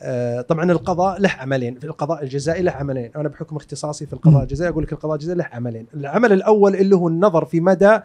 آه، 0.00 0.40
طبعا 0.40 0.72
القضاء 0.72 1.20
له 1.20 1.30
عملين. 1.30 1.78
في 1.78 1.86
القضاء 1.86 2.22
الجزائي 2.22 2.62
له 2.62 2.72
عملين. 2.72 3.10
أنا 3.16 3.28
بحكم 3.28 3.56
اختصاصي 3.56 4.06
في 4.06 4.12
القضاء 4.12 4.42
الجزائي 4.42 4.70
أقول 4.70 4.82
لك 4.82 4.92
القضاء 4.92 5.14
الجزائي 5.14 5.38
له 5.38 5.48
عملين. 5.52 5.86
العمل 5.94 6.32
الأول 6.32 6.74
اللي 6.76 6.96
هو 6.96 7.08
النظر 7.08 7.44
في 7.44 7.60
مدى 7.60 7.98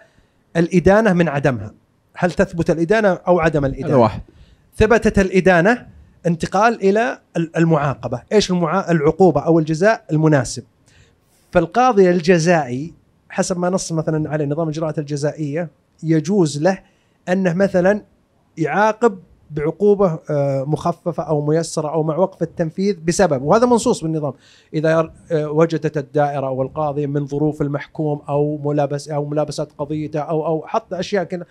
الإدانة 0.58 1.14
من 1.14 1.28
عدمها. 1.30 1.74
هل 2.16 2.32
تثبت 2.32 2.70
الإدانة 2.70 3.10
أو 3.14 3.40
عدم 3.40 3.66
الإدانة؟ 3.66 3.98
واحد. 3.98 4.22
ثبتت 4.78 5.20
الإدانة 5.20 5.88
انتقال 6.28 6.82
إلى 6.84 7.20
ال- 7.38 7.58
المعاقبة. 7.58 8.22
إيش 8.32 8.52
المعا... 8.52 8.92
العقوبة 8.92 9.42
أو 9.42 9.60
الجزاء 9.60 10.06
المناسب. 10.12 10.64
فالقاضي 11.52 12.10
الجزائي 12.10 12.94
حسب 13.30 13.60
ما 13.60 13.70
نص 13.70 13.92
مثلا 13.92 14.30
على 14.30 14.46
نظام 14.46 14.68
الإجراءات 14.68 15.00
الجزائية 15.00 15.70
يجوز 16.04 16.62
له 16.62 16.80
أنه 17.30 17.54
مثلا 17.54 18.04
يعاقب 18.58 19.20
بعقوبة 19.52 20.20
آه، 20.30 20.64
مخففة 20.64 21.24
أو 21.24 21.46
ميسرة 21.46 21.90
أو 21.90 22.04
مع 22.04 22.18
وقف 22.18 22.42
التنفيذ 22.42 22.98
بسبب 23.06 23.42
وهذا 23.42 23.66
منصوص 23.66 24.04
بالنظام. 24.04 24.34
إذا 24.74 25.12
آه، 25.32 25.52
وجدت 25.52 25.98
الدائرة 25.98 26.48
أو 26.48 26.62
القاضي 26.62 27.08
من 27.08 27.28
ظروف 27.28 27.62
المحكوم 27.62 28.22
أو 28.30 28.58
ملابس 28.64 29.10
أو 29.10 29.26
ملابسات 29.26 29.72
قضيته 29.78 30.20
أو 30.20 30.46
أو 30.46 30.68
حط 30.68 30.94
أشياء 30.94 31.24
كذا 31.24 31.46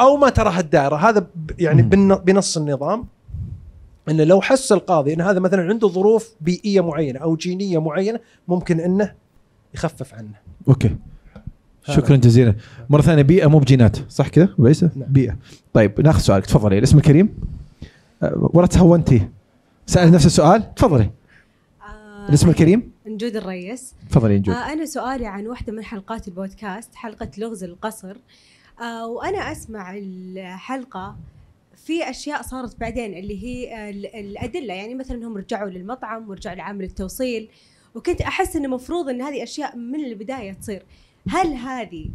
أو 0.00 0.16
ما 0.16 0.28
تراها 0.28 0.60
الدائرة. 0.60 0.96
هذا 0.96 1.26
يعني 1.58 1.82
بنص 2.16 2.56
النظام. 2.56 3.06
إنه 4.08 4.24
لو 4.24 4.40
حس 4.40 4.72
القاضي 4.72 5.14
إن 5.14 5.20
هذا 5.20 5.40
مثلا 5.40 5.62
عنده 5.62 5.88
ظروف 5.88 6.34
بيئية 6.40 6.80
معينة 6.80 7.20
أو 7.20 7.36
جينية 7.36 7.80
معينة 7.80 8.20
ممكن 8.48 8.80
إنه 8.80 9.14
يخفف 9.74 10.14
عنه. 10.14 10.49
okay. 10.68 10.96
شكرا 11.82 12.16
جزيلا. 12.16 12.54
مرة 12.90 13.02
ثانية 13.02 13.22
بيئة 13.22 13.46
مو 13.46 13.58
بجينات. 13.58 13.96
صح 14.12 14.28
كذا؟ 14.28 14.48
ويسه 14.58 14.90
نعم. 14.96 15.12
بيئة. 15.12 15.36
طيب 15.72 16.00
ناخذ 16.00 16.20
سؤالك. 16.20 16.46
تفضلي. 16.46 16.78
الاسم 16.78 16.98
الكريم؟ 16.98 17.34
أه، 18.22 18.50
ولا 18.54 18.66
تهون 18.66 19.01
اللي 19.01 19.28
سأل 19.86 20.10
نفس 20.12 20.26
السؤال. 20.26 20.74
تفضلي. 20.74 21.10
آه، 21.82 22.28
الاسم 22.28 22.48
الكريم؟ 22.48 22.90
نجود 23.06 23.36
الريس. 23.36 23.94
تفضلي 24.10 24.38
نجود. 24.38 24.54
آه 24.54 24.72
أنا 24.72 24.86
سؤالي 24.86 25.26
عن 25.26 25.46
واحدة 25.46 25.72
من 25.72 25.84
حلقات 25.84 26.28
البودكاست 26.28 26.94
حلقة 26.94 27.30
لغز 27.38 27.64
القصر. 27.64 28.16
آه 28.80 29.06
وأنا 29.06 29.38
أسمع 29.52 29.94
الحلقة 29.96 31.16
في 31.76 32.10
أشياء 32.10 32.42
صارت 32.42 32.80
بعدين 32.80 33.14
اللي 33.14 33.44
هي 33.44 33.90
ال- 33.90 34.16
الأدلة. 34.16 34.74
يعني 34.74 34.94
مثلا 34.94 35.26
هم 35.26 35.36
رجعوا 35.36 35.70
للمطعم 35.70 36.28
ورجعوا 36.28 36.56
لعامل 36.56 36.84
التوصيل. 36.84 37.48
وكنت 37.94 38.20
أحس 38.20 38.56
إنه 38.56 38.64
المفروض 38.64 39.08
إن 39.08 39.22
هذه 39.22 39.42
أشياء 39.42 39.76
من 39.76 40.04
البداية 40.04 40.52
تصير. 40.52 40.82
هل 41.28 41.46
هذه 41.54 42.10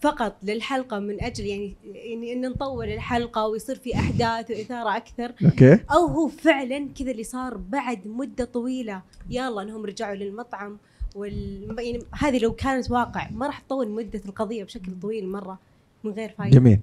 فقط 0.00 0.36
للحلقة 0.42 0.98
من 0.98 1.22
أجل 1.22 1.46
يعني 1.46 1.74
يعني 1.84 2.32
إن 2.32 2.48
نطول 2.48 2.88
الحلقة 2.88 3.46
ويصير 3.46 3.76
في 3.76 3.94
أحداث 3.94 4.50
وإثارة 4.50 4.96
أكثر؟ 4.96 5.32
أوكي. 5.44 5.74
أو 5.74 6.06
هو 6.06 6.28
فعلا 6.28 6.88
كذا 6.98 7.10
اللي 7.10 7.24
صار 7.24 7.56
بعد 7.56 8.06
مدة 8.06 8.44
طويلة 8.44 9.02
يلا 9.30 9.62
إنهم 9.62 9.86
رجعوا 9.86 10.14
للمطعم 10.14 10.78
وال 11.14 11.76
يعني 11.78 12.02
هذه 12.12 12.38
لو 12.38 12.52
كانت 12.52 12.90
واقع 12.90 13.30
ما 13.30 13.46
راح 13.46 13.58
تطول 13.58 13.90
مدة 13.90 14.20
القضية 14.26 14.64
بشكل 14.64 14.92
طويل 15.02 15.28
مرة 15.28 15.58
من 16.04 16.12
غير 16.12 16.34
فايدة. 16.38 16.58
جميل. 16.58 16.80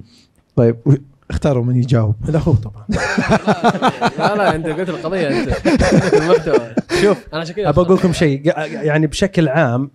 طيب 0.55 1.01
اختاروا 1.33 1.63
من 1.63 1.75
يجاوب. 1.75 2.15
لا 2.29 2.39
هو 2.39 2.53
طبعا. 2.53 2.85
لا 4.19 4.35
لا 4.35 4.55
انت 4.55 4.67
قلت 4.67 4.89
القضية 4.89 5.27
انت 5.27 5.49
قلت 5.49 6.13
المحتوى. 6.13 6.75
شوف 7.01 7.17
أنا 7.33 7.41
عشان 7.41 7.55
كذا 7.55 7.69
ابى 7.69 7.81
أقول 7.81 7.97
لكم 7.97 8.13
شيء. 8.13 8.41
يعني 8.57 9.07
بشكل 9.07 9.49
عام 9.49 9.91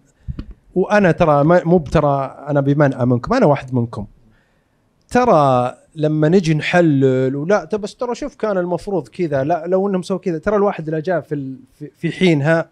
وأنا 0.75 1.11
ترى 1.13 1.45
ما- 1.45 1.65
مو 1.65 1.79
ترى 1.79 2.37
أنا 2.49 2.61
بمنأى 2.61 3.07
منكم 3.07 3.35
أنا 3.35 3.47
واحد 3.47 3.75
منكم. 3.75 4.07
ترى 5.11 5.75
لما 5.95 6.29
نجي 6.29 6.55
نحلل 6.55 7.37
ولا 7.37 7.65
بس 7.65 7.95
ترى 7.97 8.15
شوف 8.15 8.35
كان 8.37 8.59
المفروض 8.59 9.09
كذا 9.09 9.45
لا 9.45 9.65
لو 9.67 9.89
إنهم 9.89 10.03
سووا 10.03 10.19
كذا 10.19 10.39
ترى 10.39 10.57
الواحد 10.57 10.89
اللي 10.89 11.01
جاء 11.01 11.21
في- 11.21 11.57
في 11.97 12.13
حينها 12.13 12.69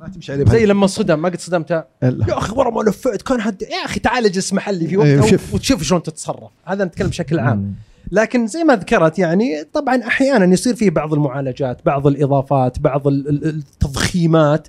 ما 0.00 0.08
تمشي 0.08 0.32
عليه 0.32 0.44
زي 0.44 0.66
لما 0.66 0.86
صدم 0.86 1.22
ما 1.22 1.28
قد 1.28 1.40
صدمت. 1.40 1.70
يا 1.70 1.84
أخي 2.28 2.52
ورا 2.56 2.70
ما 2.70 2.90
لفيت 2.90 3.22
كان 3.22 3.40
حد 3.40 3.62
يا 3.62 3.84
أخي 3.84 4.00
تعال 4.00 4.24
اجلس 4.24 4.52
محلي 4.52 4.86
في 4.86 4.96
وقت 4.96 5.24
شوف. 5.30 5.54
وتشوف 5.54 5.82
شلون 5.82 6.02
تتصرف 6.02 6.50
هذا 6.64 6.84
نتكلم 6.84 7.08
بشكل 7.08 7.38
عام 7.38 7.58
مم. 7.58 7.72
لكن 8.12 8.46
زي 8.46 8.64
ما 8.64 8.76
ذكرت 8.76 9.18
يعني 9.18 9.64
طبعا 9.72 10.02
أحيانا 10.06 10.52
يصير 10.52 10.74
فيه 10.74 10.90
بعض 10.90 11.14
المعالجات 11.14 11.80
بعض 11.86 12.06
الإضافات 12.06 12.78
بعض 12.78 13.06
ال- 13.08 13.28
ال- 13.28 13.44
التضخيمات. 13.44 14.68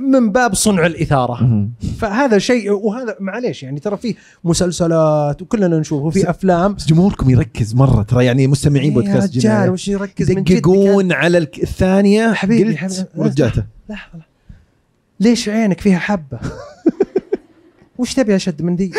من 0.00 0.32
باب 0.32 0.54
صنع 0.54 0.86
الإثارة. 0.86 1.68
فهذا 1.98 2.38
شيء 2.38 2.70
وهذا 2.72 3.16
معليش 3.20 3.62
يعني 3.62 3.80
ترى 3.80 3.96
فيه 3.96 4.14
مسلسلات 4.44 5.42
وكلنا 5.42 5.78
نشوف 5.78 6.02
وفي 6.02 6.30
أفلام 6.30 6.74
بس 6.74 6.86
جمهوركم 6.86 7.30
يركز 7.30 7.74
مرة 7.74 8.02
ترى 8.02 8.24
يعني 8.24 8.46
مستمعين 8.46 8.88
يا 8.90 8.94
بودكاست 8.94 9.32
جناية. 9.34 9.70
وش 9.70 9.88
يركز 9.88 10.30
يدققون 10.30 11.12
على 11.12 11.38
الثانية 11.38 12.32
حبيبي، 12.32 12.76
حبيبي. 12.76 13.04
ورجعته 13.16 13.64
لحظة 13.88 14.33
ليش 15.24 15.48
عينك 15.48 15.80
فيها 15.80 15.98
حبة؟ 15.98 16.38
وش 17.98 18.14
تبي 18.14 18.36
أشد 18.36 18.62
من 18.62 18.76
ذي 18.76 18.92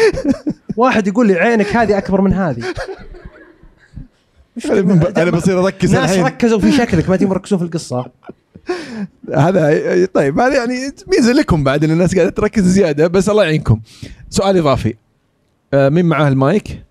واحد 0.77 1.07
يقول 1.07 1.27
لي 1.27 1.33
عينك 1.33 1.67
هذه 1.67 1.97
أكبر 1.97 2.21
من 2.21 2.33
هذه. 2.33 2.63
أنا 5.17 5.31
بصير 5.31 5.65
أركز 5.65 5.93
ناس 5.93 6.09
الحين. 6.09 6.25
ركزوا 6.25 6.59
في 6.59 6.71
شكلك 6.71 7.09
ما 7.09 7.15
تبي 7.15 7.25
يركزون 7.25 7.59
في 7.59 7.65
القصة. 7.65 8.05
هذا 9.35 10.05
طيب 10.13 10.39
هذا 10.39 10.55
يعني 10.55 10.73
ميزة 11.07 11.33
لكم 11.33 11.63
بعد 11.63 11.83
إن 11.83 11.91
الناس 11.91 12.15
قاعدة 12.15 12.29
تركز 12.29 12.63
زيادة 12.63 13.07
بس 13.07 13.29
الله 13.29 13.43
يعينكم. 13.43 13.81
سؤال 14.29 14.57
إضافي. 14.57 14.95
آه، 15.73 15.89
مين 15.89 16.05
معاه 16.05 16.27
المايك؟ 16.27 16.83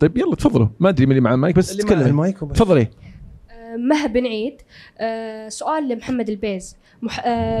طيب 0.00 0.16
يلا 0.16 0.34
تفضلوا. 0.34 0.68
ما 0.80 0.88
أدري 0.88 1.06
مين 1.06 1.10
اللي 1.12 1.20
معاه 1.20 1.34
المايك 1.34 1.56
بس 1.56 1.76
تكلم. 1.76 2.00
المايك. 2.00 2.38
تفضلي. 2.38 2.88
مها 3.76 4.06
بن 4.06 4.26
عيد. 4.26 4.54
آه، 4.98 5.48
سؤال 5.48 5.88
لمحمد 5.88 6.28
البيز. 6.28 6.76
آه، 6.76 6.81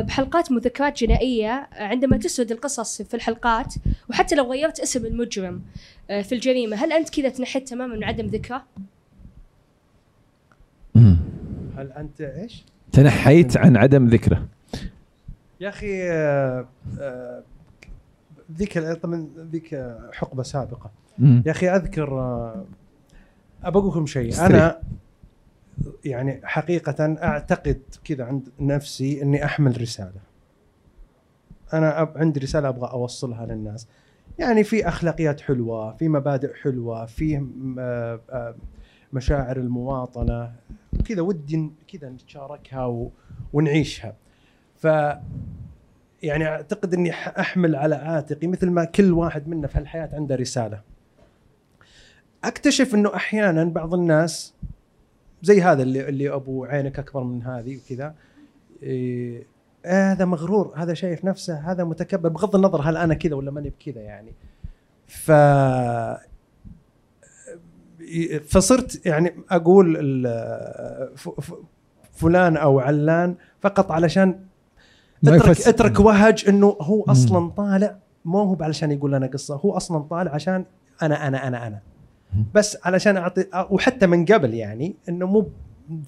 بحلقات 0.02 0.52
مذكرات 0.52 1.04
جنائية 1.04 1.50
آه، 1.50 1.82
عندما 1.82 2.16
تسرد 2.16 2.52
القصص 2.52 3.02
في 3.02 3.14
الحلقات 3.14 3.74
وحتى 4.10 4.34
لو 4.34 4.52
غيرت 4.52 4.80
اسم 4.80 5.06
المجرم 5.06 5.62
آه، 6.10 6.22
في 6.22 6.34
الجريمة 6.34 6.76
هل 6.76 6.92
أنت 6.92 7.10
كذا 7.10 7.28
تنحيت 7.28 7.68
تماما 7.68 7.96
من 7.96 8.04
عدم 8.04 8.26
ذكره؟ 8.26 8.64
هل 11.76 11.92
أنت 11.92 12.20
إيش؟ 12.20 12.64
تنحيت 12.92 13.56
عن 13.56 13.76
عدم 13.76 14.08
ذكره 14.08 14.48
يا 15.60 15.68
أخي 15.68 16.10
آه، 16.10 16.66
آه، 17.00 17.42
ذيك 18.56 18.78
طبعا 18.78 19.28
ذيك 19.38 19.96
حقبة 20.12 20.42
سابقة 20.42 20.90
مم. 21.18 21.42
يا 21.46 21.50
أخي 21.50 21.68
أذكر 21.68 22.20
آه، 22.20 22.64
ابى 23.64 23.78
أقول 23.78 23.90
لكم 23.90 24.06
شيء 24.06 24.28
استريح. 24.28 24.80
يعني 26.04 26.40
حقيقة 26.44 27.16
أعتقد 27.22 27.82
كذا 28.04 28.24
عند 28.24 28.48
نفسي 28.60 29.22
إني 29.22 29.44
أحمل 29.44 29.80
رسالة. 29.80 30.20
أنا 31.72 32.02
أب 32.02 32.12
عندي 32.18 32.40
رسالة 32.40 32.68
أبغى 32.68 32.90
أوصلها 32.90 33.46
للناس. 33.46 33.88
يعني 34.38 34.64
في 34.64 34.88
أخلاقيات 34.88 35.40
حلوة 35.40 35.96
في 35.96 36.08
مبادئ 36.08 36.54
حلوة 36.54 37.06
في 37.06 37.46
آه، 37.78 38.20
آه، 38.30 38.54
مشاعر 39.12 39.56
المواطنة. 39.56 40.52
كذا 41.04 41.22
ودي 41.22 41.70
كذا 41.88 42.08
نتشاركها 42.10 43.10
ونعيشها. 43.52 44.16
ف 44.76 44.86
يعني 46.22 46.46
أعتقد 46.46 46.94
إني 46.94 47.10
أحمل 47.12 47.76
على 47.76 47.94
عاتقي 47.94 48.46
مثل 48.46 48.70
ما 48.70 48.84
كل 48.84 49.12
واحد 49.12 49.48
منا 49.48 49.66
في 49.66 49.78
الحياة 49.78 50.10
عنده 50.12 50.34
رسالة. 50.34 50.80
أكتشف 52.44 52.94
إنه 52.94 53.14
أحيانا 53.14 53.64
بعض 53.64 53.94
الناس 53.94 54.54
زي 55.42 55.62
هذا 55.62 55.82
اللي 55.82 56.08
اللي 56.08 56.34
أبو 56.34 56.64
عينك 56.64 56.98
أكبر 56.98 57.22
من 57.22 57.42
هذه 57.42 57.76
وكذا. 57.76 58.14
إيه 58.82 59.46
آه 59.86 60.12
هذا 60.12 60.24
مغرور 60.24 60.72
هذا 60.76 60.94
شايف 60.94 61.24
نفسه 61.24 61.54
هذا 61.54 61.84
متكبر 61.84 62.28
بغض 62.28 62.56
النظر 62.56 62.80
هل 62.80 62.96
أنا 62.96 63.14
كذا 63.14 63.34
ولا 63.34 63.50
ماني 63.50 63.72
بكذا 63.80 64.00
يعني. 64.00 64.32
ف 65.06 65.32
فصرت 68.48 69.06
يعني 69.06 69.34
أقول 69.50 69.96
فلان 72.12 72.56
أو 72.56 72.80
علان 72.80 73.34
فقط 73.60 73.92
علشان 73.92 74.40
ما 75.22 75.36
اترك. 75.36 75.60
أترك 75.60 76.00
وهج 76.00 76.44
إنه 76.48 76.76
هو 76.80 77.02
أصلا 77.02 77.50
طالع. 77.50 77.98
مو 78.24 78.38
هو 78.42 78.56
علشان 78.60 78.92
يقول 78.92 79.12
لنا 79.12 79.26
قصة 79.26 79.56
هو 79.56 79.76
أصلا 79.76 79.98
طالع 80.02 80.34
عشان 80.34 80.64
أنا 81.02 81.28
أنا 81.28 81.48
أنا 81.48 81.66
أنا. 81.66 81.80
بس 82.54 82.78
علشان 82.84 83.16
أعطي 83.16 83.46
وحتى 83.70 84.06
من 84.06 84.24
قبل 84.24 84.54
يعني 84.54 84.96
إنه 85.08 85.26
مو 85.26 85.48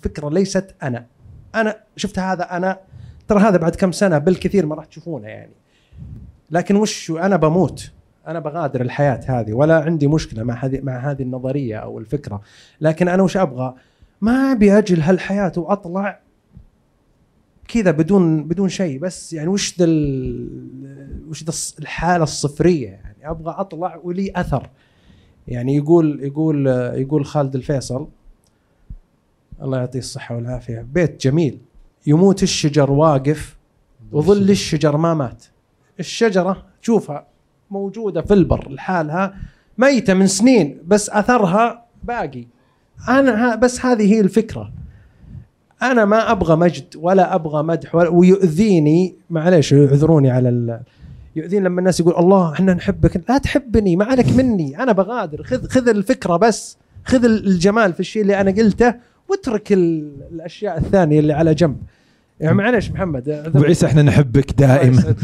فكرة 0.00 0.28
ليست 0.28 0.74
أنا. 0.82 1.06
أنا 1.54 1.76
شفت 1.96 2.18
هذا 2.18 2.56
أنا 2.56 2.78
ترى 3.28 3.40
هذا 3.40 3.56
بعد 3.56 3.74
كم 3.74 3.92
سنة 3.92 4.18
بالكثير 4.18 4.66
ما 4.66 4.74
راح 4.74 4.84
تشوفونه 4.84 5.28
يعني. 5.28 5.52
لكن 6.50 6.76
وش 6.76 7.10
أنا 7.10 7.36
بموت. 7.36 7.92
أنا 8.26 8.38
بغادر 8.38 8.80
الحياة 8.80 9.20
هذه 9.26 9.52
ولا 9.52 9.80
عندي 9.80 10.06
مشكلة 10.06 10.42
مع 10.42 10.54
هذه 10.54 10.80
مع 10.80 11.10
هذه 11.10 11.22
النظرية 11.22 11.76
أو 11.76 11.98
الفكرة. 11.98 12.40
لكن 12.80 13.08
أنا 13.08 13.22
وش 13.22 13.36
أبغى؟ 13.36 13.74
ما 14.20 14.52
أبي 14.52 14.78
أجل 14.78 15.00
هالحياة 15.00 15.52
وأطلع 15.56 16.20
كذا 17.68 17.90
بدون 17.90 18.44
بدون 18.44 18.68
شيء. 18.68 18.98
بس 18.98 19.32
يعني 19.32 19.48
وش 19.48 19.78
ذا 19.78 19.86
وش 21.28 21.44
ذا 21.44 21.52
الحالة 21.78 22.22
الصفرية 22.22 22.88
يعني. 22.88 23.30
أبغى 23.30 23.54
أطلع 23.58 24.00
ولي 24.02 24.32
أثر. 24.36 24.70
يعني 25.48 25.76
يقول 25.76 26.20
يقول 26.22 26.66
يقول 26.94 27.24
خالد 27.26 27.54
الفيصل 27.54 28.08
الله 29.62 29.78
يعطيه 29.78 29.98
الصحة 29.98 30.36
والعافية 30.36 30.86
بيت 30.92 31.20
جميل. 31.22 31.58
يموت 32.06 32.42
الشجر 32.42 32.90
واقف 32.92 33.56
وظل 34.12 34.50
الشجر 34.50 34.96
ما 34.96 35.14
مات. 35.14 35.44
الشجرة 36.00 36.62
تشوفها 36.82 37.26
موجودة 37.70 38.22
في 38.22 38.34
البر 38.34 38.70
لحالها 38.70 39.34
ميتة 39.78 40.14
من 40.14 40.26
سنين 40.26 40.78
بس 40.86 41.10
أثرها 41.10 41.84
باقي. 42.02 42.46
ها- 42.98 43.54
بس 43.54 43.84
هذه 43.86 44.14
هي 44.14 44.20
الفكرة. 44.20 44.72
أنا 45.82 46.04
ما 46.04 46.32
أبغى 46.32 46.56
مجد 46.56 46.84
ولا 46.96 47.34
أبغى 47.34 47.62
مدح 47.62 47.94
ولا 47.94 48.08
ويؤذيني 48.08 49.14
معليش 49.30 49.74
اعذروني 49.74 50.30
على 50.30 50.80
ال 51.36 51.42
يؤذيني 51.42 51.64
لما 51.64 51.80
الناس 51.80 52.00
يقول 52.00 52.14
الله 52.16 52.52
إحنا 52.52 52.74
نحبك. 52.74 53.22
لا 53.28 53.38
تحبني 53.38 53.96
ما 53.96 54.04
عليك 54.04 54.28
مني. 54.36 54.82
أنا 54.82 54.92
بغادر. 54.92 55.42
خذ 55.42 55.68
خذ 55.68 55.88
الفكرة 55.88 56.36
بس. 56.36 56.76
خذ 57.04 57.24
الجمال 57.24 57.92
في 57.92 58.00
الشيء 58.00 58.22
اللي 58.22 58.40
أنا 58.40 58.50
قلته 58.50 58.94
واترك 59.28 59.72
ال- 59.72 60.12
الأشياء 60.32 60.78
الثانية 60.78 61.20
اللي 61.20 61.32
على 61.32 61.54
جنب. 61.54 61.76
يعني 62.40 62.56
معليش 62.56 62.90
محمد. 62.90 63.28
أبو 63.28 63.62
عيسى 63.64 63.86
إحنا 63.86 64.02
نحبك 64.02 64.52
دائما. 64.58 65.02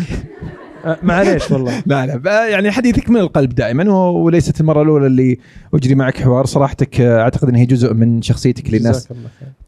أه، 0.84 0.98
معليش 1.02 1.50
والله. 1.50 1.82
لا 1.86 2.06
لا 2.06 2.48
يعني 2.48 2.70
حديثك 2.70 3.10
من 3.10 3.16
القلب 3.20 3.54
دائما 3.54 3.92
وليست 4.08 4.60
المرة 4.60 4.82
الأولى 4.82 5.06
اللي 5.06 5.38
أجري 5.74 5.94
معك 5.94 6.16
حوار. 6.20 6.46
صراحتك 6.46 7.00
آه، 7.00 7.20
أعتقد 7.22 7.48
إن 7.48 7.54
هي 7.54 7.66
جزء 7.66 7.94
من 7.94 8.22
شخصيتك 8.22 8.66
اللي 8.66 8.76
الناس. 8.76 9.08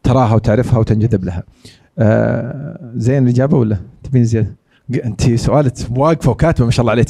تراها 0.03 0.35
وتعرفها 0.35 0.79
وتنجذب 0.79 1.23
لها. 1.23 1.43
آه 1.99 2.79
زين 2.95 3.23
الاجابه 3.23 3.57
ولا؟ 3.57 3.77
تبين 4.03 4.23
زيادة؟ 4.23 4.55
انت 5.05 5.33
سؤالك 5.33 5.73
واقفة 5.97 6.31
وكاتبة 6.31 6.65
ما 6.65 6.71
شاء 6.71 6.81
الله 6.81 6.91
عليك. 6.91 7.07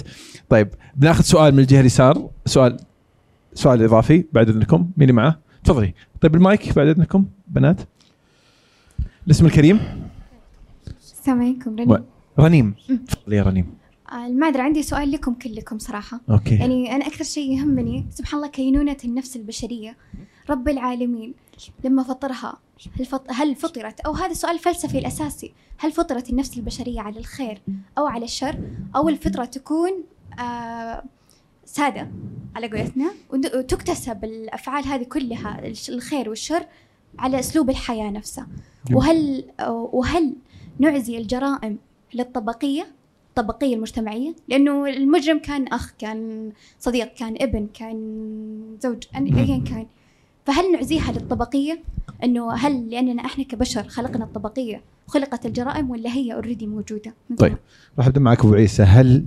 طيب 0.49 0.69
بناخذ 0.95 1.23
سؤال 1.23 1.53
من 1.53 1.59
الجهة 1.59 1.79
اليسار 1.79 2.29
سؤال 2.45 2.77
سؤال 3.53 3.83
إضافي 3.83 4.25
بعد 4.33 4.49
إذنكم 4.49 4.77
مين 4.79 5.09
اللي 5.09 5.13
معاه؟ 5.13 5.39
تفضلي. 5.63 5.93
طيب 6.21 6.35
المايك 6.35 6.75
بعد 6.75 6.87
إذنكم 6.87 7.25
بنات. 7.47 7.81
الاسم 9.27 9.45
الكريم 9.45 9.79
السلام 11.01 11.41
عليكم 11.41 11.71
و- 11.71 11.75
رنين 11.75 12.03
رنيم. 12.39 12.75
تفضلي 13.07 13.35
يا 13.37 13.43
رنيم. 13.43 13.65
آه، 14.11 14.27
المعذرة 14.27 14.61
عندي 14.61 14.83
سؤال 14.83 15.11
لكم 15.11 15.33
كلكم 15.33 15.79
صراحة 15.79 16.21
okay. 16.29 16.55
يعني 16.55 16.95
أنا 16.95 17.07
أكثر 17.07 17.23
شيء 17.23 17.57
يهمني 17.57 18.05
سبحان 18.09 18.37
الله 18.39 18.51
كينونة 18.51 18.97
النفس 19.05 19.35
البشرية 19.35 19.97
رب 20.49 20.69
العالمين 20.69 21.33
لما 21.83 22.03
فطرها 22.03 22.57
هل, 22.99 23.05
فط... 23.05 23.25
هل 23.29 23.55
فطرت؟ 23.55 23.99
أو 23.99 24.11
هذا 24.11 24.33
سؤال 24.33 24.59
فلسفي 24.59 24.97
الأساسي. 24.99 25.53
هل 25.77 25.91
فطرت 25.91 26.29
النفس 26.29 26.57
البشرية 26.57 27.01
على 27.01 27.19
الخير 27.19 27.61
أو 27.97 28.05
على 28.07 28.25
الشر؟ 28.25 28.59
أو 28.95 29.09
الفطرة 29.09 29.45
تكون 29.45 29.91
آه 30.39 31.03
سادة 31.65 32.11
على 32.55 32.67
قولتنا 32.67 33.11
وت- 33.29 33.55
وتكتسب 33.55 34.23
الأفعال 34.23 34.85
هذه 34.85 35.03
كلها 35.03 35.61
الخير 35.89 36.29
والشر 36.29 36.65
على 37.19 37.39
أسلوب 37.39 37.69
الحياة 37.69 38.09
نفسها. 38.11 38.47
وهل 38.93 39.43
وهل 39.69 40.35
نعزي 40.79 41.17
الجرائم 41.17 41.77
للطبقية 42.13 42.87
الطبقية 43.29 43.75
المجتمعية؟ 43.75 44.35
لأنه 44.47 44.85
المجرم 44.85 45.39
كان 45.39 45.67
أخ 45.67 45.93
كان 45.99 46.51
صديق 46.79 47.13
كان 47.13 47.35
ابن 47.41 47.67
كان 47.73 48.77
زوج 48.81 49.03
أن- 49.03 49.37
أيا 49.37 49.63
كان. 49.69 49.87
فهل 50.45 50.71
نعزيها 50.71 51.11
للطبقية 51.11 51.79
أنه 52.23 52.53
هل 52.53 52.89
لأننا 52.89 53.25
إحنا 53.25 53.43
كبشر 53.43 53.83
خلقنا 53.83 54.25
الطبقية 54.25 54.81
وخلقت 55.07 55.45
الجرائم 55.45 55.89
ولا 55.89 56.09
هي 56.09 56.33
اوريدي 56.33 56.67
موجودة 56.67 57.13
طيب 57.37 57.57
راح 57.97 58.07
أبدأ 58.07 58.19
معك 58.19 58.39
أبو 58.39 58.53
عيسى 58.53 58.83
هل 58.83 59.25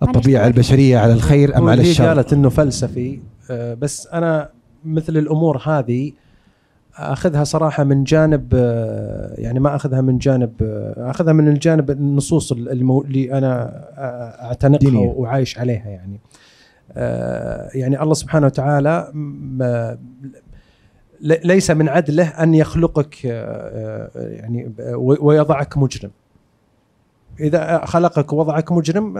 طبعاً. 0.00 0.46
البشرية 0.46 0.98
على 0.98 1.12
الخير 1.12 1.58
أم 1.58 1.68
على 1.68 1.82
هي 1.82 1.90
الشر؟ 1.90 2.06
قالت 2.06 2.32
إنه 2.32 2.48
فلسفي 2.48 3.20
آه، 3.50 3.74
بس 3.74 4.06
أنا 4.06 4.50
مثل 4.84 5.16
الأمور 5.16 5.58
هذه 5.58 6.12
أخذها 6.96 7.44
صراحة 7.44 7.84
من 7.84 8.04
جانب 8.04 8.48
آه، 8.54 9.34
يعني 9.38 9.60
ما 9.60 9.76
أخذها 9.76 10.00
من 10.00 10.18
جانب 10.18 10.52
آه، 10.62 11.10
أخذها 11.10 11.32
من 11.32 11.48
الجانب 11.48 11.90
النصوص 11.90 12.52
اللي 12.52 13.38
أنا 13.38 13.84
أعتنقها. 14.48 14.98
وعايش 14.98 15.58
عليها 15.58 15.88
يعني 15.88 16.14
آه، 16.14 16.45
يعني 17.74 18.02
الله 18.02 18.14
سبحانه 18.14 18.46
وتعالى 18.46 19.12
آه، 19.62 19.98
ليس 21.20 21.70
من 21.70 21.88
عدله 21.88 22.28
أن 22.28 22.54
يخلقك 22.54 23.16
آه، 23.26 24.10
آه، 24.16 24.28
يعني 24.28 24.72
ويضعك 24.98 25.78
مجرم 25.78 26.10
إذا 27.40 27.84
خلقك 27.84 28.32
ووضعك 28.32 28.72
مجرم 28.72 29.18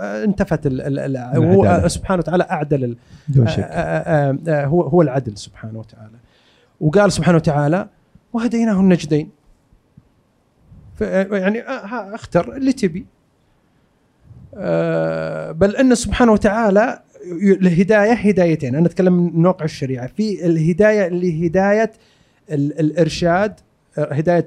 انتفت 0.00 0.66
ال- 0.66 0.80
ال- 0.98 1.16
هو. 1.54 1.88
سبحانه 1.88 2.18
وتعالى 2.18 2.46
أعدل. 2.50 2.96
آه، 3.64 3.68
آه، 4.30 4.38
آه، 4.48 4.66
هو 4.66 4.82
هو 4.82 5.02
العدل 5.02 5.38
سبحانه 5.38 5.78
وتعالى 5.78 6.16
وقال 6.80 7.12
سبحانه 7.12 7.36
وتعالى 7.36 7.88
وهديناه 8.32 8.80
النجدين 8.80 9.30
يعني 11.30 11.60
آه، 11.60 12.14
اختر 12.14 12.56
اللي 12.56 12.72
تبي 12.72 12.98
آه، 13.00 13.06
بل 15.52 15.76
أن 15.76 15.94
سبحانه 15.94 16.32
وتعالى 16.32 16.98
الهداية 17.42 18.12
هدايتين. 18.12 18.74
أنا 18.74 18.86
أتكلم 18.86 19.36
من 19.36 19.46
واقع 19.46 19.64
الشريعة. 19.64 20.06
في 20.06 20.46
الهداية 20.46 21.06
اللي 21.06 21.46
هداية 21.46 21.92
ال- 22.50 22.80
الإرشاد 22.80 23.52
آه، 23.98 24.12
هداية 24.14 24.44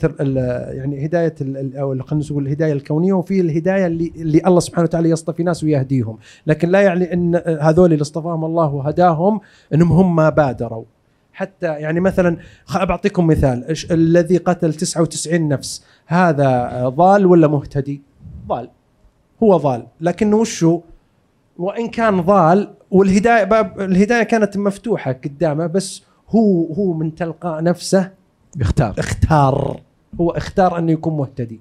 يعني 0.78 1.06
هداية 1.06 1.36
أو 1.80 2.04
خلينا 2.04 2.26
نقول 2.32 2.46
الهداية 2.46 2.74
الكونية 2.74 3.14
وفي 3.14 3.42
الهداية 3.42 3.88
اللي 3.88 4.12
اللي 4.16 4.42
الله 4.48 4.60
سبحانه 4.60 4.84
وتعالى 4.84 5.10
يصطفي 5.10 5.44
ناس 5.44 5.64
ويهديهم. 5.64 6.18
لكن 6.48 6.70
لا 6.70 6.82
يعني 6.82 7.14
أن 7.14 7.36
هذول 7.62 7.94
اللي 7.94 8.02
اصطفاهم 8.02 8.46
الله 8.46 8.74
وهداهم 8.74 9.42
أنهم 9.74 9.92
هم 9.92 10.16
ما 10.16 10.30
بادروا. 10.30 10.84
حتى 11.34 11.66
يعني 11.68 12.00
مثلا 12.00 12.38
بعطيكم 12.76 13.28
مثال. 13.28 13.76
الذي 13.92 14.38
قتل 14.38 14.74
99 14.74 15.48
نفس؟ 15.48 15.84
هذا 16.08 16.48
آه، 16.48 16.90
ضال 16.90 17.26
ولا 17.26 17.48
مهتدي؟ 17.48 18.02
ضال. 18.48 18.70
هو 19.46 19.58
ضال. 19.58 19.88
لكنه 20.02 20.38
وشو؟ 20.38 20.82
وإن 21.58 21.88
كان 21.88 22.22
ضال 22.22 22.74
والهداية 22.92 23.44
باب 23.44 23.82
الهداية 23.82 24.24
كانت 24.24 24.58
مفتوحة 24.58 25.12
قدامه 25.12 25.68
بس 25.68 26.02
هو 26.30 26.74
هو 26.74 26.94
من 26.94 27.16
تلقاء 27.16 27.64
نفسه 27.64 28.12
بيختار 28.56 28.94
اختار. 29.00 29.80
هو 30.22 30.30
اختار 30.30 30.78
أنه 30.78 30.92
يكون 30.92 31.18
مهتدي. 31.18 31.60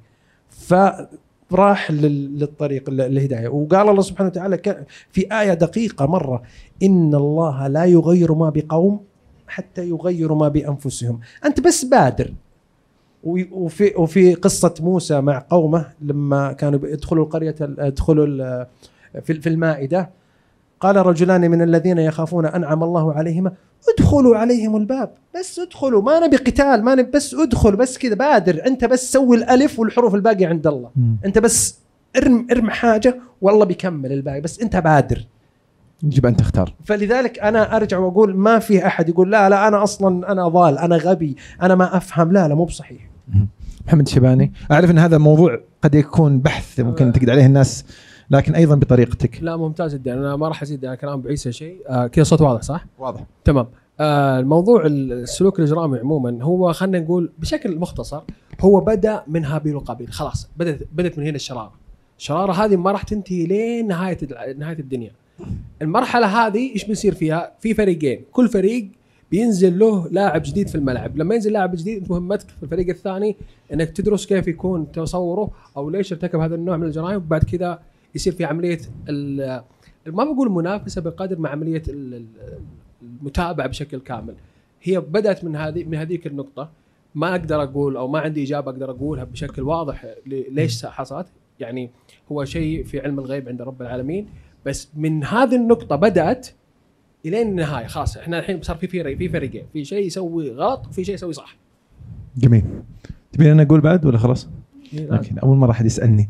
فراح 1.50 1.90
لل- 1.90 2.38
للطريق 2.38 2.88
ال- 2.88 3.00
الهدايه 3.00 3.48
وقال 3.48 3.88
الله 3.88 4.02
سبحانه 4.02 4.28
وتعالى 4.30 4.58
في 5.10 5.40
آية 5.40 5.54
دقيقة 5.54 6.06
مرة 6.06 6.42
إن 6.82 7.14
الله 7.14 7.66
لا 7.68 7.84
يغير 7.84 8.34
ما 8.34 8.50
بقوم 8.50 9.00
حتى 9.48 9.88
يغيروا 9.88 10.38
ما 10.38 10.48
بأنفسهم. 10.48 11.20
أنت 11.44 11.60
بس 11.60 11.84
بادر. 11.84 12.32
وفي 13.24 13.92
وفي 13.96 14.34
قصة 14.34 14.74
موسى 14.80 15.20
مع 15.20 15.44
قومه 15.50 15.86
لما 16.00 16.52
كانوا 16.52 16.80
يدخلوا 16.82 17.24
القرية 17.24 17.54
ال- 17.60 17.76
يدخلوا 17.86 18.64
في 19.22 19.34
في 19.34 19.48
المائدة. 19.48 20.10
قال 20.80 20.96
رجلان 21.06 21.50
من 21.50 21.62
الذين 21.62 21.98
يخافون 21.98 22.46
أنعم 22.46 22.84
الله 22.84 23.12
عليهما 23.12 23.52
ادخلوا 23.98 24.36
عليهم 24.36 24.76
الباب. 24.76 25.10
بس 25.38 25.58
ادخلوا 25.58 26.02
ما 26.02 26.26
نبي 26.26 26.36
قتال 26.36 26.82
ما 26.84 26.94
نبي 26.94 27.10
بس 27.10 27.34
ادخل 27.34 27.76
بس 27.76 27.98
كذا 27.98 28.14
بادر. 28.14 28.66
انت 28.66 28.84
بس 28.84 29.12
سوي 29.12 29.36
الألف 29.36 29.78
والحروف 29.78 30.14
الباقية 30.14 30.46
عند 30.46 30.66
الله. 30.66 30.90
انت 31.24 31.38
بس 31.38 31.78
ارم 32.16 32.46
ارم 32.52 32.70
حاجة 32.70 33.16
والله 33.42 33.64
بيكمل 33.64 34.12
الباقي 34.12 34.40
بس 34.40 34.60
انت 34.60 34.76
بادر. 34.76 35.26
يجب 36.02 36.26
أن 36.26 36.36
تختار. 36.36 36.74
فلذلك 36.84 37.38
أنا 37.38 37.76
أرجع 37.76 37.98
وأقول 37.98 38.36
ما 38.36 38.58
في 38.58 38.86
أحد 38.86 39.08
يقول 39.08 39.30
لا 39.32 39.48
لا 39.48 39.68
أنا 39.68 39.82
أصلا 39.82 40.32
أنا 40.32 40.48
ضال 40.48 40.78
أنا 40.78 40.96
غبي 40.96 41.36
أنا 41.62 41.74
ما 41.74 41.96
أفهم. 41.96 42.32
لا 42.32 42.48
لا 42.48 42.54
مو 42.54 42.64
بصحيح. 42.64 43.13
محمد 43.86 44.06
الشيباني. 44.06 44.52
أعرف 44.70 44.90
إن 44.90 44.98
هذا 44.98 45.18
موضوع 45.18 45.60
قد 45.82 45.94
يكون 45.94 46.38
بحث 46.38 46.80
ممكن 46.80 47.12
تقعد 47.12 47.30
عليه 47.30 47.46
الناس 47.46 47.84
لكن 48.30 48.54
أيضا 48.54 48.74
بطريقتك. 48.74 49.42
لا 49.42 49.56
ممتاز 49.56 49.94
جدا. 49.94 50.14
أنا 50.14 50.36
ما 50.36 50.48
راح 50.48 50.62
أزيد 50.62 50.84
على 50.84 50.96
كلام 50.96 51.12
أبو 51.12 51.28
عيسى 51.28 51.52
شيء. 51.52 51.76
آه 51.88 52.06
كذا 52.06 52.24
صوت 52.24 52.40
واضح 52.40 52.62
صح؟ 52.62 52.86
واضح. 52.98 53.24
تمام. 53.44 53.66
آه 54.00 54.38
الموضوع 54.38 54.86
السلوك 54.86 55.58
الإجرامي 55.58 55.98
عموما 55.98 56.38
هو 56.42 56.72
خلينا 56.72 57.00
نقول 57.00 57.32
بشكل 57.38 57.78
مختصر 57.78 58.22
هو 58.60 58.80
بدأ 58.80 59.22
من 59.26 59.44
هابيل 59.44 59.76
وقابيل 59.76 60.12
خلاص 60.12 60.48
بدات 60.56 60.78
بدأت 60.92 61.18
من 61.18 61.26
هنا 61.26 61.36
الشرارة. 61.36 61.72
الشرارة 62.18 62.52
هذه 62.52 62.76
ما 62.76 62.92
راح 62.92 63.02
تنتهي 63.02 63.46
لين 63.46 63.86
نهاية 63.86 64.18
نهاية 64.58 64.78
الدنيا. 64.78 65.10
المرحلة 65.82 66.26
هذه 66.26 66.72
إيش 66.72 66.84
بيصير 66.84 67.14
فيها؟ 67.14 67.52
في 67.60 67.74
فريقين. 67.74 68.24
كل 68.32 68.48
فريق 68.48 68.88
بينزل 69.38 69.78
له 69.78 70.08
لاعب 70.08 70.42
جديد 70.44 70.68
في 70.68 70.74
الملعب. 70.74 71.16
لما 71.16 71.34
ينزل 71.34 71.52
لاعب 71.52 71.76
جديد 71.76 72.10
مهمتك 72.10 72.48
في 72.48 72.62
الفريق 72.62 72.88
الثاني 72.88 73.36
إنك 73.72 73.90
تدرس 73.90 74.26
كيف 74.26 74.48
يكون 74.48 74.92
تصوره 74.92 75.50
أو 75.76 75.90
ليش 75.90 76.12
ارتكب 76.12 76.40
هذا 76.40 76.54
النوع 76.54 76.76
من 76.76 76.86
الجرائم 76.86 77.16
وبعد 77.16 77.44
كذا 77.44 77.78
يصير 78.14 78.32
في 78.32 78.44
عملية 78.44 78.78
ما 80.06 80.24
بقول 80.24 80.50
منافسة 80.50 81.00
بقدر 81.00 81.38
ما 81.38 81.48
عملية 81.48 81.82
ال- 81.88 82.14
ال- 82.14 82.26
المتابعة 83.02 83.66
بشكل 83.68 84.00
كامل. 84.00 84.34
هي 84.82 85.00
بدأت 85.00 85.44
من 85.44 85.56
هذه 85.56 85.84
من 85.84 85.94
هذيك 85.94 86.26
النقطة. 86.26 86.70
ما 87.14 87.30
أقدر 87.30 87.62
أقول 87.62 87.96
أو 87.96 88.08
ما 88.08 88.18
عندي 88.18 88.42
إجابة 88.44 88.70
أقدر 88.70 88.90
أقولها 88.90 89.24
بشكل 89.24 89.62
واضح 89.62 90.06
ليش 90.26 90.86
حصلت. 90.86 91.26
يعني 91.60 91.90
هو 92.32 92.44
شيء 92.44 92.84
في 92.84 93.00
علم 93.00 93.18
الغيب 93.18 93.48
عند 93.48 93.62
رب 93.62 93.82
العالمين. 93.82 94.26
بس 94.66 94.88
من 94.96 95.24
هذه 95.24 95.56
النقطة 95.56 95.96
بدأت 95.96 96.48
إلين 97.26 97.48
النهاية 97.48 97.86
خلاص. 97.86 98.16
إحنا 98.16 98.38
الحين 98.38 98.62
صار 98.62 98.76
في 98.76 98.86
فريق 98.86 99.18
في 99.18 99.28
فريقين 99.28 99.64
في 99.72 99.84
شيء 99.84 100.06
يسوي 100.06 100.50
غلط 100.50 100.86
وفي 100.88 101.04
شيء 101.04 101.14
يسوي 101.14 101.32
صح. 101.32 101.56
جميل. 102.36 102.64
تبين 103.32 103.50
أنا 103.50 103.62
أقول 103.62 103.80
بعد 103.80 104.06
ولا 104.06 104.18
خلاص؟ 104.18 104.48
إيه، 104.94 105.10
لكن 105.10 105.38
أول 105.38 105.56
مرة 105.56 105.70
أحد 105.70 105.86
يسألني. 105.86 106.28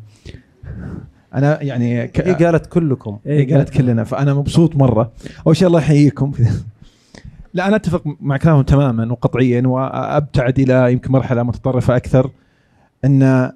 أنا 1.34 1.62
يعني 1.62 2.06
ك... 2.08 2.20
هي 2.20 2.44
قالت 2.44 2.66
كلكم. 2.66 3.18
إيه 3.26 3.54
قالت 3.54 3.70
كلنا. 3.70 4.04
فأنا 4.04 4.34
مبسوط 4.34 4.76
مرة. 4.76 5.12
أول 5.46 5.56
شيء 5.56 5.68
الله 5.68 5.78
يحييكم. 5.78 6.32
لا 7.54 7.68
أنا 7.68 7.76
أتفق 7.76 8.02
مع 8.20 8.36
كلامهم 8.36 8.62
تماما 8.62 9.12
وقطعيا 9.12 9.62
وأبتعد 9.66 10.58
إلى 10.58 10.92
يمكن 10.92 11.12
مرحلة 11.12 11.42
متطرفة 11.42 11.96
أكثر. 11.96 12.30
إن 13.04 13.52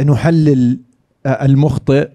نحلل 0.00 0.80
آه، 1.26 1.44
المخطئ 1.44 2.08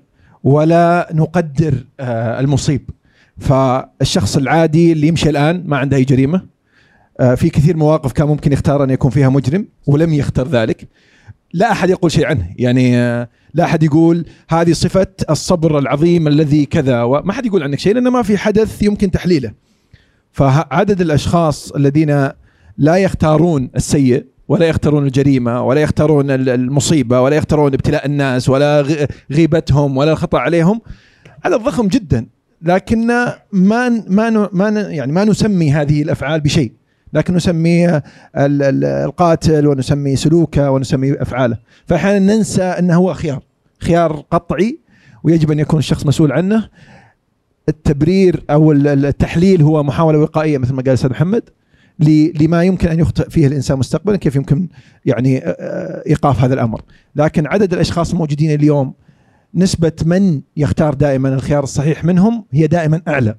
ولا 0.44 1.10
نقدر 1.14 1.86
آه، 2.00 2.40
المصيب. 2.40 2.90
فالشخص 3.40 4.38
العادي 4.38 4.92
اللي 4.92 5.08
يمشي 5.08 5.30
الآن 5.30 5.64
ما 5.66 5.78
عنده 5.78 5.98
أي 5.98 6.04
جريمة. 6.04 6.42
آه، 7.20 7.36
في 7.36 7.50
كثير 7.50 7.78
مواقف 7.78 8.12
كان 8.12 8.28
ممكن 8.28 8.52
يختار 8.54 8.84
أن 8.84 8.90
يكون 8.90 9.12
فيها 9.12 9.30
مجرم 9.30 9.68
ولم 9.88 10.14
يختر 10.14 10.48
ذلك. 10.48 10.88
لا 11.54 11.72
أحد 11.72 11.90
يقول 11.90 12.12
شيء 12.12 12.26
عنه. 12.26 12.48
يعني 12.58 12.98
آه، 12.98 13.30
لا 13.54 13.64
أحد 13.64 13.84
يقول 13.84 14.26
هذه 14.50 14.74
صفة 14.74 15.08
الصبر 15.30 15.80
العظيم 15.80 16.28
الذي 16.28 16.66
كذا 16.66 17.04
وما 17.04 17.34
حد 17.34 17.46
يقول 17.46 17.64
عنك 17.64 17.80
شيء 17.80 17.94
لأنه 17.94 18.10
ما 18.10 18.22
في 18.22 18.38
حدث 18.38 18.84
يمكن 18.84 19.12
تحليله. 19.12 19.52
فعدد 20.32 21.02
الأشخاص 21.02 21.72
الذين 21.72 22.30
لا 22.78 22.96
يختارون 22.98 23.70
السيء 23.76 24.26
ولا 24.48 24.66
يختارون 24.66 25.06
الجريمة 25.06 25.62
ولا 25.62 25.82
يختارون 25.82 26.32
ال- 26.32 26.50
المصيبة 26.50 27.22
ولا 27.22 27.36
يختارون 27.36 27.74
ابتلاء 27.74 28.06
الناس 28.06 28.50
ولا 28.50 28.86
غيبتهم 29.32 29.98
ولا 29.98 30.12
الخطأ 30.12 30.40
عليهم 30.40 30.82
عدد 31.46 31.56
ضخم 31.56 31.88
جدا. 31.88 32.26
لكن 32.64 33.08
ما 33.08 33.36
ما 33.54 34.50
ما 34.54 34.70
يعني 34.70 35.12
ما 35.12 35.26
نسمي 35.26 35.72
هذه 35.72 36.02
الأفعال 36.02 36.42
بشيء 36.42 36.72
لكن 37.14 37.34
نسمي 37.36 37.88
ال- 37.90 38.02
ال- 38.38 38.86
القاتل 38.86 39.68
ونسمي 39.68 40.16
سلوكه 40.16 40.72
ونسمي 40.72 41.14
أفعاله. 41.22 41.58
فاحيانا 41.88 42.36
ننسى 42.36 42.64
إنه 42.64 42.96
هو 42.96 43.14
خيار 43.14 43.44
خيار 43.80 44.24
قطعي 44.32 44.80
ويجب 45.24 45.52
أن 45.52 45.60
يكون 45.60 45.80
الشخص 45.80 46.06
مسؤول 46.06 46.32
عنه. 46.32 46.70
التبرير 47.70 48.44
أو 48.50 48.72
ال- 48.72 48.88
ال- 48.88 49.06
التحليل 49.06 49.62
هو 49.62 49.84
محاولة 49.84 50.20
وقائية 50.20 50.58
مثل 50.58 50.72
ما 50.74 50.78
قال 50.82 50.88
الأستاذ 50.88 51.10
محمد 51.10 51.44
لما 52.42 52.64
يمكن 52.64 52.88
أن 52.88 53.00
يخطئ 53.00 53.30
فيه 53.30 53.48
الإنسان 53.48 53.78
مستقبلا 53.80 54.18
كيف 54.18 54.36
يمكن 54.36 54.68
يعني 55.06 55.42
إيقاف 56.08 56.40
هذا 56.44 56.54
الأمر. 56.54 56.82
لكن 57.16 57.48
عدد 57.48 57.74
الأشخاص 57.74 58.12
الموجودين 58.12 58.52
اليوم 58.54 58.94
نسبة 59.56 59.92
من 60.06 60.42
يختار 60.58 60.94
دائما 60.94 61.30
الخيار 61.34 61.64
الصحيح 61.64 62.04
منهم 62.06 62.46
هي 62.52 62.68
دائما 62.68 63.02
أعلى. 63.08 63.36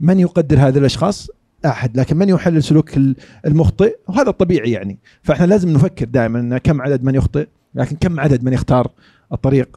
من 0.00 0.20
يقدر 0.20 0.58
هذه 0.58 0.78
الأشخاص؟ 0.78 1.30
أحد 1.66 1.96
لكن 1.96 2.16
من 2.16 2.28
يحلل 2.28 2.62
سلوك 2.62 2.96
ال- 2.96 3.16
المخطئ؟ 3.46 3.96
وهذا 4.08 4.28
الطبيعي 4.30 4.70
يعني. 4.70 4.98
فإحنا 5.22 5.46
لازم 5.46 5.68
نفكر 5.68 6.04
دائما 6.04 6.40
إن 6.40 6.58
كم 6.58 6.82
عدد 6.82 7.04
من 7.04 7.14
يخطئ 7.14 7.48
لكن 7.74 7.96
كم 7.96 8.20
عدد 8.20 8.44
من 8.44 8.52
يختار 8.52 8.88
الطريق 9.32 9.76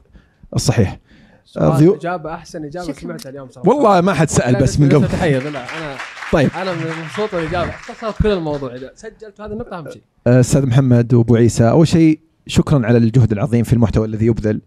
الصحيح؟ 0.55 0.99
سؤال 1.45 1.71
ضيو- 1.77 1.95
إجابة 1.95 2.33
أحسن 2.33 2.65
إجابة 2.65 2.85
شكراً. 2.87 2.99
سمعتها 3.01 3.29
اليوم 3.29 3.49
صراحة. 3.49 3.69
والله 3.69 4.01
ما 4.01 4.13
حد 4.13 4.29
سأل 4.29 4.55
بس 4.55 4.79
من 4.79 4.89
قبل. 4.89 5.07
تحية 5.07 5.39
لا 5.39 5.49
أنا 5.49 5.95
طيب. 6.31 6.49
أنا 6.55 6.71
مبسوط 6.73 7.35
بالإجابة. 7.35 7.69
اختصرت 7.69 8.21
كل 8.23 8.29
الموضوع 8.29 8.75
إذا 8.75 8.91
سجلت 8.95 9.41
هذه 9.41 9.51
النقطة 9.51 9.77
أهم 9.79 9.89
شيء. 9.91 10.01
أستاذ 10.27 10.65
محمد 10.65 11.13
وأبو 11.13 11.35
عيسى 11.35 11.69
أول 11.69 11.87
شيء 11.87 12.19
شكرا 12.47 12.85
على 12.85 12.97
الجهد 12.97 13.31
العظيم 13.31 13.63
في 13.63 13.73
المحتوى 13.73 14.07
الذي 14.07 14.25
يبذل. 14.25 14.61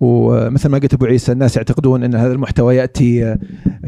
ومثل 0.00 0.68
ما 0.68 0.78
قلت 0.78 0.94
أبو 0.94 1.04
عيسى 1.06 1.32
الناس 1.32 1.56
يعتقدون 1.56 2.04
إن 2.04 2.14
هذا 2.14 2.32
المحتوى 2.32 2.76
يأتي 2.76 3.24
آه، 3.24 3.38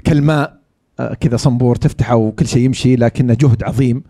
كالماء 0.04 0.58
آه، 1.00 1.14
كذا 1.14 1.36
صنبور 1.36 1.76
تفتحه 1.76 2.16
وكل 2.16 2.46
شيء 2.46 2.62
يمشي 2.62 2.96
لكنه 2.96 3.34
جهد 3.34 3.62
عظيم. 3.62 4.02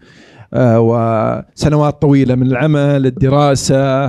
آه، 0.55 0.81
وسنوات 0.81 2.03
طويلة 2.03 2.35
من 2.35 2.47
العمل 2.47 3.07
الدراسة 3.07 4.07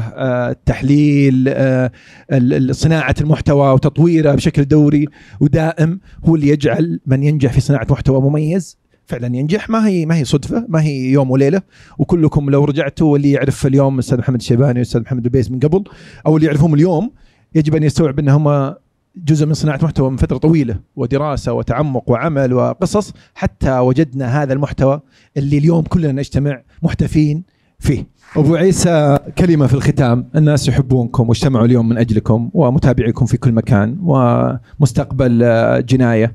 التحليل 0.49 1.33
ال- 1.47 1.89
ال- 2.31 2.75
صناعة 2.75 3.15
المحتوى 3.21 3.73
وتطويره 3.73 4.31
بشكل 4.35 4.65
دوري 4.65 5.05
ودائم 5.39 5.99
هو 6.25 6.35
اللي 6.35 6.47
يجعل 6.47 6.99
من 7.05 7.23
ينجح 7.23 7.51
في 7.53 7.61
صناعة 7.61 7.87
محتوى 7.89 8.21
مميز 8.21 8.77
فعلا 9.05 9.35
ينجح. 9.37 9.69
ما 9.69 9.87
هي 9.87 10.05
ما 10.05 10.15
هي 10.15 10.25
صدفة 10.25 10.65
ما 10.69 10.81
هي 10.81 11.11
يوم 11.11 11.31
وليلة. 11.31 11.61
وكلكم 11.97 12.49
لو 12.49 12.65
رجعتوا 12.65 13.13
واللي 13.13 13.31
يعرف 13.31 13.67
اليوم 13.67 13.93
الاستاذ 13.93 14.17
محمد 14.17 14.39
الشيباني 14.39 14.73
والاستاذ 14.73 15.01
محمد 15.01 15.25
البيس 15.25 15.51
من 15.51 15.59
قبل 15.59 15.83
أو 16.25 16.35
اللي 16.37 16.47
يعرفهم 16.47 16.73
اليوم 16.73 17.11
يجب 17.55 17.75
أن 17.75 17.83
يستوعب 17.83 18.19
ان 18.19 18.29
هم 18.29 18.75
جزء 19.15 19.45
من 19.45 19.53
صناعة 19.53 19.79
محتوى 19.83 20.11
من 20.11 20.17
فترة 20.17 20.37
طويلة 20.37 20.79
ودراسة 20.95 21.53
وتعمق 21.53 22.09
وعمل 22.11 22.53
وقصص 22.53 23.13
حتى 23.35 23.79
وجدنا 23.79 24.43
هذا 24.43 24.53
المحتوى 24.53 25.01
اللي 25.37 25.57
اليوم 25.57 25.83
كلنا 25.83 26.11
نجتمع 26.11 26.61
محتفين 26.83 27.43
فيه. 27.79 28.07
أبو 28.35 28.55
عيسى 28.55 29.19
كلمة 29.37 29.67
في 29.67 29.73
الختام، 29.73 30.29
الناس 30.35 30.67
يحبونكم 30.67 31.29
واجتمعوا 31.29 31.65
اليوم 31.65 31.89
من 31.89 31.97
أجلكم 31.97 32.49
ومتابعيكم 32.53 33.25
في 33.25 33.37
كل 33.37 33.51
مكان 33.51 33.97
ومستقبل 34.03 35.43
آه، 35.43 35.79
جناية. 35.79 36.33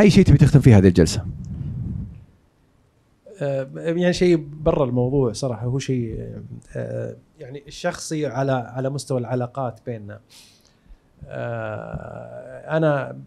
أي 0.00 0.10
شيء 0.10 0.24
تبي 0.24 0.38
تختم 0.38 0.60
فيه 0.60 0.78
هذه 0.78 0.88
الجلسة 0.88 1.22
آه، 3.42 3.68
يعني 3.76 4.12
شيء 4.12 4.44
برا 4.62 4.84
الموضوع 4.84 5.32
صراحة 5.32 5.66
هو 5.66 5.78
شيء 5.78 6.18
آه، 6.76 7.16
يعني 7.38 7.62
الشخصي 7.66 8.26
على 8.26 8.52
على 8.52 8.90
مستوى 8.90 9.20
العلاقات 9.20 9.80
بيننا. 9.86 10.20
آه، 11.26 12.76
أنا 12.76 13.18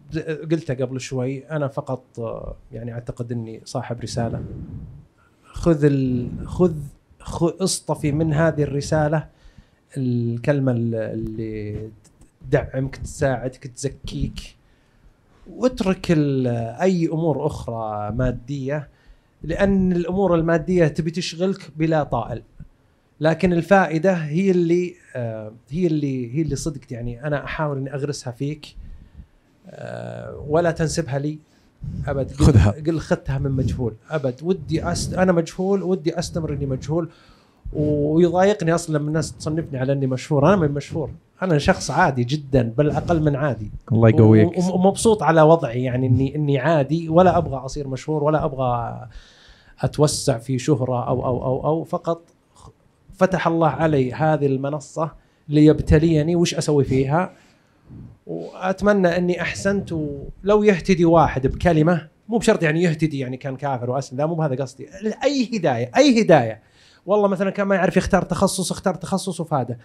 قلتها 0.50 0.74
قبل 0.86 1.00
شوي 1.00 1.46
أنا 1.50 1.68
فقط 1.68 2.02
آه، 2.18 2.54
يعني 2.72 2.92
أعتقد 2.92 3.32
إني 3.32 3.60
صاحب 3.64 4.00
رسالة. 4.00 4.42
خذ 5.44 5.84
ال... 5.84 6.28
خذ 6.44 6.74
اصطفي 7.62 8.12
من 8.12 8.32
هذه 8.32 8.62
الرسالة 8.62 9.28
الكلمة 9.96 10.72
ال- 10.72 10.94
اللي 10.94 11.90
تدعمك 12.50 12.96
تساعدك 12.96 13.66
تزكيك. 13.66 14.56
واترك 15.50 16.10
أي 16.80 17.06
أمور 17.06 17.46
أخرى 17.46 18.10
مادية 18.12 18.88
لأن 19.42 19.92
الأمور 19.92 20.34
المادية 20.34 20.88
تبي 20.88 21.10
تشغلك 21.10 21.70
بلا 21.76 22.02
طائل. 22.02 22.42
لكن 23.22 23.52
الفائدة 23.52 24.12
هي 24.12 24.50
اللي 24.50 24.94
آه، 25.16 25.52
هي 25.70 25.86
اللي 25.86 26.36
هي 26.36 26.42
اللي 26.42 26.56
صدق 26.56 26.80
يعني 26.90 27.26
أنا 27.26 27.44
أحاول 27.44 27.78
إني 27.78 27.94
أغرسها 27.94 28.30
فيك 28.30 28.76
آه، 29.66 30.44
ولا 30.48 30.70
تنسبها 30.70 31.18
لي 31.18 31.38
أبد. 32.06 32.32
خذها. 32.32 32.70
قل 32.86 33.00
خذتها 33.00 33.38
من 33.38 33.50
مجهول 33.50 33.94
أبد. 34.10 34.34
ودي 34.42 34.84
أست... 34.84 35.14
أنا 35.14 35.32
مجهول 35.32 35.82
ودي 35.82 36.18
أستمر 36.18 36.52
إني 36.52 36.66
مجهول. 36.66 37.08
ويضايقني 37.72 38.74
أصلا 38.74 38.98
لما 38.98 39.08
الناس 39.08 39.32
تصنفني 39.32 39.78
على 39.78 39.92
إني 39.92 40.06
مشهور. 40.06 40.48
أنا 40.48 40.56
من 40.56 40.70
مشهور. 40.70 41.10
أنا 41.42 41.58
شخص 41.58 41.90
عادي 41.90 42.24
جدا 42.24 42.72
بل 42.78 42.90
أقل 42.90 43.22
من 43.22 43.36
عادي. 43.36 43.70
الله 43.92 44.08
يقويك. 44.08 44.58
ومبسوط 44.58 45.22
على 45.22 45.42
وضعي. 45.42 45.82
يعني 45.82 46.06
إني 46.06 46.34
إني 46.34 46.58
عادي 46.58 47.08
ولا 47.08 47.38
أبغى 47.38 47.56
أصير 47.56 47.88
مشهور 47.88 48.24
ولا 48.24 48.44
أبغى 48.44 49.00
أتوسع 49.80 50.38
في 50.38 50.58
شهرة 50.58 51.08
أو 51.08 51.26
أو 51.26 51.44
أو 51.44 51.66
أو 51.66 51.84
فقط 51.84 52.31
فتح 53.14 53.46
الله 53.46 53.68
علي 53.68 54.12
هذه 54.12 54.46
المنصة 54.46 55.12
ليبتليني 55.48 56.36
وش 56.36 56.54
أسوي 56.54 56.84
فيها؟ 56.84 57.32
وأتمنى 58.26 59.16
أني 59.16 59.42
أحسنت 59.42 59.92
ولو 59.92 60.62
يهتدي 60.62 61.04
واحد 61.04 61.46
بكلمة 61.46 62.08
مو 62.28 62.38
بشرط 62.38 62.62
يعني 62.62 62.82
يهتدي 62.82 63.18
يعني 63.18 63.36
كان 63.36 63.56
كافر 63.56 63.90
وأسلم 63.90 64.18
لا 64.18 64.26
مو 64.26 64.34
بهذا 64.34 64.54
قصدي. 64.54 64.88
أي 65.24 65.50
هداية 65.54 65.90
أي 65.96 66.22
هداية. 66.22 66.62
والله 67.06 67.28
مثلا 67.28 67.50
كان 67.50 67.66
ما 67.66 67.74
يعرف 67.74 67.96
يختار 67.96 68.22
تخصص 68.22 68.72
اختار 68.72 68.94
تخصص 68.94 69.40
وفاده. 69.40 69.78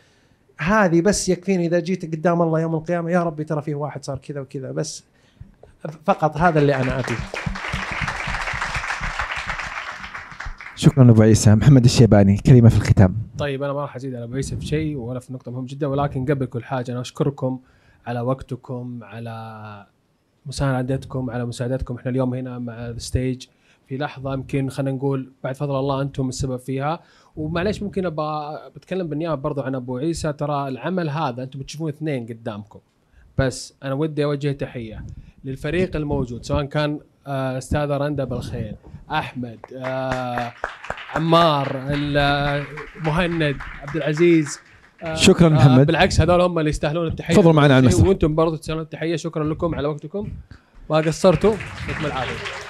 هذه 0.58 1.02
بس 1.02 1.30
يكفيني 1.30 1.66
إذا 1.66 1.80
جيت 1.80 2.06
قدام 2.06 2.42
الله 2.42 2.62
يوم 2.62 2.76
القيامة 2.76 3.12
يا 3.12 3.24
ربي 3.24 3.44
ترى 3.44 3.62
فيه 3.62 3.76
واحد 3.76 4.06
صار 4.06 4.18
كذا 4.18 4.42
وكذا 4.42 4.72
بس 4.72 5.04
فقط 6.06 6.38
هذا 6.38 6.60
اللي 6.60 6.76
أنا 6.76 7.00
أبيه. 7.00 7.18
شكرا 10.78 11.12
أبو 11.12 11.22
عيسى. 11.22 11.56
محمد 11.56 11.84
الشيباني 11.84 12.38
كلمة 12.38 12.70
في 12.70 12.78
الختام. 12.78 13.16
طيب 13.38 13.64
أنا 13.64 13.74
ما 13.74 13.82
راح 13.82 13.96
أزيد 13.96 14.16
على 14.16 14.24
أبو 14.24 14.36
عيسى 14.36 14.56
في 14.56 14.66
شيء 14.66 14.96
ولا 14.96 15.20
في 15.20 15.34
نقطة 15.34 15.52
مهمة 15.52 15.68
جدا 15.68 15.88
ولكن 15.88 16.26
قبل 16.26 16.46
كل 16.46 16.64
حاجة 16.64 16.92
أنا 16.92 17.02
أشكركم 17.02 17.60
على 18.06 18.20
وقتكم 18.20 19.00
على 19.04 19.86
مساندتكم 20.46 21.30
على 21.30 21.46
مساعدتكم. 21.46 21.96
إحنا 21.96 22.12
اليوم 22.12 22.34
هنا 22.34 22.60
مع 22.60 22.88
الستيج 22.88 23.46
في 23.88 23.98
لحظة 23.98 24.34
يمكن 24.34 24.70
خلينا 24.70 24.98
نقول 24.98 25.32
بعد 25.44 25.56
فضل 25.56 25.80
الله 25.80 26.02
أنتم 26.02 26.30
السبب 26.30 26.60
فيها. 26.60 27.00
ومعليش 27.36 27.84
ممكن 27.84 28.06
ابى 28.06 28.58
بتكلم 28.76 29.08
بالنيابة 29.08 29.42
برضو 29.42 29.62
عن 29.62 29.76
أبو 29.76 29.98
عيسى. 29.98 30.34
ترى 30.34 30.68
العمل 30.68 31.10
هذا 31.10 31.44
أنتم 31.44 31.60
بتشوفون 31.60 31.90
اثنين 31.90 32.26
قدامكم. 32.26 32.80
بس 33.38 33.74
أنا 33.84 33.94
ودي 33.94 34.24
أوجه 34.24 34.52
تحية 34.52 35.06
للفريق 35.44 35.96
الموجود 35.96 36.46
سواء 36.46 36.64
كان 36.64 37.00
أستاذة 37.28 37.98
رندا 37.98 38.24
بالخير 38.24 38.76
أحمد 39.12 39.60
آه، 39.76 40.54
عمار 41.16 41.78
مهند 43.06 43.58
عبد 43.82 43.96
العزيز 43.96 44.60
آه، 45.04 45.16
شكراً 45.16 45.48
آه، 45.48 45.50
محمد. 45.50 45.86
بالعكس 45.88 46.22
هذول 46.22 46.42
هم 46.42 46.60
اللي 46.60 46.70
يستاهلون 46.70 47.08
التحية 47.08 47.36
تفضلوا 47.36 47.54
معنا 47.54 47.76
على 47.76 47.84
المسرح. 47.84 48.08
وأنتم 48.08 48.36
برضو 48.36 48.56
تستاهلون 48.56 48.84
التحية 48.84 49.16
شكرا 49.16 49.44
لكم 49.44 49.76
على 49.76 49.88
وقتكم 49.88 50.28
ما 50.90 50.98
قصرتوا 50.98 51.54
يعطيكم 51.88 52.06
العافية 52.06 52.67